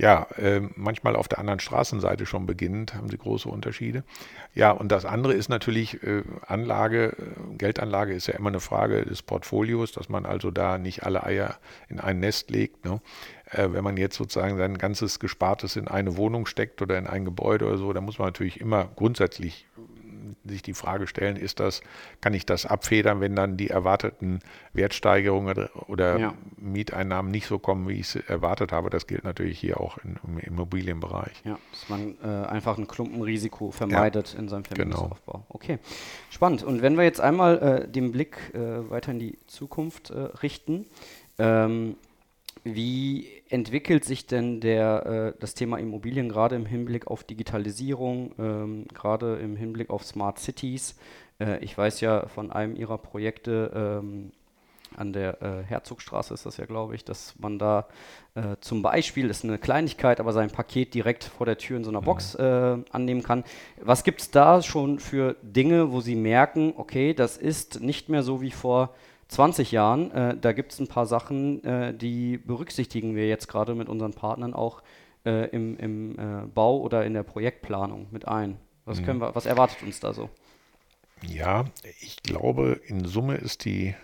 ja, 0.00 0.26
äh, 0.38 0.62
manchmal 0.76 1.14
auf 1.14 1.28
der 1.28 1.38
anderen 1.38 1.60
Straßenseite 1.60 2.24
schon 2.24 2.46
beginnend, 2.46 2.94
haben 2.94 3.10
sie 3.10 3.18
große 3.18 3.46
Unterschiede. 3.50 4.02
Ja, 4.54 4.70
und 4.70 4.90
das 4.90 5.04
andere 5.04 5.34
ist 5.34 5.50
natürlich 5.50 6.02
äh, 6.02 6.22
Anlage, 6.46 7.16
äh, 7.18 7.56
Geldanlage 7.58 8.14
ist 8.14 8.26
ja 8.26 8.34
immer 8.34 8.48
eine 8.48 8.60
Frage 8.60 9.04
des 9.04 9.20
Portfolios, 9.20 9.92
dass 9.92 10.08
man 10.08 10.24
also 10.24 10.50
da 10.50 10.78
nicht 10.78 11.02
alle 11.02 11.22
Eier 11.24 11.58
in 11.90 12.00
ein 12.00 12.18
Nest 12.18 12.50
legt. 12.50 12.82
Ne? 12.86 13.02
Äh, 13.50 13.68
wenn 13.72 13.84
man 13.84 13.98
jetzt 13.98 14.16
sozusagen 14.16 14.56
sein 14.56 14.78
ganzes 14.78 15.20
Gespartes 15.20 15.76
in 15.76 15.86
eine 15.86 16.16
Wohnung 16.16 16.46
steckt 16.46 16.80
oder 16.80 16.96
in 16.96 17.06
ein 17.06 17.26
Gebäude 17.26 17.66
oder 17.66 17.76
so, 17.76 17.92
dann 17.92 18.04
muss 18.04 18.18
man 18.18 18.28
natürlich 18.28 18.58
immer 18.58 18.88
grundsätzlich 18.96 19.66
sich 20.44 20.62
die 20.62 20.74
Frage 20.74 21.06
stellen, 21.06 21.36
ist 21.36 21.60
das, 21.60 21.82
kann 22.20 22.34
ich 22.34 22.46
das 22.46 22.66
abfedern, 22.66 23.20
wenn 23.20 23.36
dann 23.36 23.56
die 23.56 23.68
erwarteten 23.68 24.40
Wertsteigerungen 24.72 25.68
oder 25.86 26.18
ja. 26.18 26.34
Mieteinnahmen 26.56 27.30
nicht 27.30 27.46
so 27.46 27.58
kommen, 27.58 27.88
wie 27.88 27.94
ich 27.94 28.14
es 28.14 28.16
erwartet 28.16 28.72
habe. 28.72 28.90
Das 28.90 29.06
gilt 29.06 29.24
natürlich 29.24 29.58
hier 29.58 29.80
auch 29.80 29.98
im 29.98 30.38
Immobilienbereich. 30.38 31.42
Ja, 31.44 31.58
dass 31.72 31.88
man 31.88 32.16
äh, 32.22 32.46
einfach 32.46 32.78
ein 32.78 32.86
Klumpenrisiko 32.86 33.70
vermeidet 33.70 34.34
ja. 34.34 34.38
in 34.38 34.48
seinem 34.48 34.64
Vermögensaufbau. 34.64 35.32
Genau. 35.32 35.46
Okay, 35.48 35.78
spannend. 36.30 36.62
Und 36.62 36.82
wenn 36.82 36.96
wir 36.96 37.04
jetzt 37.04 37.20
einmal 37.20 37.58
äh, 37.58 37.88
den 37.88 38.12
Blick 38.12 38.36
äh, 38.54 38.90
weiter 38.90 39.12
in 39.12 39.18
die 39.18 39.38
Zukunft 39.46 40.10
äh, 40.10 40.18
richten, 40.42 40.86
ähm, 41.38 41.96
wie 42.64 43.26
entwickelt 43.48 44.04
sich 44.04 44.26
denn 44.26 44.60
der, 44.60 45.34
äh, 45.34 45.40
das 45.40 45.54
Thema 45.54 45.78
Immobilien 45.78 46.28
gerade 46.28 46.56
im 46.56 46.66
Hinblick 46.66 47.06
auf 47.06 47.24
Digitalisierung, 47.24 48.32
ähm, 48.38 48.86
gerade 48.92 49.36
im 49.36 49.56
Hinblick 49.56 49.90
auf 49.90 50.04
Smart 50.04 50.38
Cities? 50.38 50.96
Äh, 51.38 51.58
ich 51.64 51.76
weiß 51.76 52.00
ja 52.00 52.26
von 52.26 52.52
einem 52.52 52.76
Ihrer 52.76 52.98
Projekte 52.98 54.02
ähm, 54.02 54.32
an 54.96 55.12
der 55.12 55.40
äh, 55.40 55.62
Herzogstraße 55.62 56.34
ist 56.34 56.46
das 56.46 56.56
ja, 56.56 56.66
glaube 56.66 56.94
ich, 56.94 57.04
dass 57.04 57.34
man 57.38 57.58
da 57.58 57.86
äh, 58.34 58.56
zum 58.60 58.82
Beispiel, 58.82 59.28
das 59.28 59.38
ist 59.38 59.44
eine 59.44 59.58
Kleinigkeit, 59.58 60.20
aber 60.20 60.32
sein 60.32 60.50
Paket 60.50 60.94
direkt 60.94 61.24
vor 61.24 61.46
der 61.46 61.58
Tür 61.58 61.76
in 61.76 61.84
so 61.84 61.90
einer 61.90 62.02
Box 62.02 62.36
mhm. 62.36 62.44
äh, 62.44 62.84
annehmen 62.90 63.22
kann. 63.22 63.44
Was 63.80 64.04
gibt 64.04 64.20
es 64.20 64.30
da 64.30 64.62
schon 64.62 64.98
für 64.98 65.36
Dinge, 65.42 65.92
wo 65.92 66.00
Sie 66.00 66.16
merken, 66.16 66.74
okay, 66.76 67.14
das 67.14 67.36
ist 67.36 67.80
nicht 67.80 68.08
mehr 68.08 68.22
so 68.22 68.40
wie 68.40 68.50
vor 68.50 68.94
20 69.30 69.70
Jahren. 69.70 70.10
Äh, 70.10 70.36
da 70.36 70.52
gibt 70.52 70.72
es 70.72 70.80
ein 70.80 70.88
paar 70.88 71.06
Sachen, 71.06 71.62
äh, 71.64 71.94
die 71.94 72.36
berücksichtigen 72.36 73.14
wir 73.14 73.28
jetzt 73.28 73.46
gerade 73.48 73.74
mit 73.74 73.88
unseren 73.88 74.12
Partnern 74.12 74.54
auch 74.54 74.82
äh, 75.24 75.48
im, 75.50 75.76
im 75.78 76.18
äh, 76.18 76.46
Bau 76.46 76.78
oder 76.80 77.04
in 77.04 77.14
der 77.14 77.22
Projektplanung 77.22 78.08
mit 78.10 78.26
ein. 78.26 78.58
Was, 78.84 79.00
mhm. 79.00 79.04
können 79.04 79.20
wir, 79.20 79.34
was 79.34 79.46
erwartet 79.46 79.82
uns 79.82 80.00
da 80.00 80.12
so? 80.12 80.30
Ja, 81.22 81.66
ich 82.00 82.22
glaube, 82.22 82.80
in 82.86 83.04
Summe 83.04 83.36
ist 83.36 83.64
die 83.64 83.94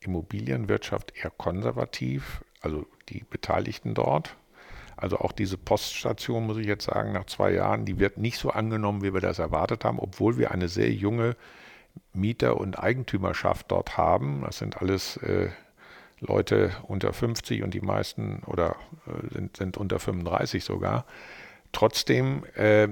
Immobilienwirtschaft 0.00 1.12
eher 1.16 1.30
konservativ, 1.30 2.44
also 2.60 2.86
die 3.08 3.24
Beteiligten 3.28 3.94
dort. 3.94 4.36
Also 4.96 5.18
auch 5.18 5.32
diese 5.32 5.56
Poststation, 5.56 6.46
muss 6.46 6.58
ich 6.58 6.66
jetzt 6.66 6.84
sagen, 6.84 7.12
nach 7.12 7.24
zwei 7.24 7.52
Jahren, 7.52 7.86
die 7.86 7.98
wird 7.98 8.18
nicht 8.18 8.36
so 8.36 8.50
angenommen, 8.50 9.02
wie 9.02 9.14
wir 9.14 9.22
das 9.22 9.38
erwartet 9.38 9.84
haben, 9.84 9.98
obwohl 9.98 10.36
wir 10.36 10.50
eine 10.50 10.68
sehr 10.68 10.92
junge 10.92 11.36
Mieter- 12.12 12.56
und 12.58 12.78
Eigentümerschaft 12.78 13.70
dort 13.70 13.96
haben. 13.96 14.42
Das 14.44 14.58
sind 14.58 14.80
alles 14.80 15.16
äh, 15.18 15.48
Leute 16.20 16.72
unter 16.82 17.12
50 17.12 17.62
und 17.62 17.74
die 17.74 17.80
meisten 17.80 18.42
oder 18.46 18.76
äh, 19.06 19.34
sind, 19.34 19.56
sind 19.56 19.76
unter 19.76 19.98
35 19.98 20.64
sogar. 20.64 21.06
Trotzdem 21.72 22.42
äh, 22.56 22.88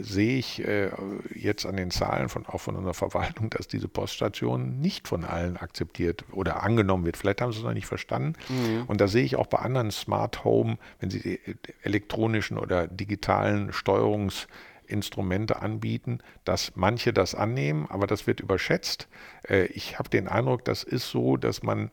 sehe 0.00 0.38
ich 0.38 0.64
äh, 0.64 0.90
jetzt 1.34 1.66
an 1.66 1.76
den 1.76 1.90
Zahlen 1.90 2.28
von, 2.28 2.46
auch 2.46 2.60
von 2.60 2.76
unserer 2.76 2.94
Verwaltung, 2.94 3.50
dass 3.50 3.66
diese 3.66 3.88
Poststation 3.88 4.78
nicht 4.80 5.08
von 5.08 5.24
allen 5.24 5.56
akzeptiert 5.56 6.24
oder 6.30 6.62
angenommen 6.62 7.04
wird. 7.04 7.16
Vielleicht 7.16 7.40
haben 7.40 7.50
sie 7.52 7.58
es 7.58 7.64
noch 7.64 7.74
nicht 7.74 7.88
verstanden. 7.88 8.34
Mhm. 8.48 8.84
Und 8.86 9.00
da 9.00 9.08
sehe 9.08 9.24
ich 9.24 9.34
auch 9.34 9.48
bei 9.48 9.58
anderen 9.58 9.90
Smart 9.90 10.44
Home, 10.44 10.78
wenn 11.00 11.10
sie 11.10 11.20
die 11.20 11.40
elektronischen 11.82 12.56
oder 12.56 12.86
digitalen 12.86 13.72
Steuerungs- 13.72 14.46
Instrumente 14.90 15.62
anbieten, 15.62 16.18
dass 16.44 16.72
manche 16.74 17.12
das 17.12 17.34
annehmen, 17.34 17.86
aber 17.88 18.06
das 18.06 18.26
wird 18.26 18.40
überschätzt. 18.40 19.08
Äh, 19.48 19.66
ich 19.66 19.98
habe 19.98 20.08
den 20.10 20.28
Eindruck, 20.28 20.64
das 20.64 20.82
ist 20.82 21.10
so, 21.10 21.36
dass 21.36 21.62
man 21.62 21.90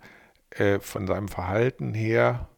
äh, 0.52 0.80
von 0.80 1.08
seinem 1.08 1.28
Verhalten 1.28 1.94
her 1.94 2.50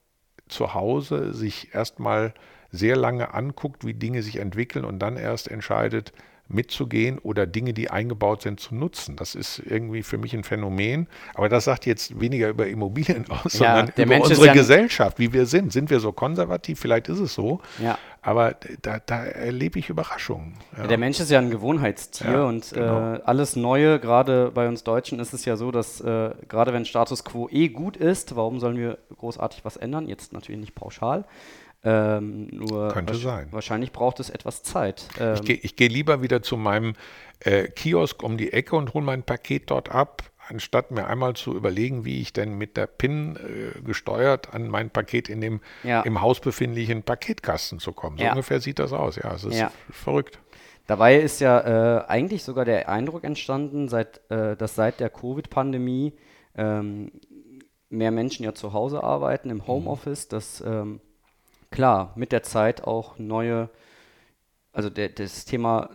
zu 0.47 0.73
Hause 0.73 1.34
sich 1.34 1.73
erstmal 1.73 2.34
sehr 2.71 2.95
lange 2.95 3.34
anguckt, 3.34 3.86
wie 3.86 3.93
Dinge 3.93 4.23
sich 4.23 4.38
entwickeln 4.38 4.86
und 4.86 4.99
dann 4.99 5.17
erst 5.17 5.49
entscheidet, 5.49 6.13
mitzugehen 6.49 7.19
oder 7.19 7.45
Dinge, 7.45 7.73
die 7.73 7.89
eingebaut 7.89 8.41
sind, 8.41 8.59
zu 8.59 8.75
nutzen. 8.75 9.15
Das 9.15 9.35
ist 9.35 9.59
irgendwie 9.59 10.03
für 10.03 10.17
mich 10.17 10.33
ein 10.33 10.43
Phänomen. 10.43 11.07
Aber 11.35 11.47
das 11.47 11.65
sagt 11.65 11.85
jetzt 11.85 12.19
weniger 12.19 12.49
über 12.49 12.67
Immobilien 12.67 13.25
aus, 13.29 13.53
ja, 13.59 13.77
sondern 13.77 13.93
über 13.95 14.05
Mensch 14.05 14.29
unsere 14.29 14.47
ja 14.47 14.53
Gesellschaft, 14.53 15.19
wie 15.19 15.31
wir 15.31 15.45
sind. 15.45 15.71
Sind 15.71 15.89
wir 15.89 15.99
so 15.99 16.12
konservativ? 16.12 16.79
Vielleicht 16.79 17.07
ist 17.07 17.19
es 17.19 17.33
so. 17.33 17.62
Ja. 17.81 17.97
Aber 18.21 18.55
da, 18.81 18.99
da 19.05 19.23
erlebe 19.23 19.79
ich 19.79 19.89
Überraschungen. 19.89 20.55
Ja. 20.77 20.88
Der 20.88 20.97
Mensch 20.97 21.19
ist 21.19 21.31
ja 21.31 21.39
ein 21.39 21.51
Gewohnheitstier 21.51 22.43
und 22.45 22.71
genau. 22.71 23.13
äh, 23.15 23.21
alles 23.23 23.55
Neue, 23.55 23.99
gerade 23.99 24.51
bei 24.53 24.67
uns 24.67 24.83
Deutschen, 24.83 25.19
ist 25.19 25.33
es 25.33 25.45
ja 25.45 25.55
so, 25.55 25.71
dass 25.71 26.01
äh, 26.01 26.31
gerade 26.49 26.73
wenn 26.73 26.83
Status 26.83 27.23
quo 27.23 27.47
eh 27.49 27.69
gut 27.69 27.95
ist, 27.95 28.35
warum 28.35 28.59
sollen 28.59 28.75
wir 28.75 28.97
großartig 29.17 29.63
was 29.63 29.77
ändern? 29.77 30.07
Jetzt 30.07 30.33
natürlich 30.33 30.59
nicht 30.59 30.75
pauschal. 30.75 31.23
Ähm, 31.83 32.47
nur 32.51 32.89
Könnte 32.89 33.15
sein. 33.15 33.47
Wahrscheinlich 33.51 33.91
braucht 33.93 34.19
es 34.19 34.29
etwas 34.29 34.63
Zeit. 34.63 35.07
Ähm, 35.19 35.35
ich 35.35 35.45
gehe 35.45 35.57
geh 35.57 35.87
lieber 35.87 36.21
wieder 36.21 36.41
zu 36.41 36.57
meinem 36.57 36.93
äh, 37.39 37.69
Kiosk 37.69 38.21
um 38.21 38.37
die 38.37 38.51
Ecke 38.51 38.75
und 38.75 38.93
hole 38.93 39.05
mein 39.05 39.23
Paket 39.23 39.71
dort 39.71 39.89
ab, 39.89 40.23
anstatt 40.49 40.91
mir 40.91 41.07
einmal 41.07 41.35
zu 41.35 41.55
überlegen, 41.55 42.03
wie 42.03 42.19
ich 42.19 42.33
denn 42.33 42.57
mit 42.57 42.75
der 42.75 42.87
PIN 42.87 43.37
äh, 43.37 43.81
gesteuert 43.81 44.53
an 44.53 44.67
mein 44.67 44.89
Paket 44.89 45.29
in 45.29 45.39
dem 45.39 45.61
ja. 45.83 46.01
im 46.01 46.19
Haus 46.21 46.41
befindlichen 46.41 47.03
Paketkasten 47.03 47.79
zu 47.79 47.93
kommen. 47.93 48.17
So 48.17 48.25
ja. 48.25 48.31
ungefähr 48.31 48.59
sieht 48.59 48.79
das 48.79 48.91
aus. 48.91 49.15
Ja, 49.15 49.33
es 49.33 49.45
ist 49.45 49.57
ja. 49.57 49.71
verrückt. 49.89 50.39
Dabei 50.85 51.17
ist 51.17 51.39
ja 51.39 51.99
äh, 51.99 52.05
eigentlich 52.07 52.43
sogar 52.43 52.65
der 52.65 52.89
Eindruck 52.89 53.23
entstanden, 53.23 53.87
seit, 53.89 54.21
äh, 54.31 54.57
dass 54.57 54.75
seit 54.75 54.99
der 54.99 55.11
Covid-Pandemie 55.11 56.13
ähm, 56.55 57.11
mehr 57.89 58.11
Menschen 58.11 58.43
ja 58.43 58.53
zu 58.53 58.73
Hause 58.73 59.03
arbeiten, 59.03 59.49
im 59.49 59.57
mhm. 59.57 59.67
Homeoffice, 59.67 60.27
dass 60.27 60.61
ähm, 60.61 60.99
klar, 61.71 62.13
mit 62.15 62.32
der 62.32 62.43
Zeit 62.43 62.84
auch 62.84 63.17
neue, 63.17 63.69
also 64.71 64.89
der, 64.89 65.10
das 65.10 65.45
Thema 65.45 65.89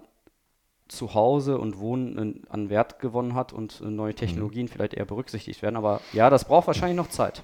Zuhause 0.88 1.58
und 1.58 1.78
Wohnen 1.78 2.44
an 2.48 2.70
Wert 2.70 2.98
gewonnen 2.98 3.34
hat 3.34 3.52
und 3.52 3.80
neue 3.80 4.12
mhm. 4.12 4.16
Technologien 4.16 4.66
mhm. 4.66 4.68
vielleicht 4.68 4.94
eher 4.94 5.06
berücksichtigt 5.06 5.62
werden. 5.62 5.76
Aber 5.76 6.00
ja, 6.12 6.30
das 6.30 6.44
braucht 6.44 6.66
wahrscheinlich 6.66 6.96
noch 6.96 7.08
Zeit. 7.08 7.42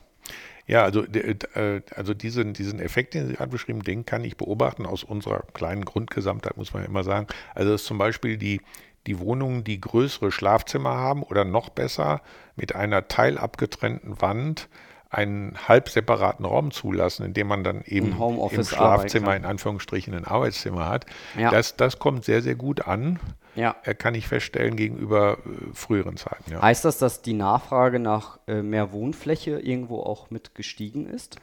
Ja, 0.66 0.85
also, 0.85 1.03
äh, 1.05 1.81
also 1.97 2.14
diesen, 2.14 2.53
diesen 2.53 2.79
Effekt, 2.79 3.14
den 3.14 3.27
Sie 3.27 3.35
gerade 3.35 3.51
beschrieben, 3.51 3.83
den 3.83 4.07
kann 4.07 4.23
ich 4.25 4.37
beobachten 4.37 4.87
aus 4.87 5.03
unserer 5.03 5.43
kleinen 5.53 5.85
Grundgesamtheit, 5.85 6.57
muss 6.57 6.73
man 6.73 6.83
ja 6.83 6.88
immer 6.88 7.03
sagen. 7.03 7.27
Also 7.55 7.73
dass 7.73 7.85
zum 7.85 7.99
Beispiel 7.99 8.37
die, 8.37 8.61
die 9.07 9.19
Wohnungen, 9.19 9.64
die 9.64 9.81
größere 9.81 10.31
Schlafzimmer 10.31 10.95
haben 10.95 11.23
oder 11.23 11.45
noch 11.45 11.71
besser 11.71 12.21
mit 12.55 12.75
einer 12.77 13.09
teilabgetrennten 13.09 14.21
Wand, 14.21 14.69
einen 15.11 15.57
halb 15.66 15.88
separaten 15.88 16.44
Raum 16.44 16.70
zulassen, 16.70 17.27
in 17.27 17.35
dem 17.35 17.49
man 17.49 17.64
dann 17.64 17.83
eben 17.85 18.16
im 18.16 18.64
Schlafzimmer 18.64 19.35
in 19.35 19.44
Anführungsstrichen 19.44 20.14
ein 20.14 20.25
Arbeitszimmer 20.25 20.88
hat. 20.88 21.05
Ja. 21.37 21.51
Das, 21.51 21.77
das 21.77 21.99
kommt 21.99 22.25
sehr, 22.25 22.42
sehr 22.42 22.55
gut 22.55 22.87
an. 22.87 23.18
Ja. 23.57 23.73
Kann 23.73 24.14
ich 24.14 24.29
feststellen 24.29 24.77
gegenüber 24.77 25.38
äh, 25.38 25.75
früheren 25.75 26.16
Zeiten. 26.16 26.53
Ja. 26.53 26.62
Heißt 26.62 26.85
das, 26.85 26.99
dass 26.99 27.20
die 27.20 27.33
Nachfrage 27.33 27.99
nach 27.99 28.38
äh, 28.46 28.62
mehr 28.62 28.92
Wohnfläche 28.92 29.59
irgendwo 29.59 30.01
auch 30.01 30.31
mit 30.31 30.55
gestiegen 30.55 31.07
ist? 31.07 31.37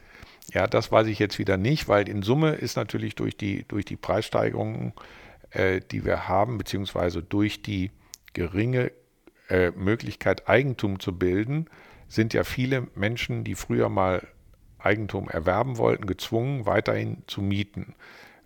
Ja, 0.52 0.66
das 0.66 0.90
weiß 0.90 1.06
ich 1.08 1.18
jetzt 1.18 1.38
wieder 1.38 1.58
nicht, 1.58 1.88
weil 1.88 2.08
in 2.08 2.22
Summe 2.22 2.52
ist 2.52 2.76
natürlich 2.76 3.14
durch 3.14 3.36
die, 3.36 3.68
durch 3.68 3.84
die 3.84 3.96
Preissteigerungen, 3.96 4.94
äh, 5.50 5.82
die 5.90 6.06
wir 6.06 6.26
haben, 6.26 6.56
beziehungsweise 6.56 7.22
durch 7.22 7.62
die 7.62 7.90
geringe 8.32 8.92
äh, 9.50 9.70
Möglichkeit, 9.72 10.48
Eigentum 10.48 11.00
zu 11.00 11.18
bilden, 11.18 11.66
sind 12.08 12.34
ja 12.34 12.44
viele 12.44 12.88
Menschen, 12.94 13.44
die 13.44 13.54
früher 13.54 13.88
mal 13.88 14.26
Eigentum 14.78 15.28
erwerben 15.28 15.76
wollten, 15.76 16.06
gezwungen, 16.06 16.66
weiterhin 16.66 17.22
zu 17.26 17.42
mieten. 17.42 17.94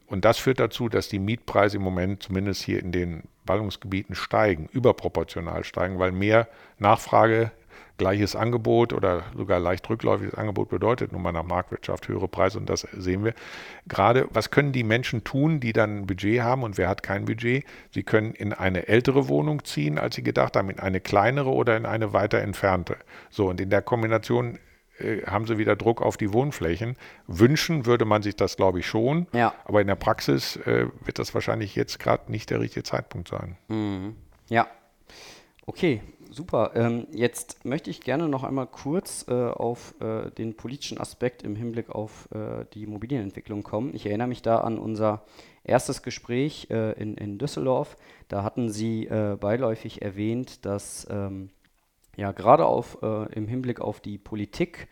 Und 0.06 0.24
das 0.24 0.38
führt 0.38 0.60
dazu, 0.60 0.88
dass 0.88 1.08
die 1.08 1.18
Mietpreise 1.18 1.78
im 1.78 1.82
Moment 1.82 2.22
zumindest 2.22 2.62
hier 2.62 2.80
in 2.80 2.92
den 2.92 3.22
Ballungsgebieten 3.46 4.14
steigen, 4.14 4.68
überproportional 4.72 5.64
steigen, 5.64 5.98
weil 5.98 6.12
mehr 6.12 6.48
Nachfrage, 6.78 7.50
gleiches 8.02 8.34
Angebot 8.34 8.92
oder 8.92 9.22
sogar 9.36 9.60
leicht 9.60 9.88
rückläufiges 9.88 10.34
Angebot 10.34 10.70
bedeutet 10.70 11.12
nun 11.12 11.22
mal 11.22 11.30
nach 11.30 11.44
Marktwirtschaft 11.44 12.08
höhere 12.08 12.26
Preise 12.26 12.58
und 12.58 12.68
das 12.68 12.80
sehen 12.80 13.24
wir. 13.24 13.32
Gerade, 13.86 14.26
was 14.32 14.50
können 14.50 14.72
die 14.72 14.82
Menschen 14.82 15.22
tun, 15.22 15.60
die 15.60 15.72
dann 15.72 15.98
ein 15.98 16.06
Budget 16.08 16.42
haben 16.42 16.64
und 16.64 16.78
wer 16.78 16.88
hat 16.88 17.04
kein 17.04 17.26
Budget? 17.26 17.64
Sie 17.92 18.02
können 18.02 18.32
in 18.32 18.52
eine 18.52 18.88
ältere 18.88 19.28
Wohnung 19.28 19.64
ziehen, 19.64 19.98
als 19.98 20.16
sie 20.16 20.24
gedacht 20.24 20.56
haben, 20.56 20.68
in 20.68 20.80
eine 20.80 21.00
kleinere 21.00 21.50
oder 21.50 21.76
in 21.76 21.86
eine 21.86 22.12
weiter 22.12 22.40
entfernte. 22.40 22.96
So, 23.30 23.48
und 23.48 23.60
in 23.60 23.70
der 23.70 23.82
Kombination 23.82 24.58
äh, 24.98 25.22
haben 25.22 25.46
sie 25.46 25.58
wieder 25.58 25.76
Druck 25.76 26.02
auf 26.02 26.16
die 26.16 26.32
Wohnflächen. 26.32 26.96
Wünschen 27.28 27.86
würde 27.86 28.04
man 28.04 28.22
sich 28.22 28.34
das, 28.34 28.56
glaube 28.56 28.80
ich, 28.80 28.86
schon. 28.88 29.28
Ja. 29.32 29.54
Aber 29.64 29.80
in 29.80 29.86
der 29.86 29.94
Praxis 29.94 30.56
äh, 30.56 30.86
wird 31.04 31.20
das 31.20 31.34
wahrscheinlich 31.34 31.76
jetzt 31.76 32.00
gerade 32.00 32.32
nicht 32.32 32.50
der 32.50 32.58
richtige 32.58 32.82
Zeitpunkt 32.82 33.28
sein. 33.28 33.56
Mhm. 33.68 34.16
Ja. 34.48 34.66
Okay, 35.66 36.00
super. 36.32 36.72
Ähm, 36.74 37.06
jetzt 37.12 37.64
möchte 37.64 37.90
ich 37.90 38.00
gerne 38.00 38.28
noch 38.28 38.44
einmal 38.44 38.66
kurz 38.66 39.26
äh, 39.28 39.32
auf 39.32 39.94
äh, 40.00 40.30
den 40.30 40.56
politischen 40.56 40.98
Aspekt 40.98 41.42
im 41.42 41.56
Hinblick 41.56 41.90
auf 41.90 42.28
äh, 42.32 42.64
die 42.74 42.84
Immobilienentwicklung 42.84 43.62
kommen. 43.62 43.94
Ich 43.94 44.06
erinnere 44.06 44.28
mich 44.28 44.42
da 44.42 44.58
an 44.58 44.78
unser 44.78 45.24
erstes 45.64 46.02
Gespräch 46.02 46.68
äh, 46.70 46.92
in, 46.92 47.16
in 47.16 47.38
Düsseldorf. 47.38 47.96
Da 48.28 48.42
hatten 48.42 48.70
Sie 48.70 49.06
beiläufig 49.06 50.00
erwähnt, 50.00 50.64
dass 50.64 51.06
ähm, 51.10 51.50
ja 52.16 52.32
gerade 52.32 52.66
auf, 52.66 52.98
äh, 53.02 53.32
im 53.34 53.48
Hinblick 53.48 53.80
auf 53.80 54.00
die 54.00 54.18
Politik 54.18 54.88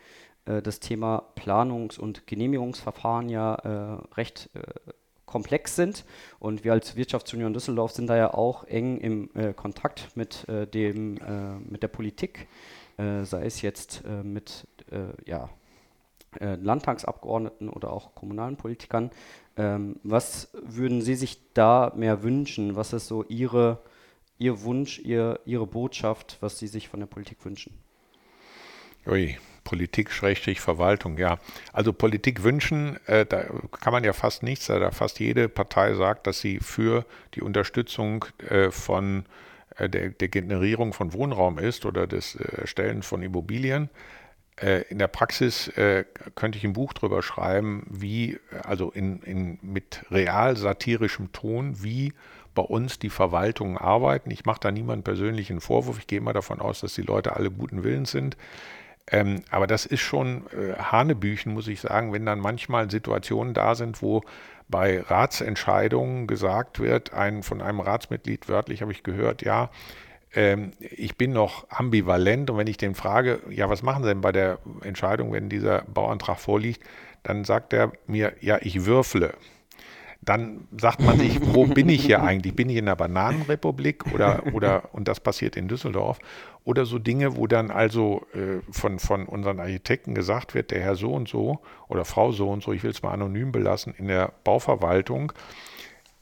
äh, 0.46 0.62
das 0.62 0.80
Thema 0.80 1.22
Planungs- 1.36 1.98
und 1.98 2.26
Genehmigungsverfahren 2.26 3.28
ja 3.28 3.54
äh, 3.54 4.14
recht 4.14 4.50
äh, 4.54 4.60
komplex 5.30 5.76
sind. 5.76 6.04
Und 6.38 6.64
wir 6.64 6.72
als 6.72 6.96
Wirtschaftsunion 6.96 7.54
Düsseldorf 7.54 7.92
sind 7.92 8.08
da 8.08 8.16
ja 8.16 8.34
auch 8.34 8.64
eng 8.64 8.98
im 8.98 9.30
äh, 9.34 9.54
Kontakt 9.54 10.16
mit, 10.16 10.48
äh, 10.48 10.66
dem, 10.66 11.18
mit 11.68 11.82
der 11.82 11.88
Politik, 11.88 12.48
sei 12.98 13.46
es 13.46 13.62
jetzt 13.62 14.02
mit 14.22 14.66
ja, 15.24 15.48
Landtagsabgeordneten 16.38 17.70
oder 17.70 17.92
auch 17.92 18.14
kommunalen 18.14 18.56
Politikern. 18.56 19.10
Ähm, 19.56 19.96
was 20.02 20.50
würden 20.52 21.00
Sie 21.00 21.14
sich 21.14 21.52
da 21.54 21.92
mehr 21.96 22.22
wünschen? 22.22 22.76
Was 22.76 22.92
ist 22.92 23.08
so 23.08 23.24
Ihre 23.24 23.82
Ihr 24.38 24.62
Wunsch, 24.62 24.98
Ihr, 24.98 25.40
Ihre 25.44 25.66
Botschaft, 25.66 26.38
was 26.40 26.58
Sie 26.58 26.66
sich 26.66 26.88
von 26.88 27.00
der 27.00 27.06
Politik 27.06 27.44
wünschen? 27.44 27.78
Ui, 29.06 29.38
Politik, 29.70 30.10
Schrägstrich, 30.10 30.60
Verwaltung, 30.60 31.16
ja. 31.16 31.38
Also 31.72 31.92
Politik 31.92 32.42
wünschen, 32.42 32.98
äh, 33.06 33.24
da 33.24 33.44
kann 33.80 33.92
man 33.92 34.02
ja 34.02 34.12
fast 34.12 34.42
nichts, 34.42 34.66
da 34.66 34.90
fast 34.90 35.20
jede 35.20 35.48
Partei 35.48 35.94
sagt, 35.94 36.26
dass 36.26 36.40
sie 36.40 36.58
für 36.58 37.04
die 37.34 37.40
Unterstützung 37.40 38.24
äh, 38.48 38.72
von 38.72 39.26
äh, 39.76 39.88
der, 39.88 40.08
der, 40.08 40.26
Generierung 40.26 40.92
von 40.92 41.12
Wohnraum 41.12 41.60
ist 41.60 41.86
oder 41.86 42.08
des 42.08 42.34
äh, 42.34 42.62
Erstellen 42.62 43.04
von 43.04 43.22
Immobilien. 43.22 43.90
Äh, 44.56 44.82
in 44.88 44.98
der 44.98 45.06
Praxis 45.06 45.68
äh, 45.68 46.04
könnte 46.34 46.58
ich 46.58 46.64
ein 46.64 46.72
Buch 46.72 46.92
drüber 46.92 47.22
schreiben, 47.22 47.86
wie, 47.88 48.40
also 48.64 48.90
in, 48.90 49.22
in, 49.22 49.60
mit 49.62 50.04
real 50.10 50.56
satirischem 50.56 51.30
Ton, 51.30 51.80
wie 51.80 52.12
bei 52.56 52.62
uns 52.62 52.98
die 52.98 53.08
Verwaltungen 53.08 53.78
arbeiten. 53.78 54.32
Ich 54.32 54.46
mache 54.46 54.58
da 54.58 54.72
niemanden 54.72 55.04
persönlichen 55.04 55.60
Vorwurf. 55.60 56.00
Ich 56.00 56.08
gehe 56.08 56.18
immer 56.18 56.32
davon 56.32 56.60
aus, 56.60 56.80
dass 56.80 56.94
die 56.94 57.02
Leute 57.02 57.36
alle 57.36 57.52
guten 57.52 57.84
Willens 57.84 58.10
sind. 58.10 58.36
Ähm, 59.10 59.42
aber 59.50 59.66
das 59.66 59.86
ist 59.86 60.00
schon 60.00 60.44
äh, 60.52 60.74
Hanebüchen, 60.78 61.52
muss 61.52 61.68
ich 61.68 61.80
sagen, 61.80 62.12
wenn 62.12 62.26
dann 62.26 62.40
manchmal 62.40 62.90
Situationen 62.90 63.54
da 63.54 63.74
sind, 63.74 64.02
wo 64.02 64.22
bei 64.68 65.00
Ratsentscheidungen 65.00 66.26
gesagt 66.26 66.78
wird, 66.78 67.12
ein, 67.12 67.42
von 67.42 67.60
einem 67.60 67.80
Ratsmitglied 67.80 68.48
wörtlich 68.48 68.82
habe 68.82 68.92
ich 68.92 69.02
gehört, 69.02 69.42
ja, 69.42 69.70
ähm, 70.34 70.70
ich 70.78 71.16
bin 71.16 71.32
noch 71.32 71.66
ambivalent. 71.70 72.50
Und 72.50 72.58
wenn 72.58 72.66
ich 72.66 72.76
den 72.76 72.94
frage, 72.94 73.40
ja, 73.50 73.68
was 73.68 73.82
machen 73.82 74.02
Sie 74.04 74.08
denn 74.08 74.20
bei 74.20 74.32
der 74.32 74.58
Entscheidung, 74.82 75.32
wenn 75.32 75.48
dieser 75.48 75.82
Bauantrag 75.82 76.38
vorliegt, 76.38 76.82
dann 77.22 77.44
sagt 77.44 77.72
er 77.72 77.92
mir, 78.06 78.32
ja, 78.40 78.58
ich 78.60 78.86
würfle 78.86 79.34
dann 80.22 80.68
sagt 80.78 81.00
man 81.00 81.18
sich, 81.18 81.40
wo 81.42 81.66
bin 81.66 81.88
ich 81.88 82.04
hier 82.04 82.22
eigentlich? 82.22 82.54
Bin 82.54 82.68
ich 82.68 82.76
in 82.76 82.86
der 82.86 82.96
Bananenrepublik 82.96 84.12
oder, 84.12 84.42
oder 84.52 84.94
und 84.94 85.08
das 85.08 85.20
passiert 85.20 85.56
in 85.56 85.68
Düsseldorf? 85.68 86.18
Oder 86.64 86.84
so 86.84 86.98
Dinge, 86.98 87.36
wo 87.36 87.46
dann 87.46 87.70
also 87.70 88.26
äh, 88.34 88.60
von, 88.70 88.98
von 88.98 89.26
unseren 89.26 89.60
Architekten 89.60 90.14
gesagt 90.14 90.54
wird, 90.54 90.70
der 90.70 90.82
Herr 90.82 90.94
so 90.94 91.12
und 91.12 91.28
so 91.28 91.60
oder 91.88 92.04
Frau 92.04 92.32
so 92.32 92.50
und 92.50 92.62
so, 92.62 92.72
ich 92.72 92.82
will 92.82 92.90
es 92.90 93.02
mal 93.02 93.12
anonym 93.12 93.50
belassen, 93.50 93.94
in 93.96 94.08
der 94.08 94.32
Bauverwaltung, 94.44 95.32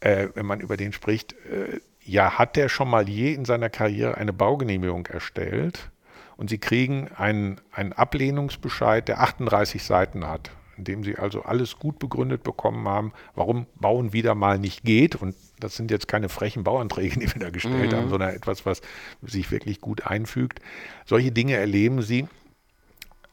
äh, 0.00 0.28
wenn 0.34 0.46
man 0.46 0.60
über 0.60 0.76
den 0.76 0.92
spricht, 0.92 1.32
äh, 1.32 1.80
ja, 2.04 2.38
hat 2.38 2.56
der 2.56 2.68
schon 2.68 2.88
mal 2.88 3.08
je 3.08 3.34
in 3.34 3.44
seiner 3.44 3.68
Karriere 3.68 4.16
eine 4.16 4.32
Baugenehmigung 4.32 5.06
erstellt? 5.06 5.90
Und 6.36 6.48
sie 6.50 6.58
kriegen 6.58 7.08
einen, 7.16 7.60
einen 7.72 7.92
Ablehnungsbescheid, 7.92 9.08
der 9.08 9.20
38 9.20 9.82
Seiten 9.82 10.24
hat 10.28 10.52
indem 10.78 11.04
sie 11.04 11.16
also 11.16 11.42
alles 11.42 11.78
gut 11.78 11.98
begründet 11.98 12.42
bekommen 12.42 12.88
haben, 12.88 13.12
warum 13.34 13.66
Bauen 13.80 14.12
wieder 14.12 14.34
mal 14.34 14.58
nicht 14.58 14.84
geht. 14.84 15.16
Und 15.16 15.34
das 15.60 15.76
sind 15.76 15.90
jetzt 15.90 16.08
keine 16.08 16.28
frechen 16.28 16.64
Bauanträge, 16.64 17.18
die 17.20 17.32
wir 17.34 17.40
da 17.40 17.50
gestellt 17.50 17.92
mhm. 17.92 17.96
haben, 17.96 18.08
sondern 18.08 18.30
etwas, 18.30 18.64
was 18.64 18.80
sich 19.22 19.50
wirklich 19.50 19.80
gut 19.80 20.06
einfügt. 20.06 20.60
Solche 21.04 21.32
Dinge 21.32 21.56
erleben 21.56 22.00
sie 22.02 22.28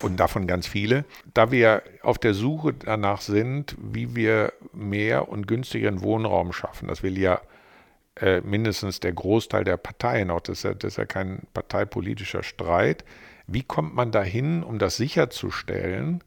und 0.02 0.20
davon 0.20 0.48
ganz 0.48 0.68
viele. 0.68 1.06
Da 1.34 1.52
wir 1.52 1.84
auf 2.02 2.18
der 2.18 2.34
Suche 2.34 2.74
danach 2.74 3.22
sind, 3.22 3.76
wie 3.80 4.16
wir 4.16 4.54
mehr 4.74 5.30
und 5.30 5.48
günstigeren 5.48 6.02
Wohnraum 6.02 6.52
schaffen, 6.52 6.88
das 6.88 7.04
will 7.04 7.18
ja 7.18 7.42
äh, 8.18 8.42
mindestens 8.42 9.00
der 9.00 9.14
Großteil 9.14 9.64
der 9.64 9.78
Parteien, 9.78 10.32
auch 10.32 10.42
das 10.42 10.60
ist, 10.60 10.64
ja, 10.64 10.74
das 10.74 10.94
ist 10.94 10.98
ja 10.98 11.06
kein 11.06 11.44
parteipolitischer 11.54 12.44
Streit. 12.44 13.06
Wie 13.48 13.64
kommt 13.64 13.94
man 13.94 14.12
dahin, 14.12 14.64
um 14.64 14.80
das 14.80 14.98
sicherzustellen, 14.98 16.24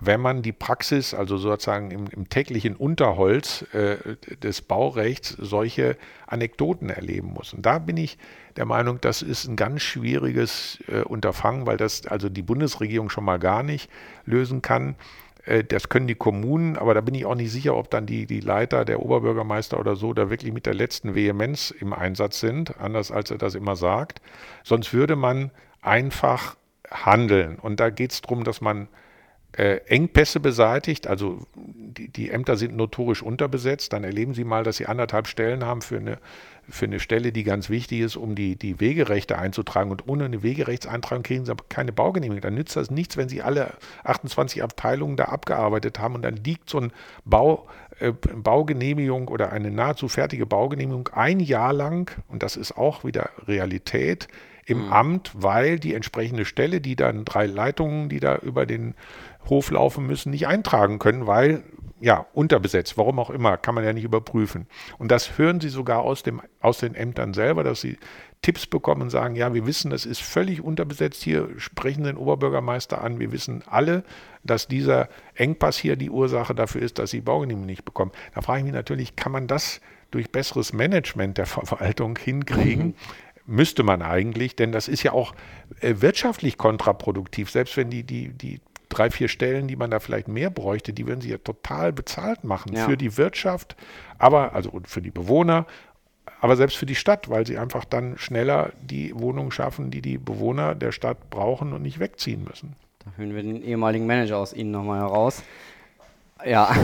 wenn 0.00 0.20
man 0.20 0.42
die 0.42 0.52
Praxis, 0.52 1.14
also 1.14 1.36
sozusagen 1.36 1.90
im, 1.90 2.06
im 2.08 2.28
täglichen 2.28 2.74
Unterholz 2.74 3.64
äh, 3.72 3.96
des 4.42 4.60
Baurechts, 4.60 5.30
solche 5.38 5.96
Anekdoten 6.26 6.90
erleben 6.90 7.28
muss. 7.32 7.52
Und 7.52 7.64
da 7.64 7.78
bin 7.78 7.96
ich 7.96 8.18
der 8.56 8.64
Meinung, 8.64 9.00
das 9.00 9.22
ist 9.22 9.46
ein 9.46 9.56
ganz 9.56 9.82
schwieriges 9.82 10.82
äh, 10.88 11.02
Unterfangen, 11.02 11.66
weil 11.66 11.76
das 11.76 12.06
also 12.06 12.28
die 12.28 12.42
Bundesregierung 12.42 13.08
schon 13.08 13.24
mal 13.24 13.38
gar 13.38 13.62
nicht 13.62 13.88
lösen 14.26 14.62
kann. 14.62 14.96
Äh, 15.44 15.62
das 15.62 15.88
können 15.88 16.08
die 16.08 16.16
Kommunen, 16.16 16.76
aber 16.76 16.94
da 16.94 17.00
bin 17.00 17.14
ich 17.14 17.24
auch 17.24 17.36
nicht 17.36 17.52
sicher, 17.52 17.76
ob 17.76 17.90
dann 17.90 18.06
die, 18.06 18.26
die 18.26 18.40
Leiter, 18.40 18.84
der 18.84 19.00
Oberbürgermeister 19.00 19.78
oder 19.78 19.94
so, 19.94 20.12
da 20.12 20.28
wirklich 20.28 20.52
mit 20.52 20.66
der 20.66 20.74
letzten 20.74 21.14
Vehemenz 21.14 21.70
im 21.70 21.92
Einsatz 21.92 22.40
sind, 22.40 22.80
anders 22.80 23.12
als 23.12 23.30
er 23.30 23.38
das 23.38 23.54
immer 23.54 23.76
sagt. 23.76 24.20
Sonst 24.64 24.92
würde 24.92 25.14
man 25.14 25.52
einfach 25.82 26.56
handeln. 26.90 27.58
Und 27.60 27.78
da 27.78 27.90
geht 27.90 28.12
es 28.12 28.22
darum, 28.22 28.42
dass 28.42 28.60
man 28.60 28.88
äh, 29.56 29.76
Engpässe 29.86 30.40
beseitigt, 30.40 31.06
also 31.06 31.38
die, 31.54 32.08
die, 32.08 32.30
Ämter 32.30 32.56
sind 32.56 32.76
notorisch 32.76 33.22
unterbesetzt, 33.22 33.92
dann 33.92 34.02
erleben 34.02 34.34
Sie 34.34 34.42
mal, 34.44 34.64
dass 34.64 34.78
Sie 34.78 34.86
anderthalb 34.86 35.28
Stellen 35.28 35.64
haben 35.64 35.80
für 35.80 35.98
eine, 35.98 36.18
für 36.68 36.86
eine 36.86 36.98
Stelle, 36.98 37.30
die 37.30 37.44
ganz 37.44 37.70
wichtig 37.70 38.00
ist, 38.00 38.16
um 38.16 38.34
die, 38.34 38.56
die 38.56 38.80
Wegerechte 38.80 39.38
einzutragen. 39.38 39.92
Und 39.92 40.08
ohne 40.08 40.24
eine 40.24 40.42
Wegerechtseintragung 40.42 41.22
kriegen 41.22 41.44
Sie 41.44 41.52
aber 41.52 41.64
keine 41.68 41.92
Baugenehmigung. 41.92 42.40
Dann 42.40 42.54
nützt 42.54 42.74
das 42.74 42.90
nichts, 42.90 43.16
wenn 43.16 43.28
Sie 43.28 43.42
alle 43.42 43.74
28 44.02 44.62
Abteilungen 44.62 45.16
da 45.16 45.26
abgearbeitet 45.26 46.00
haben 46.00 46.16
und 46.16 46.22
dann 46.22 46.36
liegt 46.36 46.68
so 46.68 46.80
ein 46.80 46.92
Bau, 47.24 47.68
äh, 48.00 48.10
Baugenehmigung 48.12 49.28
oder 49.28 49.52
eine 49.52 49.70
nahezu 49.70 50.08
fertige 50.08 50.46
Baugenehmigung 50.46 51.10
ein 51.12 51.38
Jahr 51.38 51.72
lang, 51.72 52.10
und 52.28 52.42
das 52.42 52.56
ist 52.56 52.76
auch 52.76 53.04
wieder 53.04 53.30
Realität, 53.46 54.26
im 54.66 54.86
mhm. 54.86 54.92
Amt, 54.92 55.30
weil 55.34 55.78
die 55.78 55.94
entsprechende 55.94 56.44
Stelle, 56.44 56.80
die 56.80 56.96
dann 56.96 57.24
drei 57.24 57.46
Leitungen, 57.46 58.08
die 58.08 58.20
da 58.20 58.36
über 58.36 58.66
den 58.66 58.94
Hof 59.48 59.70
laufen 59.70 60.06
müssen, 60.06 60.30
nicht 60.30 60.46
eintragen 60.46 60.98
können, 60.98 61.26
weil 61.26 61.62
ja, 62.00 62.26
unterbesetzt, 62.34 62.98
warum 62.98 63.18
auch 63.18 63.30
immer, 63.30 63.56
kann 63.56 63.74
man 63.74 63.82
ja 63.82 63.92
nicht 63.92 64.04
überprüfen. 64.04 64.66
Und 64.98 65.10
das 65.10 65.38
hören 65.38 65.60
sie 65.60 65.70
sogar 65.70 66.00
aus, 66.00 66.22
dem, 66.22 66.42
aus 66.60 66.78
den 66.78 66.94
Ämtern 66.94 67.32
selber, 67.32 67.64
dass 67.64 67.80
sie 67.80 67.96
Tipps 68.42 68.66
bekommen 68.66 69.00
und 69.00 69.10
sagen, 69.10 69.36
ja, 69.36 69.54
wir 69.54 69.66
wissen, 69.66 69.90
das 69.90 70.04
ist 70.04 70.20
völlig 70.20 70.60
unterbesetzt 70.60 71.22
hier, 71.22 71.48
sprechen 71.56 72.04
den 72.04 72.18
Oberbürgermeister 72.18 73.00
an, 73.00 73.18
wir 73.18 73.32
wissen 73.32 73.64
alle, 73.66 74.04
dass 74.42 74.68
dieser 74.68 75.08
Engpass 75.34 75.78
hier 75.78 75.96
die 75.96 76.10
Ursache 76.10 76.54
dafür 76.54 76.82
ist, 76.82 76.98
dass 76.98 77.10
sie 77.10 77.22
Baugenehmigung 77.22 77.64
nicht 77.64 77.86
bekommen. 77.86 78.12
Da 78.34 78.42
frage 78.42 78.58
ich 78.58 78.64
mich 78.64 78.74
natürlich, 78.74 79.16
kann 79.16 79.32
man 79.32 79.46
das 79.46 79.80
durch 80.10 80.30
besseres 80.30 80.74
Management 80.74 81.38
der 81.38 81.46
Verwaltung 81.46 82.18
hinkriegen? 82.22 82.88
Mhm. 82.88 82.94
Müsste 83.46 83.82
man 83.82 84.02
eigentlich, 84.02 84.56
denn 84.56 84.72
das 84.72 84.88
ist 84.88 85.02
ja 85.02 85.12
auch 85.12 85.34
äh, 85.80 85.94
wirtschaftlich 85.98 86.58
kontraproduktiv, 86.58 87.50
selbst 87.50 87.78
wenn 87.78 87.88
die, 87.88 88.02
die, 88.02 88.28
die 88.28 88.60
drei, 88.94 89.10
vier 89.10 89.28
Stellen, 89.28 89.68
die 89.68 89.76
man 89.76 89.90
da 89.90 90.00
vielleicht 90.00 90.28
mehr 90.28 90.50
bräuchte, 90.50 90.92
die 90.92 91.06
würden 91.06 91.20
sie 91.20 91.30
ja 91.30 91.38
total 91.38 91.92
bezahlt 91.92 92.44
machen 92.44 92.74
Ja. 92.74 92.84
für 92.86 92.96
die 92.96 93.16
Wirtschaft, 93.16 93.76
aber 94.18 94.54
also 94.54 94.70
und 94.70 94.88
für 94.88 95.02
die 95.02 95.10
Bewohner, 95.10 95.66
aber 96.40 96.56
selbst 96.56 96.76
für 96.76 96.86
die 96.86 96.94
Stadt, 96.94 97.28
weil 97.30 97.46
sie 97.46 97.58
einfach 97.58 97.84
dann 97.84 98.18
schneller 98.18 98.72
die 98.80 99.18
Wohnungen 99.18 99.50
schaffen, 99.50 99.90
die 99.90 100.02
die 100.02 100.18
Bewohner 100.18 100.74
der 100.74 100.92
Stadt 100.92 101.30
brauchen 101.30 101.72
und 101.72 101.82
nicht 101.82 101.98
wegziehen 101.98 102.44
müssen. 102.44 102.76
Da 103.04 103.10
hören 103.16 103.34
wir 103.34 103.42
den 103.42 103.62
ehemaligen 103.62 104.06
Manager 104.06 104.38
aus 104.38 104.52
Ihnen 104.52 104.70
nochmal 104.70 105.00
heraus. 105.00 105.42
Ja. 106.44 106.74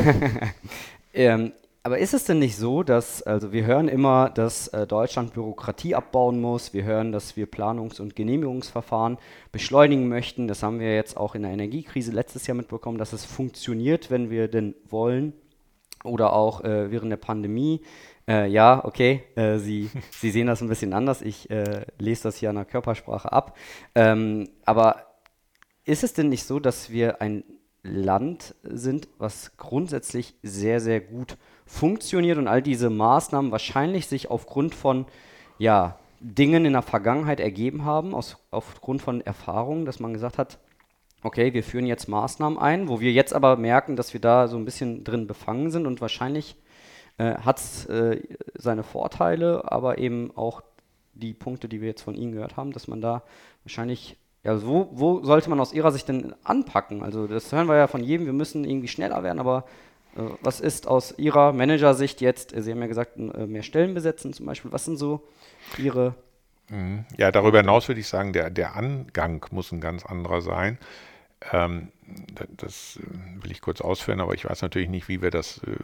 ähm, 1.14 1.53
aber 1.90 1.98
ist 1.98 2.14
es 2.14 2.22
denn 2.22 2.38
nicht 2.38 2.57
so, 2.57 2.85
dass, 2.85 3.20
also 3.24 3.50
wir 3.50 3.66
hören 3.66 3.88
immer, 3.88 4.31
dass 4.31 4.68
äh, 4.68 4.87
Deutschland 4.87 5.35
Bürokratie 5.35 5.96
abbauen 5.96 6.40
muss, 6.40 6.72
wir 6.72 6.85
hören, 6.85 7.11
dass 7.11 7.37
wir 7.37 7.50
Planungs- 7.50 8.00
und 8.00 8.14
Genehmigungsverfahren 8.14 9.18
beschleunigen 9.50 10.09
möchten. 10.09 10.46
Das 10.46 10.62
haben 10.62 10.79
wir 10.79 10.94
jetzt 10.94 11.16
auch 11.16 11.35
in 11.35 11.42
der 11.42 11.50
Energiekrise 11.50 12.12
letztes 12.12 12.46
Jahr 12.46 12.57
mitbekommen, 12.57 12.96
dass 12.96 13.12
es 13.12 13.24
funktioniert, 13.24 14.09
wenn 14.09 14.31
wir 14.31 14.46
denn 14.46 14.76
wollen. 14.88 15.33
Oder 16.05 16.33
auch 16.33 16.62
äh, 16.62 16.92
während 16.92 17.11
der 17.11 17.16
Pandemie. 17.16 17.81
Äh, 18.29 18.46
ja, 18.46 18.85
okay, 18.85 19.24
äh, 19.35 19.59
Sie, 19.59 19.90
Sie 20.12 20.31
sehen 20.31 20.46
das 20.46 20.61
ein 20.61 20.68
bisschen 20.68 20.92
anders. 20.92 21.22
Ich 21.22 21.50
äh, 21.50 21.87
lese 21.98 22.22
das 22.22 22.37
hier 22.37 22.50
an 22.50 22.55
der 22.55 22.66
Körpersprache 22.66 23.33
ab. 23.33 23.57
Ähm, 23.96 24.48
aber 24.64 25.07
ist 25.85 26.05
es 26.05 26.12
denn 26.14 26.29
nicht 26.29 26.44
so, 26.44 26.61
dass 26.61 26.90
wir 26.90 27.20
ein 27.20 27.42
Land 27.83 28.55
sind, 28.62 29.09
was 29.18 29.57
grundsätzlich 29.57 30.35
sehr, 30.44 30.81
sehr 30.81 31.00
gut 31.00 31.37
funktioniert 31.70 32.37
und 32.37 32.48
all 32.48 32.62
diese 32.62 32.90
Maßnahmen 32.90 33.52
wahrscheinlich 33.52 34.09
sich 34.09 34.30
aufgrund 34.30 34.74
von 34.74 35.06
ja, 35.56 35.96
Dingen 36.18 36.64
in 36.64 36.72
der 36.72 36.83
Vergangenheit 36.83 37.38
ergeben 37.38 37.85
haben, 37.85 38.12
aus, 38.12 38.37
aufgrund 38.50 39.00
von 39.00 39.20
Erfahrungen, 39.20 39.87
dass 39.87 40.00
man 40.00 40.12
gesagt 40.12 40.37
hat, 40.37 40.59
okay, 41.22 41.54
wir 41.54 41.62
führen 41.62 41.87
jetzt 41.87 42.09
Maßnahmen 42.09 42.59
ein, 42.59 42.88
wo 42.88 43.00
wir 43.00 43.12
jetzt 43.12 43.33
aber 43.33 43.56
merken, 43.56 43.94
dass 43.94 44.12
wir 44.12 44.20
da 44.20 44.48
so 44.48 44.56
ein 44.56 44.64
bisschen 44.64 45.04
drin 45.04 45.28
befangen 45.28 45.70
sind 45.70 45.87
und 45.87 46.00
wahrscheinlich 46.00 46.56
äh, 47.18 47.37
hat 47.37 47.59
es 47.59 47.87
äh, 47.87 48.20
seine 48.54 48.83
Vorteile, 48.83 49.70
aber 49.70 49.98
eben 49.98 50.37
auch 50.37 50.62
die 51.14 51.35
Punkte, 51.35 51.68
die 51.68 51.80
wir 51.80 51.88
jetzt 51.88 52.02
von 52.02 52.16
Ihnen 52.16 52.33
gehört 52.33 52.56
haben, 52.56 52.72
dass 52.72 52.88
man 52.88 53.00
da 53.00 53.22
wahrscheinlich, 53.62 54.16
ja, 54.42 54.61
wo, 54.66 54.88
wo 54.92 55.22
sollte 55.22 55.48
man 55.50 55.61
aus 55.61 55.72
Ihrer 55.72 55.92
Sicht 55.92 56.09
denn 56.09 56.35
anpacken? 56.42 57.02
Also 57.02 57.28
das 57.28 57.52
hören 57.52 57.68
wir 57.68 57.76
ja 57.76 57.87
von 57.87 58.02
jedem, 58.02 58.26
wir 58.26 58.33
müssen 58.33 58.64
irgendwie 58.64 58.88
schneller 58.88 59.22
werden, 59.22 59.38
aber 59.38 59.66
was 60.14 60.61
ist 60.61 60.87
aus 60.87 61.14
Ihrer 61.18 61.53
Managersicht 61.53 62.20
jetzt, 62.20 62.55
äh, 62.55 62.62
Sie 62.62 62.73
haben 62.73 62.81
ja 62.81 62.87
gesagt, 62.88 63.16
äh, 63.18 63.46
mehr 63.46 63.62
Stellen 63.62 63.94
besetzen 63.94 64.33
zum 64.33 64.46
Beispiel, 64.46 64.73
was 64.73 64.85
sind 64.85 64.96
so 64.96 65.23
Ihre 65.77 66.14
Mhm. 66.68 67.05
Ja, 67.16 67.33
darüber 67.33 67.59
hinaus 67.59 67.88
würde 67.88 68.01
ich 68.01 68.09
sagen, 68.09 68.33
der, 68.33 68.51
der 68.51 68.77
Angang 68.77 69.44
muss 69.51 69.73
ein 69.73 69.81
ganz 69.81 70.05
anderer 70.07 70.40
sein. 70.40 70.79
Ähm, 71.53 71.92
da- 72.35 72.46
das 72.57 72.99
äh, 73.03 73.42
will 73.44 73.53
ich 73.53 73.61
kurz 73.62 73.81
ausführen, 73.81 74.20
aber 74.20 74.35
ich 74.35 74.44
weiß 74.49 74.62
natürlich 74.62 74.88
nicht, 74.90 75.09
wie 75.09 75.23
wir 75.23 75.31
das 75.31 75.59
äh, 75.64 75.77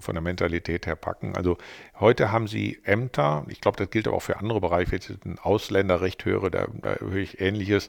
von 0.00 0.14
der 0.14 0.22
Mentalität 0.22 0.86
her 0.86 0.96
packen. 0.96 1.36
Also 1.36 1.58
heute 2.00 2.32
haben 2.32 2.48
Sie 2.48 2.80
Ämter, 2.84 3.44
ich 3.48 3.60
glaube, 3.60 3.78
das 3.78 3.90
gilt 3.90 4.08
aber 4.08 4.16
auch 4.18 4.22
für 4.22 4.38
andere 4.38 4.60
Bereiche, 4.60 4.92
wenn 4.92 4.98
ich 5.00 5.08
jetzt 5.08 5.26
ein 5.26 5.38
Ausländerrecht 5.38 6.24
höre, 6.24 6.50
da, 6.50 6.66
da 6.82 6.96
höre 7.00 7.16
ich 7.16 7.40
Ähnliches. 7.40 7.88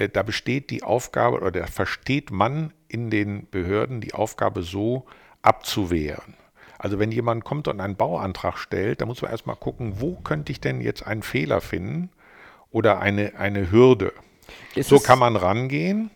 Äh, 0.00 0.08
Da 0.08 0.22
besteht 0.22 0.70
die 0.70 0.82
Aufgabe 0.82 1.36
oder 1.36 1.52
da 1.52 1.66
versteht 1.66 2.30
man 2.30 2.72
in 2.88 3.10
den 3.10 3.48
Behörden 3.50 4.00
die 4.00 4.14
Aufgabe 4.14 4.62
so 4.62 5.06
abzuwehren. 5.42 6.34
Also 6.78 6.98
wenn 6.98 7.12
jemand 7.12 7.44
kommt 7.44 7.68
und 7.68 7.80
einen 7.80 7.96
Bauantrag 7.96 8.56
stellt, 8.56 9.00
dann 9.00 9.08
muss 9.08 9.20
man 9.20 9.30
erstmal 9.30 9.56
gucken, 9.56 10.00
wo 10.00 10.16
könnte 10.16 10.50
ich 10.50 10.60
denn 10.60 10.80
jetzt 10.80 11.06
einen 11.06 11.22
Fehler 11.22 11.60
finden 11.60 12.08
oder 12.70 13.00
eine, 13.00 13.34
eine 13.36 13.70
Hürde. 13.70 14.14
Ist 14.74 14.88
so 14.88 14.98
kann 14.98 15.18
man 15.18 15.36
rangehen, 15.36 16.10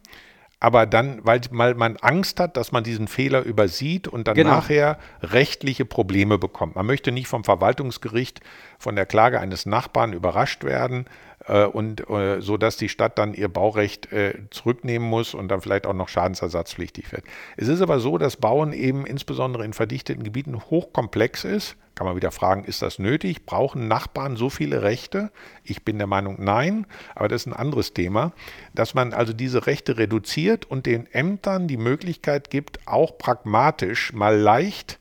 aber 0.64 0.86
dann, 0.86 1.20
weil, 1.24 1.42
man 1.50 1.98
Angst 1.98 2.40
hat, 2.40 2.56
dass 2.56 2.72
man 2.72 2.84
diesen 2.84 3.06
Fehler 3.06 3.42
übersieht 3.42 4.08
und 4.08 4.26
dann 4.26 4.34
Genau. 4.34 4.52
nachher 4.52 4.96
rechtliche 5.20 5.84
Probleme 5.84 6.38
bekommt. 6.38 6.74
Man 6.74 6.86
möchte 6.86 7.12
nicht 7.12 7.28
vom 7.28 7.44
Verwaltungsgericht 7.44 8.40
von 8.78 8.96
der 8.96 9.04
Klage 9.04 9.40
eines 9.40 9.66
Nachbarn 9.66 10.14
überrascht 10.14 10.64
werden 10.64 11.04
äh, 11.48 11.64
und 11.66 12.08
äh, 12.08 12.40
so 12.40 12.56
dass 12.56 12.78
die 12.78 12.88
Stadt 12.88 13.18
dann 13.18 13.34
ihr 13.34 13.48
Baurecht 13.48 14.10
äh, 14.10 14.38
zurücknehmen 14.48 15.06
muss 15.06 15.34
und 15.34 15.48
dann 15.48 15.60
vielleicht 15.60 15.86
auch 15.86 15.92
noch 15.92 16.08
schadensersatzpflichtig 16.08 17.12
wird. 17.12 17.24
Es 17.58 17.68
ist 17.68 17.82
aber 17.82 17.98
so, 18.00 18.16
dass 18.16 18.36
Bauen 18.36 18.72
eben 18.72 19.04
insbesondere 19.04 19.66
in 19.66 19.74
verdichteten 19.74 20.24
Gebieten 20.24 20.58
hochkomplex 20.58 21.44
ist. 21.44 21.76
Kann 21.94 22.06
man 22.06 22.16
wieder 22.16 22.32
fragen, 22.32 22.64
ist 22.64 22.82
das 22.82 22.98
nötig? 22.98 23.46
Brauchen 23.46 23.86
Nachbarn 23.86 24.36
so 24.36 24.50
viele 24.50 24.82
Rechte? 24.82 25.30
Ich 25.62 25.84
bin 25.84 25.98
der 25.98 26.06
Meinung, 26.08 26.36
nein, 26.38 26.86
aber 27.14 27.28
das 27.28 27.42
ist 27.42 27.46
ein 27.46 27.52
anderes 27.52 27.94
Thema, 27.94 28.32
dass 28.74 28.94
man 28.94 29.12
also 29.12 29.32
diese 29.32 29.66
Rechte 29.66 29.96
reduziert 29.96 30.64
und 30.64 30.86
den 30.86 31.06
Ämtern 31.12 31.68
die 31.68 31.76
Möglichkeit 31.76 32.50
gibt, 32.50 32.80
auch 32.86 33.16
pragmatisch 33.18 34.12
mal 34.12 34.36
leicht 34.36 34.98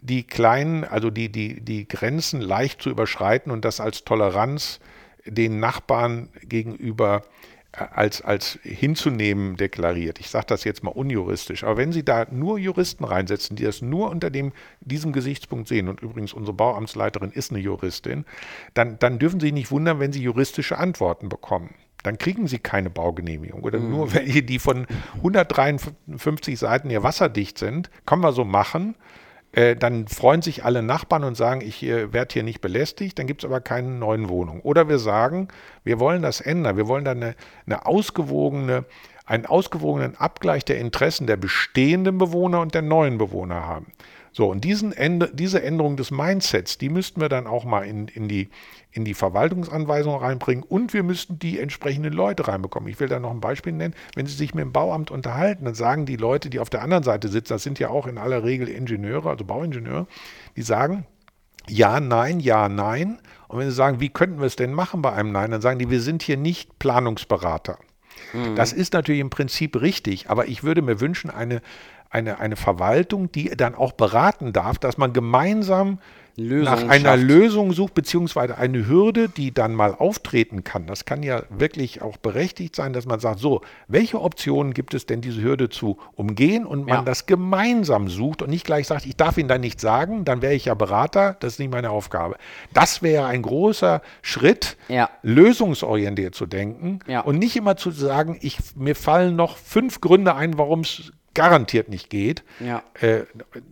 die 0.00 0.22
kleinen, 0.22 0.84
also 0.84 1.10
die, 1.10 1.28
die, 1.28 1.60
die 1.60 1.88
Grenzen 1.88 2.40
leicht 2.40 2.80
zu 2.82 2.90
überschreiten 2.90 3.50
und 3.50 3.64
das 3.64 3.80
als 3.80 4.04
Toleranz 4.04 4.78
den 5.26 5.58
Nachbarn 5.58 6.28
gegenüber 6.42 7.22
äh, 7.24 7.47
als, 7.92 8.22
als 8.22 8.58
hinzunehmen 8.62 9.56
deklariert. 9.56 10.18
Ich 10.20 10.30
sage 10.30 10.46
das 10.48 10.64
jetzt 10.64 10.82
mal 10.82 10.90
unjuristisch, 10.90 11.64
aber 11.64 11.76
wenn 11.76 11.92
Sie 11.92 12.04
da 12.04 12.26
nur 12.30 12.58
Juristen 12.58 13.04
reinsetzen, 13.04 13.56
die 13.56 13.64
das 13.64 13.82
nur 13.82 14.10
unter 14.10 14.30
dem, 14.30 14.52
diesem 14.80 15.12
Gesichtspunkt 15.12 15.68
sehen, 15.68 15.88
und 15.88 16.00
übrigens 16.00 16.32
unsereAlerin 16.32 17.30
ist 17.30 17.50
eine 17.50 17.60
Juristin, 17.60 18.24
dann, 18.74 18.98
dann 18.98 19.18
dürfen 19.18 19.40
Sie 19.40 19.52
nicht 19.52 19.70
wundern, 19.70 20.00
wenn 20.00 20.12
Sie 20.12 20.22
juristische 20.22 20.78
Antworten 20.78 21.28
bekommen. 21.28 21.74
Dann 22.02 22.18
kriegen 22.18 22.46
Sie 22.46 22.58
keine 22.58 22.90
Baugenehmigung 22.90 23.62
oder 23.62 23.78
nur 23.78 24.14
welche, 24.14 24.42
die 24.42 24.58
von 24.58 24.86
153 25.16 26.58
Seiten 26.58 26.90
hier 26.90 27.02
wasserdicht 27.02 27.58
sind. 27.58 27.90
Können 28.06 28.22
wir 28.22 28.32
so 28.32 28.44
machen. 28.44 28.94
Äh, 29.52 29.76
dann 29.76 30.06
freuen 30.08 30.42
sich 30.42 30.64
alle 30.64 30.82
Nachbarn 30.82 31.24
und 31.24 31.36
sagen, 31.36 31.62
ich 31.62 31.82
äh, 31.82 32.12
werde 32.12 32.34
hier 32.34 32.42
nicht 32.42 32.60
belästigt, 32.60 33.18
dann 33.18 33.26
gibt 33.26 33.42
es 33.42 33.48
aber 33.48 33.60
keine 33.60 33.88
neuen 33.88 34.28
Wohnungen. 34.28 34.60
Oder 34.60 34.88
wir 34.88 34.98
sagen, 34.98 35.48
wir 35.84 35.98
wollen 35.98 36.22
das 36.22 36.40
ändern, 36.40 36.76
wir 36.76 36.86
wollen 36.86 37.04
da 37.04 37.12
eine, 37.12 37.34
eine 37.64 37.86
ausgewogene, 37.86 38.84
einen 39.24 39.46
ausgewogenen 39.46 40.16
Abgleich 40.16 40.64
der 40.64 40.78
Interessen 40.78 41.26
der 41.26 41.36
bestehenden 41.36 42.18
Bewohner 42.18 42.60
und 42.60 42.74
der 42.74 42.82
neuen 42.82 43.16
Bewohner 43.16 43.66
haben. 43.66 43.92
So, 44.32 44.50
und 44.50 44.64
diesen 44.64 44.92
Ende, 44.92 45.30
diese 45.32 45.62
Änderung 45.62 45.96
des 45.96 46.10
Mindsets, 46.10 46.78
die 46.78 46.88
müssten 46.88 47.20
wir 47.20 47.28
dann 47.28 47.46
auch 47.46 47.64
mal 47.64 47.82
in, 47.82 48.08
in, 48.08 48.28
die, 48.28 48.50
in 48.92 49.04
die 49.04 49.14
Verwaltungsanweisung 49.14 50.16
reinbringen 50.16 50.64
und 50.64 50.92
wir 50.92 51.02
müssten 51.02 51.38
die 51.38 51.58
entsprechenden 51.58 52.12
Leute 52.12 52.48
reinbekommen. 52.48 52.88
Ich 52.88 53.00
will 53.00 53.08
da 53.08 53.18
noch 53.18 53.30
ein 53.30 53.40
Beispiel 53.40 53.72
nennen. 53.72 53.94
Wenn 54.14 54.26
Sie 54.26 54.34
sich 54.34 54.54
mit 54.54 54.64
dem 54.64 54.72
Bauamt 54.72 55.10
unterhalten, 55.10 55.64
dann 55.64 55.74
sagen 55.74 56.06
die 56.06 56.16
Leute, 56.16 56.50
die 56.50 56.60
auf 56.60 56.70
der 56.70 56.82
anderen 56.82 57.02
Seite 57.02 57.28
sitzen, 57.28 57.54
das 57.54 57.62
sind 57.62 57.78
ja 57.78 57.90
auch 57.90 58.06
in 58.06 58.18
aller 58.18 58.44
Regel 58.44 58.68
Ingenieure, 58.68 59.30
also 59.30 59.44
Bauingenieure, 59.44 60.06
die 60.56 60.62
sagen, 60.62 61.06
ja, 61.68 62.00
nein, 62.00 62.40
ja, 62.40 62.68
nein. 62.68 63.18
Und 63.48 63.58
wenn 63.58 63.68
sie 63.68 63.76
sagen, 63.76 64.00
wie 64.00 64.08
könnten 64.08 64.38
wir 64.40 64.46
es 64.46 64.56
denn 64.56 64.72
machen 64.72 65.02
bei 65.02 65.12
einem 65.12 65.32
Nein, 65.32 65.50
dann 65.50 65.60
sagen 65.60 65.78
die, 65.78 65.90
wir 65.90 66.00
sind 66.00 66.22
hier 66.22 66.36
nicht 66.36 66.78
Planungsberater. 66.78 67.78
Das 68.56 68.72
ist 68.72 68.92
natürlich 68.92 69.20
im 69.20 69.30
Prinzip 69.30 69.80
richtig, 69.80 70.28
aber 70.28 70.48
ich 70.48 70.62
würde 70.62 70.82
mir 70.82 71.00
wünschen, 71.00 71.30
eine, 71.30 71.62
eine, 72.10 72.38
eine 72.40 72.56
Verwaltung, 72.56 73.30
die 73.32 73.50
dann 73.50 73.74
auch 73.74 73.92
beraten 73.92 74.52
darf, 74.52 74.78
dass 74.78 74.98
man 74.98 75.12
gemeinsam 75.12 75.98
Lösungen 76.40 76.64
nach 76.86 76.88
einer 76.94 77.14
schafft. 77.16 77.22
Lösung 77.24 77.72
sucht, 77.72 77.94
beziehungsweise 77.94 78.56
eine 78.58 78.86
Hürde, 78.86 79.28
die 79.28 79.52
dann 79.52 79.74
mal 79.74 79.92
auftreten 79.92 80.62
kann. 80.62 80.86
Das 80.86 81.04
kann 81.04 81.24
ja 81.24 81.42
wirklich 81.50 82.00
auch 82.00 82.16
berechtigt 82.16 82.76
sein, 82.76 82.92
dass 82.92 83.06
man 83.06 83.18
sagt, 83.18 83.40
so, 83.40 83.60
welche 83.88 84.20
Optionen 84.22 84.72
gibt 84.72 84.94
es 84.94 85.04
denn, 85.04 85.20
diese 85.20 85.42
Hürde 85.42 85.68
zu 85.68 85.98
umgehen 86.14 86.64
und 86.64 86.86
man 86.86 86.98
Ja. 86.98 87.02
das 87.02 87.26
gemeinsam 87.26 88.08
sucht 88.08 88.40
und 88.42 88.50
nicht 88.50 88.64
gleich 88.64 88.86
sagt, 88.86 89.04
ich 89.04 89.16
darf 89.16 89.36
Ihnen 89.36 89.48
da 89.48 89.58
nichts 89.58 89.82
sagen, 89.82 90.24
dann 90.24 90.40
wäre 90.40 90.54
ich 90.54 90.66
ja 90.66 90.74
Berater, 90.74 91.36
das 91.40 91.54
ist 91.54 91.58
nicht 91.58 91.72
meine 91.72 91.90
Aufgabe. 91.90 92.36
Das 92.72 93.02
wäre 93.02 93.26
ein 93.26 93.42
großer 93.42 94.00
Schritt, 94.22 94.76
Ja. 94.86 95.10
lösungsorientiert 95.22 96.36
zu 96.36 96.46
denken 96.46 97.00
Ja. 97.08 97.22
und 97.22 97.38
nicht 97.40 97.56
immer 97.56 97.76
zu 97.76 97.90
sagen, 97.90 98.38
ich, 98.42 98.58
mir 98.76 98.94
fallen 98.94 99.34
noch 99.34 99.56
fünf 99.56 100.00
Gründe 100.00 100.36
ein, 100.36 100.56
warum 100.56 100.80
es 100.80 101.12
garantiert 101.38 101.88
nicht 101.88 102.10
geht. 102.10 102.42
Ja. 102.58 102.82
Äh, 103.00 103.20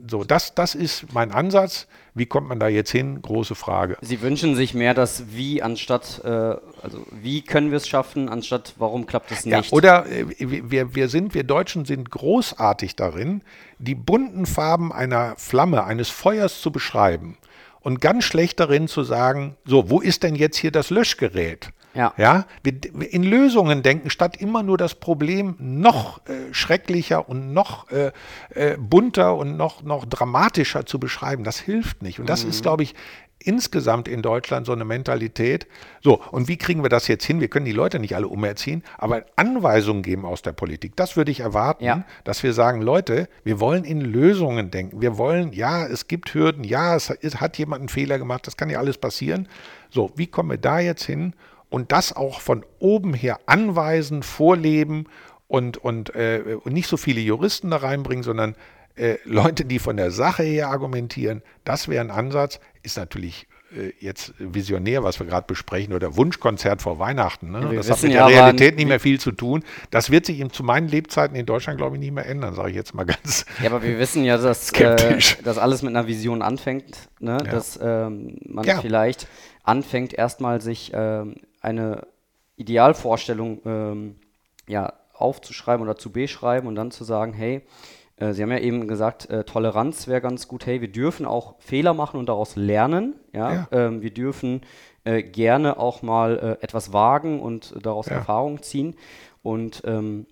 so, 0.08 0.22
das, 0.22 0.54
das 0.54 0.76
ist 0.76 1.12
mein 1.12 1.32
Ansatz. 1.32 1.88
Wie 2.14 2.24
kommt 2.26 2.48
man 2.48 2.60
da 2.60 2.68
jetzt 2.68 2.92
hin? 2.92 3.20
Große 3.20 3.56
Frage. 3.56 3.96
Sie 4.02 4.22
wünschen 4.22 4.54
sich 4.54 4.72
mehr 4.72 4.94
das 4.94 5.24
Wie 5.32 5.62
anstatt, 5.62 6.20
äh, 6.24 6.28
also 6.28 7.04
wie 7.10 7.42
können 7.42 7.70
wir 7.72 7.78
es 7.78 7.88
schaffen, 7.88 8.28
anstatt 8.28 8.74
warum 8.78 9.06
klappt 9.06 9.32
es 9.32 9.44
Ja, 9.44 9.58
nicht. 9.58 9.72
oder 9.72 10.06
äh, 10.06 10.26
wir, 10.38 10.94
wir 10.94 11.08
sind, 11.08 11.34
wir 11.34 11.42
Deutschen 11.42 11.84
sind 11.84 12.08
großartig 12.08 12.94
darin, 12.94 13.42
die 13.80 13.96
bunten 13.96 14.46
Farben 14.46 14.92
einer 14.92 15.34
Flamme, 15.36 15.82
eines 15.82 16.08
Feuers 16.08 16.60
zu 16.60 16.70
beschreiben 16.70 17.36
und 17.80 18.00
ganz 18.00 18.22
schlecht 18.22 18.60
darin 18.60 18.86
zu 18.86 19.02
sagen, 19.02 19.56
so, 19.64 19.90
wo 19.90 20.00
ist 20.00 20.22
denn 20.22 20.36
jetzt 20.36 20.56
hier 20.56 20.70
das 20.70 20.90
Löschgerät? 20.90 21.70
Ja. 21.96 22.12
Ja, 22.16 22.46
wir 22.62 22.74
wir 22.92 23.12
in 23.12 23.22
Lösungen 23.22 23.82
denken, 23.82 24.10
statt 24.10 24.36
immer 24.36 24.62
nur 24.62 24.78
das 24.78 24.94
Problem 24.94 25.56
noch 25.58 26.18
äh, 26.26 26.52
schrecklicher 26.52 27.28
und 27.28 27.52
noch 27.52 27.90
äh, 27.90 28.12
äh, 28.50 28.76
bunter 28.78 29.36
und 29.36 29.56
noch, 29.56 29.82
noch 29.82 30.04
dramatischer 30.04 30.86
zu 30.86 30.98
beschreiben. 30.98 31.44
Das 31.44 31.58
hilft 31.58 32.02
nicht. 32.02 32.20
Und 32.20 32.28
das 32.28 32.44
ist, 32.44 32.62
glaube 32.62 32.82
ich, 32.82 32.94
insgesamt 33.46 34.08
in 34.08 34.22
Deutschland 34.22 34.66
so 34.66 34.72
eine 34.72 34.84
Mentalität. 34.84 35.66
So, 36.02 36.20
und 36.32 36.48
wie 36.48 36.56
kriegen 36.56 36.82
wir 36.82 36.88
das 36.88 37.06
jetzt 37.06 37.24
hin? 37.24 37.40
Wir 37.40 37.48
können 37.48 37.64
die 37.64 37.72
Leute 37.72 37.98
nicht 37.98 38.16
alle 38.16 38.28
umerziehen, 38.28 38.82
aber 38.98 39.24
Anweisungen 39.36 40.02
geben 40.02 40.24
aus 40.24 40.42
der 40.42 40.52
Politik. 40.52 40.96
Das 40.96 41.16
würde 41.16 41.30
ich 41.30 41.40
erwarten, 41.40 41.84
ja. 41.84 42.04
dass 42.24 42.42
wir 42.42 42.52
sagen, 42.52 42.82
Leute, 42.82 43.28
wir 43.44 43.60
wollen 43.60 43.84
in 43.84 44.00
Lösungen 44.00 44.70
denken. 44.70 45.00
Wir 45.00 45.16
wollen, 45.16 45.52
ja, 45.52 45.86
es 45.86 46.08
gibt 46.08 46.34
Hürden, 46.34 46.64
ja, 46.64 46.96
es 46.96 47.10
hat 47.10 47.58
jemand 47.58 47.80
einen 47.80 47.88
Fehler 47.88 48.18
gemacht, 48.18 48.46
das 48.46 48.56
kann 48.56 48.68
ja 48.68 48.78
alles 48.78 48.98
passieren. 48.98 49.48
So, 49.90 50.10
wie 50.16 50.26
kommen 50.26 50.50
wir 50.50 50.58
da 50.58 50.80
jetzt 50.80 51.04
hin? 51.04 51.34
Und 51.76 51.92
das 51.92 52.16
auch 52.16 52.40
von 52.40 52.64
oben 52.78 53.12
her 53.12 53.38
anweisen, 53.44 54.22
vorleben 54.22 55.08
und, 55.46 55.76
und, 55.76 56.14
äh, 56.14 56.56
und 56.64 56.72
nicht 56.72 56.88
so 56.88 56.96
viele 56.96 57.20
Juristen 57.20 57.70
da 57.70 57.76
reinbringen, 57.76 58.22
sondern 58.22 58.54
äh, 58.94 59.16
Leute, 59.24 59.66
die 59.66 59.78
von 59.78 59.98
der 59.98 60.10
Sache 60.10 60.42
her 60.42 60.68
argumentieren, 60.68 61.42
das 61.64 61.88
wäre 61.88 62.02
ein 62.02 62.10
Ansatz, 62.10 62.60
ist 62.82 62.96
natürlich 62.96 63.46
äh, 63.76 63.92
jetzt 64.00 64.32
visionär, 64.38 65.04
was 65.04 65.20
wir 65.20 65.26
gerade 65.26 65.46
besprechen, 65.46 65.92
oder 65.92 66.16
Wunschkonzert 66.16 66.80
vor 66.80 66.98
Weihnachten. 66.98 67.50
Ne? 67.50 67.74
das 67.76 67.90
hat 67.90 68.02
mit 68.02 68.12
der 68.12 68.20
ja, 68.20 68.26
Realität 68.26 68.76
nicht 68.76 68.88
mehr 68.88 68.98
viel 68.98 69.20
zu 69.20 69.32
tun. 69.32 69.62
Das 69.90 70.10
wird 70.10 70.24
sich 70.24 70.42
zu 70.52 70.62
meinen 70.62 70.88
Lebzeiten 70.88 71.36
in 71.36 71.44
Deutschland, 71.44 71.76
glaube 71.76 71.96
ich, 71.96 72.00
nicht 72.00 72.12
mehr 72.12 72.24
ändern, 72.24 72.54
sage 72.54 72.70
ich 72.70 72.74
jetzt 72.74 72.94
mal 72.94 73.04
ganz. 73.04 73.44
Ja, 73.62 73.68
aber 73.68 73.82
wir 73.82 73.98
wissen 73.98 74.24
ja, 74.24 74.38
dass 74.38 74.72
äh, 74.72 75.18
das 75.44 75.58
alles 75.58 75.82
mit 75.82 75.90
einer 75.90 76.06
Vision 76.06 76.40
anfängt, 76.40 76.96
ne? 77.20 77.32
ja. 77.32 77.50
dass 77.50 77.78
ähm, 77.82 78.38
man 78.46 78.64
ja. 78.64 78.80
vielleicht 78.80 79.28
anfängt, 79.62 80.14
erstmal 80.14 80.62
sich 80.62 80.92
ähm, 80.94 81.34
eine 81.66 82.06
Idealvorstellung 82.56 83.60
ähm, 83.66 84.16
ja, 84.68 84.92
aufzuschreiben 85.12 85.82
oder 85.82 85.96
zu 85.96 86.10
beschreiben 86.12 86.68
und 86.68 86.76
dann 86.76 86.90
zu 86.90 87.04
sagen, 87.04 87.32
hey, 87.32 87.62
äh, 88.16 88.32
Sie 88.32 88.42
haben 88.42 88.50
ja 88.50 88.58
eben 88.58 88.88
gesagt, 88.88 89.28
äh, 89.28 89.44
Toleranz 89.44 90.08
wäre 90.08 90.20
ganz 90.20 90.48
gut. 90.48 90.66
Hey, 90.66 90.80
wir 90.80 90.90
dürfen 90.90 91.26
auch 91.26 91.56
Fehler 91.58 91.92
machen 91.92 92.18
und 92.18 92.28
daraus 92.28 92.56
lernen. 92.56 93.14
Ja, 93.32 93.52
ja. 93.52 93.68
Ähm, 93.72 94.02
wir 94.02 94.12
dürfen 94.12 94.62
äh, 95.04 95.22
gerne 95.22 95.78
auch 95.78 96.02
mal 96.02 96.38
äh, 96.38 96.64
etwas 96.64 96.92
wagen 96.92 97.40
und 97.40 97.74
daraus 97.84 98.06
ja. 98.06 98.16
Erfahrung 98.16 98.62
ziehen. 98.62 98.94
Und 99.42 99.82
ähm, 99.84 100.26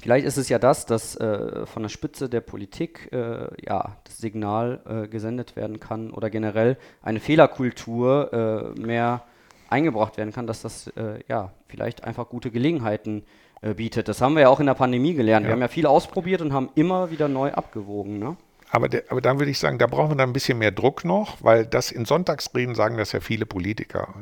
vielleicht 0.00 0.26
ist 0.26 0.38
es 0.38 0.48
ja 0.48 0.58
das, 0.58 0.86
dass 0.86 1.16
äh, 1.16 1.66
von 1.66 1.82
der 1.82 1.90
Spitze 1.90 2.28
der 2.28 2.40
Politik 2.40 3.10
äh, 3.12 3.48
ja 3.64 3.96
das 4.04 4.18
Signal 4.18 5.08
gesendet 5.10 5.56
werden 5.56 5.78
kann 5.78 6.10
oder 6.10 6.30
generell 6.30 6.78
eine 7.02 7.20
Fehlerkultur 7.20 8.74
mehr 8.76 9.24
eingebracht 9.70 10.16
werden 10.16 10.32
kann, 10.32 10.46
dass 10.46 10.62
das 10.62 10.92
ja 11.28 11.52
vielleicht 11.68 12.04
einfach 12.04 12.28
gute 12.28 12.50
Gelegenheiten 12.50 13.22
äh, 13.22 13.50
äh, 13.62 13.74
bietet. 13.74 14.08
Das 14.08 14.22
haben 14.22 14.36
wir 14.36 14.42
ja 14.42 14.48
auch 14.48 14.60
in 14.60 14.66
der 14.66 14.74
Pandemie 14.74 15.12
gelernt. 15.12 15.44
Ja. 15.44 15.50
Wir 15.50 15.52
haben 15.52 15.60
ja 15.60 15.68
viel 15.68 15.84
ausprobiert 15.84 16.40
und 16.40 16.54
haben 16.54 16.70
immer 16.76 17.10
wieder 17.10 17.28
neu 17.28 17.52
abgewogen. 17.52 18.18
Ne? 18.18 18.36
Aber, 18.72 18.88
der, 18.88 19.04
aber 19.08 19.20
dann 19.20 19.40
würde 19.40 19.50
ich 19.50 19.58
sagen, 19.58 19.78
da 19.78 19.88
brauchen 19.88 20.12
wir 20.12 20.16
dann 20.16 20.30
ein 20.30 20.32
bisschen 20.32 20.58
mehr 20.58 20.70
Druck 20.70 21.04
noch, 21.04 21.38
weil 21.42 21.66
das 21.66 21.90
in 21.90 22.04
Sonntagsreden 22.04 22.76
sagen 22.76 22.96
das 22.96 23.10
ja 23.10 23.18
viele 23.18 23.44
Politiker. 23.44 24.14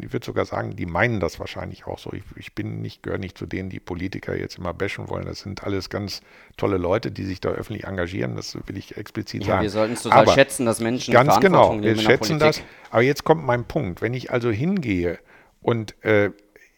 Ich 0.00 0.12
würde 0.12 0.24
sogar 0.24 0.46
sagen, 0.46 0.74
die 0.74 0.86
meinen 0.86 1.20
das 1.20 1.38
wahrscheinlich 1.38 1.86
auch 1.86 1.98
so. 1.98 2.10
Ich, 2.14 2.22
ich 2.36 2.54
bin 2.54 2.80
nicht, 2.80 3.02
gehöre 3.02 3.18
nicht 3.18 3.36
zu 3.36 3.44
denen, 3.44 3.68
die 3.68 3.78
Politiker 3.78 4.34
jetzt 4.34 4.56
immer 4.56 4.72
bashen 4.72 5.10
wollen. 5.10 5.26
Das 5.26 5.40
sind 5.40 5.64
alles 5.64 5.90
ganz 5.90 6.22
tolle 6.56 6.78
Leute, 6.78 7.10
die 7.10 7.24
sich 7.24 7.40
da 7.40 7.50
öffentlich 7.50 7.84
engagieren. 7.84 8.36
Das 8.36 8.56
will 8.66 8.78
ich 8.78 8.96
explizit 8.96 9.42
ja, 9.42 9.48
sagen. 9.48 9.62
Wir 9.62 9.70
sollten 9.70 9.92
es 9.92 10.02
total 10.02 10.22
aber 10.22 10.32
schätzen, 10.32 10.64
dass 10.64 10.80
Menschen 10.80 11.12
ganz 11.12 11.38
genau, 11.38 11.78
wir 11.78 11.96
schätzen 11.98 12.38
das. 12.38 12.62
Aber 12.90 13.02
jetzt 13.02 13.24
kommt 13.24 13.44
mein 13.44 13.64
Punkt. 13.64 14.00
Wenn 14.00 14.14
ich 14.14 14.30
also 14.32 14.50
hingehe 14.50 15.18
und 15.60 15.94
äh, 16.04 16.30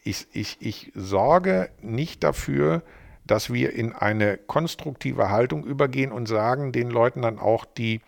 ich, 0.03 0.27
ich, 0.33 0.57
ich 0.59 0.91
sorge 0.97 1.71
nicht 1.81 2.25
dafür, 2.25 2.83
dass 3.25 3.53
wir 3.53 3.73
in 3.73 3.93
eine 3.93 4.37
konstruktive 4.37 5.31
Haltung 5.31 5.65
übergehen 5.65 6.13
und 6.13 6.27
sagen 6.27 6.73
den 6.73 6.91
Leuten 6.91 7.23
dann 7.23 7.39
auch, 7.39 7.65
die, 7.65 8.01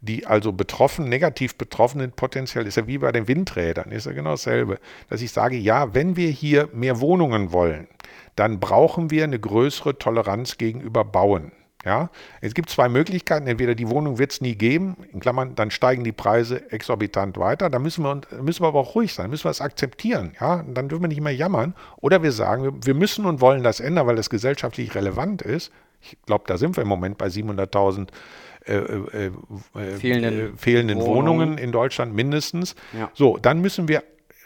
die 0.00 0.26
also 0.26 0.52
betroffen, 0.52 1.08
negativ 1.08 1.56
betroffen 1.56 2.00
sind, 2.00 2.16
potenziell 2.16 2.66
ist 2.66 2.76
ja 2.76 2.86
wie 2.86 2.98
bei 2.98 3.12
den 3.12 3.28
Windrädern, 3.28 3.90
ist 3.90 4.06
ja 4.06 4.12
genau 4.12 4.30
dasselbe, 4.32 4.78
dass 5.08 5.22
ich 5.22 5.32
sage, 5.32 5.56
ja, 5.56 5.94
wenn 5.94 6.16
wir 6.16 6.28
hier 6.30 6.68
mehr 6.72 7.00
Wohnungen 7.00 7.52
wollen, 7.52 7.88
dann 8.36 8.60
brauchen 8.60 9.10
wir 9.10 9.24
eine 9.24 9.38
größere 9.38 9.98
Toleranz 9.98 10.58
gegenüber 10.58 11.04
Bauen. 11.04 11.52
Ja, 11.84 12.08
es 12.40 12.54
gibt 12.54 12.70
zwei 12.70 12.88
Möglichkeiten. 12.88 13.46
Entweder 13.46 13.74
die 13.74 13.88
Wohnung 13.90 14.18
wird 14.18 14.32
es 14.32 14.40
nie 14.40 14.54
geben, 14.54 14.96
in 15.12 15.20
Klammern, 15.20 15.54
dann 15.54 15.70
steigen 15.70 16.02
die 16.02 16.12
Preise 16.12 16.70
exorbitant 16.72 17.36
weiter. 17.36 17.68
Da 17.68 17.78
müssen 17.78 18.04
wir, 18.04 18.20
müssen 18.40 18.62
wir 18.62 18.68
aber 18.68 18.80
auch 18.80 18.94
ruhig 18.94 19.12
sein, 19.12 19.28
müssen 19.28 19.44
wir 19.44 19.50
es 19.50 19.60
akzeptieren. 19.60 20.32
Ja, 20.40 20.64
dann 20.66 20.88
dürfen 20.88 21.02
wir 21.02 21.08
nicht 21.08 21.20
mehr 21.20 21.34
jammern. 21.34 21.74
Oder 21.98 22.22
wir 22.22 22.32
sagen, 22.32 22.80
wir, 22.84 22.94
müssen 22.94 23.26
und 23.26 23.40
wollen 23.40 23.62
das 23.62 23.80
ändern, 23.80 24.06
weil 24.06 24.16
das 24.16 24.30
gesellschaftlich 24.30 24.94
relevant 24.94 25.42
ist. 25.42 25.72
Ich 26.00 26.16
glaube, 26.26 26.44
da 26.46 26.56
sind 26.56 26.76
wir 26.76 26.82
im 26.82 26.88
Moment 26.88 27.18
bei 27.18 27.26
700.000 27.26 28.08
äh, 28.66 28.76
äh, 28.76 29.26
äh, 29.26 29.96
fehlenden, 29.98 30.56
fehlenden 30.56 30.98
Wohnungen. 31.00 31.16
Wohnungen. 31.16 31.58
in 31.58 31.70
Deutschland 31.70 32.14
mindestens. 32.14 32.74
Ja. 32.98 33.10
So, 33.12 33.36
dann 33.36 33.60
müssen 33.60 33.88
wir 33.88 34.02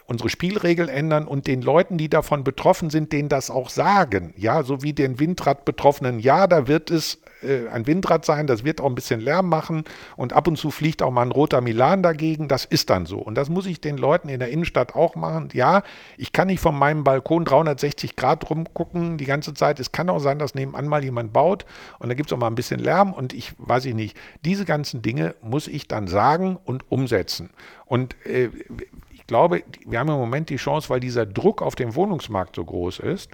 unsere 0.06 0.30
Spielregeln 0.30 0.88
ändern 0.88 1.28
und 1.28 1.46
den 1.46 1.62
Leuten, 1.62 1.98
die 1.98 2.08
davon 2.08 2.42
betroffen 2.42 2.90
sind, 2.90 3.12
denen 3.12 3.28
das 3.28 3.50
auch 3.50 3.68
sagen. 3.68 4.32
Ja, 4.36 4.62
so 4.62 4.82
wie 4.82 4.94
den 4.94 5.20
Windrad-Betroffenen, 5.20 6.18
ja, 6.18 6.46
da 6.46 6.66
wird 6.66 6.90
es 6.90 7.20
äh, 7.42 7.68
ein 7.68 7.86
Windrad 7.86 8.24
sein, 8.24 8.46
das 8.46 8.64
wird 8.64 8.80
auch 8.80 8.86
ein 8.86 8.94
bisschen 8.94 9.20
Lärm 9.20 9.48
machen 9.48 9.84
und 10.16 10.32
ab 10.32 10.48
und 10.48 10.56
zu 10.56 10.70
fliegt 10.70 11.02
auch 11.02 11.10
mal 11.10 11.22
ein 11.22 11.32
roter 11.32 11.60
Milan 11.60 12.02
dagegen, 12.02 12.48
das 12.48 12.64
ist 12.64 12.90
dann 12.90 13.06
so. 13.06 13.18
Und 13.18 13.34
das 13.34 13.48
muss 13.48 13.66
ich 13.66 13.80
den 13.80 13.96
Leuten 13.96 14.28
in 14.28 14.40
der 14.40 14.50
Innenstadt 14.50 14.94
auch 14.94 15.16
machen. 15.16 15.48
Ja, 15.52 15.82
ich 16.16 16.32
kann 16.32 16.48
nicht 16.48 16.60
von 16.60 16.76
meinem 16.76 17.04
Balkon 17.04 17.44
360 17.44 18.16
Grad 18.16 18.48
rumgucken 18.48 19.18
die 19.18 19.24
ganze 19.24 19.54
Zeit. 19.54 19.80
Es 19.80 19.92
kann 19.92 20.08
auch 20.10 20.20
sein, 20.20 20.38
dass 20.38 20.54
nebenan 20.54 20.88
mal 20.88 21.04
jemand 21.04 21.32
baut 21.32 21.66
und 21.98 22.08
da 22.08 22.14
gibt 22.14 22.30
es 22.30 22.32
auch 22.32 22.40
mal 22.40 22.48
ein 22.48 22.54
bisschen 22.54 22.80
Lärm 22.80 23.12
und 23.12 23.32
ich 23.32 23.52
weiß 23.58 23.84
ich 23.84 23.94
nicht. 23.94 24.16
Diese 24.44 24.64
ganzen 24.64 25.02
Dinge 25.02 25.34
muss 25.42 25.68
ich 25.68 25.88
dann 25.88 26.08
sagen 26.08 26.58
und 26.64 26.90
umsetzen. 26.90 27.50
Und 27.86 28.16
äh, 28.26 28.50
glaube, 29.28 29.62
wir 29.86 30.00
haben 30.00 30.08
im 30.08 30.16
Moment 30.16 30.50
die 30.50 30.56
Chance, 30.56 30.90
weil 30.90 30.98
dieser 30.98 31.24
Druck 31.24 31.62
auf 31.62 31.76
dem 31.76 31.94
Wohnungsmarkt 31.94 32.56
so 32.56 32.64
groß 32.64 32.98
ist 32.98 33.30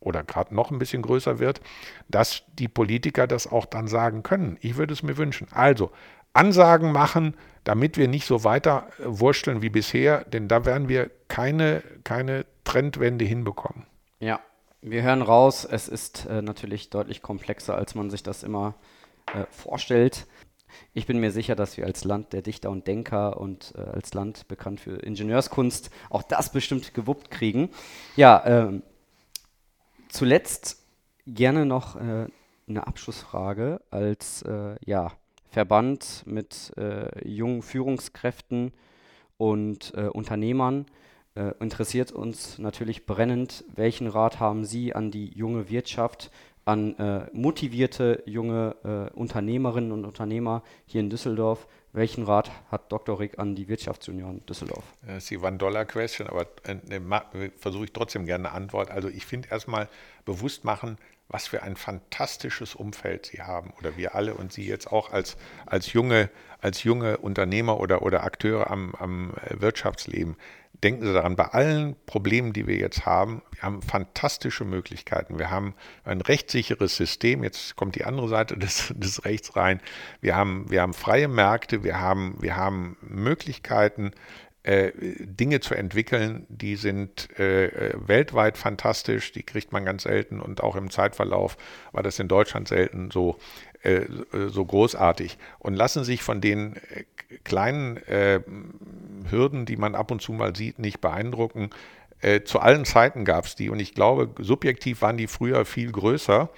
oder 0.00 0.24
gerade 0.24 0.54
noch 0.54 0.70
ein 0.70 0.78
bisschen 0.78 1.02
größer 1.02 1.38
wird, 1.38 1.60
dass 2.08 2.42
die 2.54 2.68
Politiker 2.68 3.26
das 3.26 3.46
auch 3.46 3.66
dann 3.66 3.86
sagen 3.86 4.22
können. 4.22 4.56
Ich 4.60 4.76
würde 4.76 4.92
es 4.92 5.02
mir 5.02 5.16
wünschen. 5.16 5.46
Also 5.52 5.90
Ansagen 6.32 6.92
machen, 6.92 7.36
damit 7.64 7.96
wir 7.96 8.08
nicht 8.08 8.26
so 8.26 8.44
weiter 8.44 8.88
äh, 8.98 9.02
wursteln 9.06 9.62
wie 9.62 9.70
bisher, 9.70 10.24
denn 10.24 10.48
da 10.48 10.64
werden 10.64 10.88
wir 10.88 11.10
keine, 11.28 11.82
keine 12.04 12.46
Trendwende 12.64 13.24
hinbekommen. 13.24 13.86
Ja, 14.20 14.40
wir 14.80 15.02
hören 15.02 15.22
raus, 15.22 15.66
es 15.70 15.88
ist 15.88 16.26
äh, 16.26 16.40
natürlich 16.40 16.90
deutlich 16.90 17.20
komplexer, 17.22 17.74
als 17.74 17.94
man 17.94 18.10
sich 18.10 18.22
das 18.22 18.42
immer 18.42 18.74
äh, 19.34 19.44
vorstellt. 19.50 20.26
Ich 20.94 21.06
bin 21.06 21.18
mir 21.18 21.32
sicher, 21.32 21.56
dass 21.56 21.76
wir 21.76 21.84
als 21.84 22.04
Land 22.04 22.32
der 22.32 22.42
Dichter 22.42 22.70
und 22.70 22.86
Denker 22.86 23.38
und 23.38 23.74
äh, 23.76 23.80
als 23.80 24.14
Land 24.14 24.46
bekannt 24.48 24.80
für 24.80 24.96
Ingenieurskunst 24.96 25.90
auch 26.10 26.22
das 26.22 26.52
bestimmt 26.52 26.94
gewuppt 26.94 27.30
kriegen. 27.30 27.70
Ja, 28.16 28.42
ähm, 28.46 28.82
zuletzt 30.10 30.84
gerne 31.26 31.64
noch 31.64 31.96
äh, 31.96 32.26
eine 32.68 32.86
Abschlussfrage 32.86 33.80
als 33.90 34.42
äh, 34.42 34.76
ja, 34.84 35.12
Verband 35.48 36.22
mit 36.26 36.72
äh, 36.76 37.28
jungen 37.28 37.62
Führungskräften 37.62 38.72
und 39.36 39.92
äh, 39.94 40.06
Unternehmern. 40.06 40.86
Äh, 41.34 41.52
interessiert 41.60 42.12
uns 42.12 42.58
natürlich 42.58 43.06
brennend, 43.06 43.64
welchen 43.74 44.06
Rat 44.06 44.40
haben 44.40 44.64
Sie 44.64 44.94
an 44.94 45.10
die 45.10 45.30
junge 45.36 45.70
Wirtschaft, 45.70 46.30
an 46.64 46.96
äh, 46.98 47.26
motivierte 47.32 48.22
junge 48.26 49.10
Unternehmerinnen 49.14 49.92
und 49.92 50.04
Unternehmer 50.04 50.62
hier 50.86 51.00
in 51.00 51.10
Düsseldorf. 51.10 51.66
Welchen 51.92 52.24
Rat 52.24 52.50
hat 52.70 52.92
Dr. 52.92 53.18
Rick 53.18 53.38
an 53.38 53.56
die 53.56 53.66
Wirtschaftsunion 53.66 54.46
Düsseldorf? 54.46 54.84
Das 55.02 55.24
ist 55.24 55.30
die 55.30 55.38
One-Dollar-Question, 55.38 56.28
aber 56.28 56.46
äh, 56.64 57.50
versuche 57.56 57.84
ich 57.84 57.92
trotzdem 57.92 58.26
gerne 58.26 58.48
eine 58.48 58.56
Antwort. 58.56 58.90
Also 58.90 59.08
ich 59.08 59.26
finde 59.26 59.48
erstmal 59.50 59.88
bewusst 60.24 60.64
machen, 60.64 60.98
was 61.30 61.46
für 61.46 61.62
ein 61.62 61.76
fantastisches 61.76 62.74
Umfeld 62.74 63.26
Sie 63.26 63.42
haben 63.42 63.72
oder 63.78 63.96
wir 63.96 64.14
alle 64.14 64.34
und 64.34 64.52
Sie 64.52 64.66
jetzt 64.66 64.90
auch 64.92 65.12
als, 65.12 65.36
als, 65.66 65.92
junge, 65.92 66.28
als 66.60 66.82
junge 66.82 67.16
Unternehmer 67.16 67.80
oder, 67.80 68.02
oder 68.02 68.24
Akteure 68.24 68.70
am, 68.70 68.94
am 68.96 69.32
äh, 69.46 69.60
Wirtschaftsleben 69.60 70.36
denken 70.82 71.04
Sie 71.04 71.12
daran, 71.12 71.36
bei 71.36 71.46
allen 71.46 71.96
Problemen, 72.06 72.52
die 72.52 72.66
wir 72.66 72.76
jetzt 72.76 73.04
haben, 73.04 73.42
wir 73.52 73.62
haben 73.62 73.82
fantastische 73.82 74.64
Möglichkeiten. 74.64 75.38
Wir 75.38 75.50
haben 75.50 75.74
ein 76.04 76.20
rechtssicheres 76.20 76.96
System. 76.96 77.44
Jetzt 77.44 77.76
kommt 77.76 77.96
die 77.96 78.04
andere 78.04 78.28
Seite 78.28 78.56
des, 78.58 78.92
des 78.96 79.24
Rechts 79.24 79.56
rein. 79.56 79.80
Wir 80.20 80.36
haben, 80.36 80.70
wir 80.70 80.82
haben 80.82 80.94
freie 80.94 81.28
Märkte. 81.28 81.84
Wir 81.84 82.00
haben, 82.00 82.36
wir 82.40 82.56
haben 82.56 82.96
Möglichkeiten, 83.02 84.12
äh, 84.62 84.92
Dinge 85.20 85.60
zu 85.60 85.74
entwickeln, 85.74 86.46
die 86.50 86.76
sind 86.76 87.30
äh, 87.38 87.64
äh, 87.64 87.94
weltweit 87.96 88.58
fantastisch, 88.58 89.32
die 89.32 89.42
kriegt 89.42 89.72
man 89.72 89.86
ganz 89.86 90.02
selten 90.02 90.38
und 90.38 90.62
auch 90.62 90.76
im 90.76 90.90
Zeitverlauf 90.90 91.56
war 91.92 92.02
das 92.02 92.18
in 92.18 92.28
Deutschland 92.28 92.68
selten 92.68 93.10
so, 93.10 93.38
äh, 93.82 94.02
so 94.48 94.62
großartig 94.66 95.38
und 95.60 95.74
lassen 95.74 96.04
sich 96.04 96.22
von 96.22 96.42
den 96.42 96.76
äh, 96.76 97.04
kleinen 97.44 98.00
Hürden, 99.30 99.64
die 99.64 99.76
man 99.76 99.94
ab 99.94 100.10
und 100.10 100.20
zu 100.20 100.32
mal 100.32 100.56
sieht, 100.56 100.80
nicht 100.80 101.00
beeindrucken. 101.00 101.70
Zu 102.44 102.58
allen 102.58 102.84
Zeiten 102.84 103.24
gab 103.24 103.44
es 103.44 103.54
die 103.54 103.70
und 103.70 103.78
ich 103.78 103.94
glaube, 103.94 104.30
subjektiv 104.42 105.00
waren 105.00 105.16
die 105.16 105.28
früher 105.28 105.64
viel 105.64 105.92
größer 105.92 106.50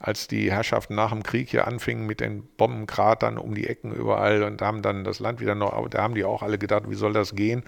als 0.00 0.26
die 0.26 0.50
Herrschaften 0.50 0.94
nach 0.94 1.10
dem 1.10 1.22
Krieg 1.22 1.48
hier 1.50 1.66
anfingen 1.66 2.06
mit 2.06 2.20
den 2.20 2.44
Bombenkratern 2.56 3.38
um 3.38 3.54
die 3.54 3.66
Ecken 3.66 3.92
überall 3.92 4.42
und 4.42 4.60
haben 4.60 4.82
dann 4.82 5.04
das 5.04 5.20
Land 5.20 5.40
wieder 5.40 5.54
noch, 5.54 5.88
da 5.88 6.02
haben 6.02 6.14
die 6.14 6.24
auch 6.24 6.42
alle 6.42 6.58
gedacht, 6.58 6.84
wie 6.88 6.94
soll 6.94 7.12
das 7.12 7.34
gehen? 7.34 7.62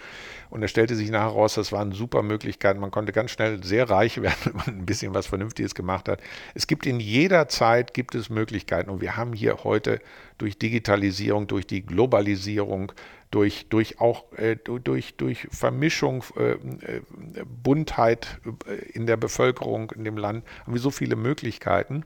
Und 0.51 0.63
es 0.63 0.71
stellte 0.71 0.97
sich 0.97 1.11
nachher 1.11 1.29
raus, 1.29 1.55
das 1.55 1.73
waren 1.73 1.93
super 1.93 2.23
Möglichkeiten. 2.23 2.81
Man 2.81 2.91
konnte 2.91 3.13
ganz 3.13 3.31
schnell 3.31 3.63
sehr 3.63 3.89
reich 3.89 4.21
werden, 4.23 4.37
wenn 4.45 4.57
man 4.57 4.67
ein 4.67 4.87
bisschen 4.87 5.15
was 5.15 5.27
Vernünftiges 5.27 5.75
gemacht 5.75 6.09
hat. 6.09 6.21
Es 6.55 6.67
gibt 6.67 6.87
in 6.87 7.01
jeder 7.01 7.49
Zeit 7.49 7.95
gibt 7.95 8.15
es 8.15 8.29
Möglichkeiten 8.29 8.91
und 8.91 9.01
wir 9.01 9.17
haben 9.17 9.33
hier 9.33 9.65
heute 9.65 10.01
durch 10.39 10.59
Digitalisierung, 10.59 11.47
durch 11.47 11.67
die 11.67 11.85
Globalisierung, 11.85 12.93
durch, 13.31 13.69
durch 13.69 14.01
auch 14.01 14.33
äh, 14.33 14.57
durch, 14.57 15.17
durch 15.17 15.49
Vermischung, 15.51 16.25
äh, 16.37 16.53
äh, 16.53 17.03
Buntheit 17.45 18.41
äh, 18.67 18.75
in 18.91 19.07
der 19.07 19.17
Bevölkerung, 19.17 19.91
in 19.91 20.05
dem 20.05 20.17
Land, 20.17 20.45
haben 20.63 20.73
wir 20.73 20.81
so 20.81 20.91
viele 20.91 21.17
Möglichkeiten. 21.17 22.05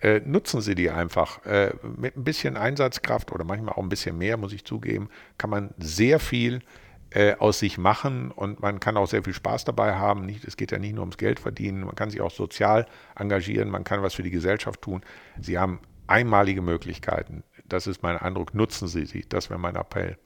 Äh, 0.00 0.20
nutzen 0.24 0.60
Sie 0.60 0.74
die 0.74 0.90
einfach. 0.90 1.44
Äh, 1.46 1.74
mit 1.96 2.16
ein 2.16 2.24
bisschen 2.24 2.56
Einsatzkraft 2.56 3.30
oder 3.32 3.44
manchmal 3.44 3.74
auch 3.74 3.82
ein 3.82 3.88
bisschen 3.88 4.18
mehr, 4.18 4.36
muss 4.36 4.52
ich 4.52 4.64
zugeben, 4.64 5.08
kann 5.38 5.50
man 5.50 5.74
sehr 5.78 6.20
viel 6.20 6.60
aus 7.40 7.58
sich 7.58 7.76
machen 7.76 8.30
und 8.30 8.60
man 8.60 8.80
kann 8.80 8.96
auch 8.96 9.06
sehr 9.06 9.22
viel 9.22 9.34
Spaß 9.34 9.66
dabei 9.66 9.96
haben. 9.96 10.24
Nicht, 10.24 10.46
es 10.46 10.56
geht 10.56 10.72
ja 10.72 10.78
nicht 10.78 10.94
nur 10.94 11.02
ums 11.02 11.18
Geld 11.18 11.40
verdienen, 11.40 11.84
man 11.84 11.94
kann 11.94 12.08
sich 12.08 12.22
auch 12.22 12.30
sozial 12.30 12.86
engagieren, 13.14 13.68
man 13.68 13.84
kann 13.84 14.02
was 14.02 14.14
für 14.14 14.22
die 14.22 14.30
Gesellschaft 14.30 14.80
tun. 14.80 15.02
Sie 15.38 15.58
haben 15.58 15.80
einmalige 16.06 16.62
Möglichkeiten. 16.62 17.42
Das 17.66 17.86
ist 17.86 18.02
mein 18.02 18.16
Eindruck. 18.16 18.54
Nutzen 18.54 18.88
Sie 18.88 19.06
sie. 19.06 19.24
Das 19.28 19.50
wäre 19.50 19.58
mein 19.58 19.76
Appell. 19.76 20.16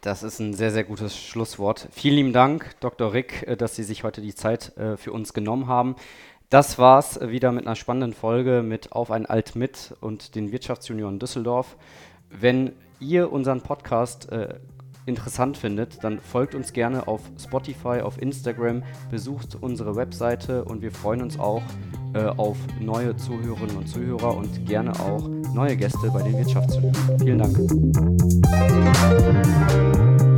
Das 0.00 0.22
ist 0.22 0.38
ein 0.38 0.54
sehr, 0.54 0.70
sehr 0.70 0.84
gutes 0.84 1.14
Schlusswort. 1.14 1.88
Vielen 1.92 2.16
lieben 2.16 2.32
Dank, 2.32 2.74
Dr. 2.80 3.12
Rick, 3.12 3.44
äh, 3.46 3.56
dass 3.56 3.76
Sie 3.76 3.82
sich 3.82 4.02
heute 4.02 4.22
die 4.22 4.34
Zeit 4.34 4.74
äh, 4.78 4.96
für 4.96 5.12
uns 5.12 5.34
genommen 5.34 5.66
haben. 5.66 5.94
Das 6.48 6.78
war's 6.78 7.18
äh, 7.18 7.30
wieder 7.30 7.52
mit 7.52 7.66
einer 7.66 7.76
spannenden 7.76 8.14
Folge 8.14 8.62
mit 8.62 8.92
Auf 8.92 9.10
ein 9.10 9.26
Alt 9.26 9.56
mit 9.56 9.94
und 10.00 10.34
den 10.36 10.52
Wirtschaftsjunioren 10.52 11.18
Düsseldorf. 11.18 11.76
Wenn 12.30 12.72
ihr 12.98 13.30
unseren 13.30 13.60
Podcast 13.60 14.32
äh, 14.32 14.54
interessant 15.06 15.56
findet, 15.56 16.02
dann 16.04 16.18
folgt 16.20 16.54
uns 16.54 16.72
gerne 16.72 17.08
auf 17.08 17.22
Spotify, 17.38 18.00
auf 18.02 18.20
Instagram, 18.20 18.82
besucht 19.10 19.56
unsere 19.60 19.96
Webseite 19.96 20.64
und 20.64 20.82
wir 20.82 20.92
freuen 20.92 21.22
uns 21.22 21.38
auch 21.38 21.62
äh, 22.14 22.24
auf 22.24 22.56
neue 22.80 23.16
Zuhörerinnen 23.16 23.76
und 23.76 23.88
Zuhörer 23.88 24.36
und 24.36 24.66
gerne 24.66 24.92
auch 25.00 25.28
neue 25.54 25.76
Gäste 25.76 26.10
bei 26.12 26.22
den 26.22 26.36
Wirtschaftsjunioren. 26.38 27.18
Vielen 27.18 27.38
Dank. 30.18 30.29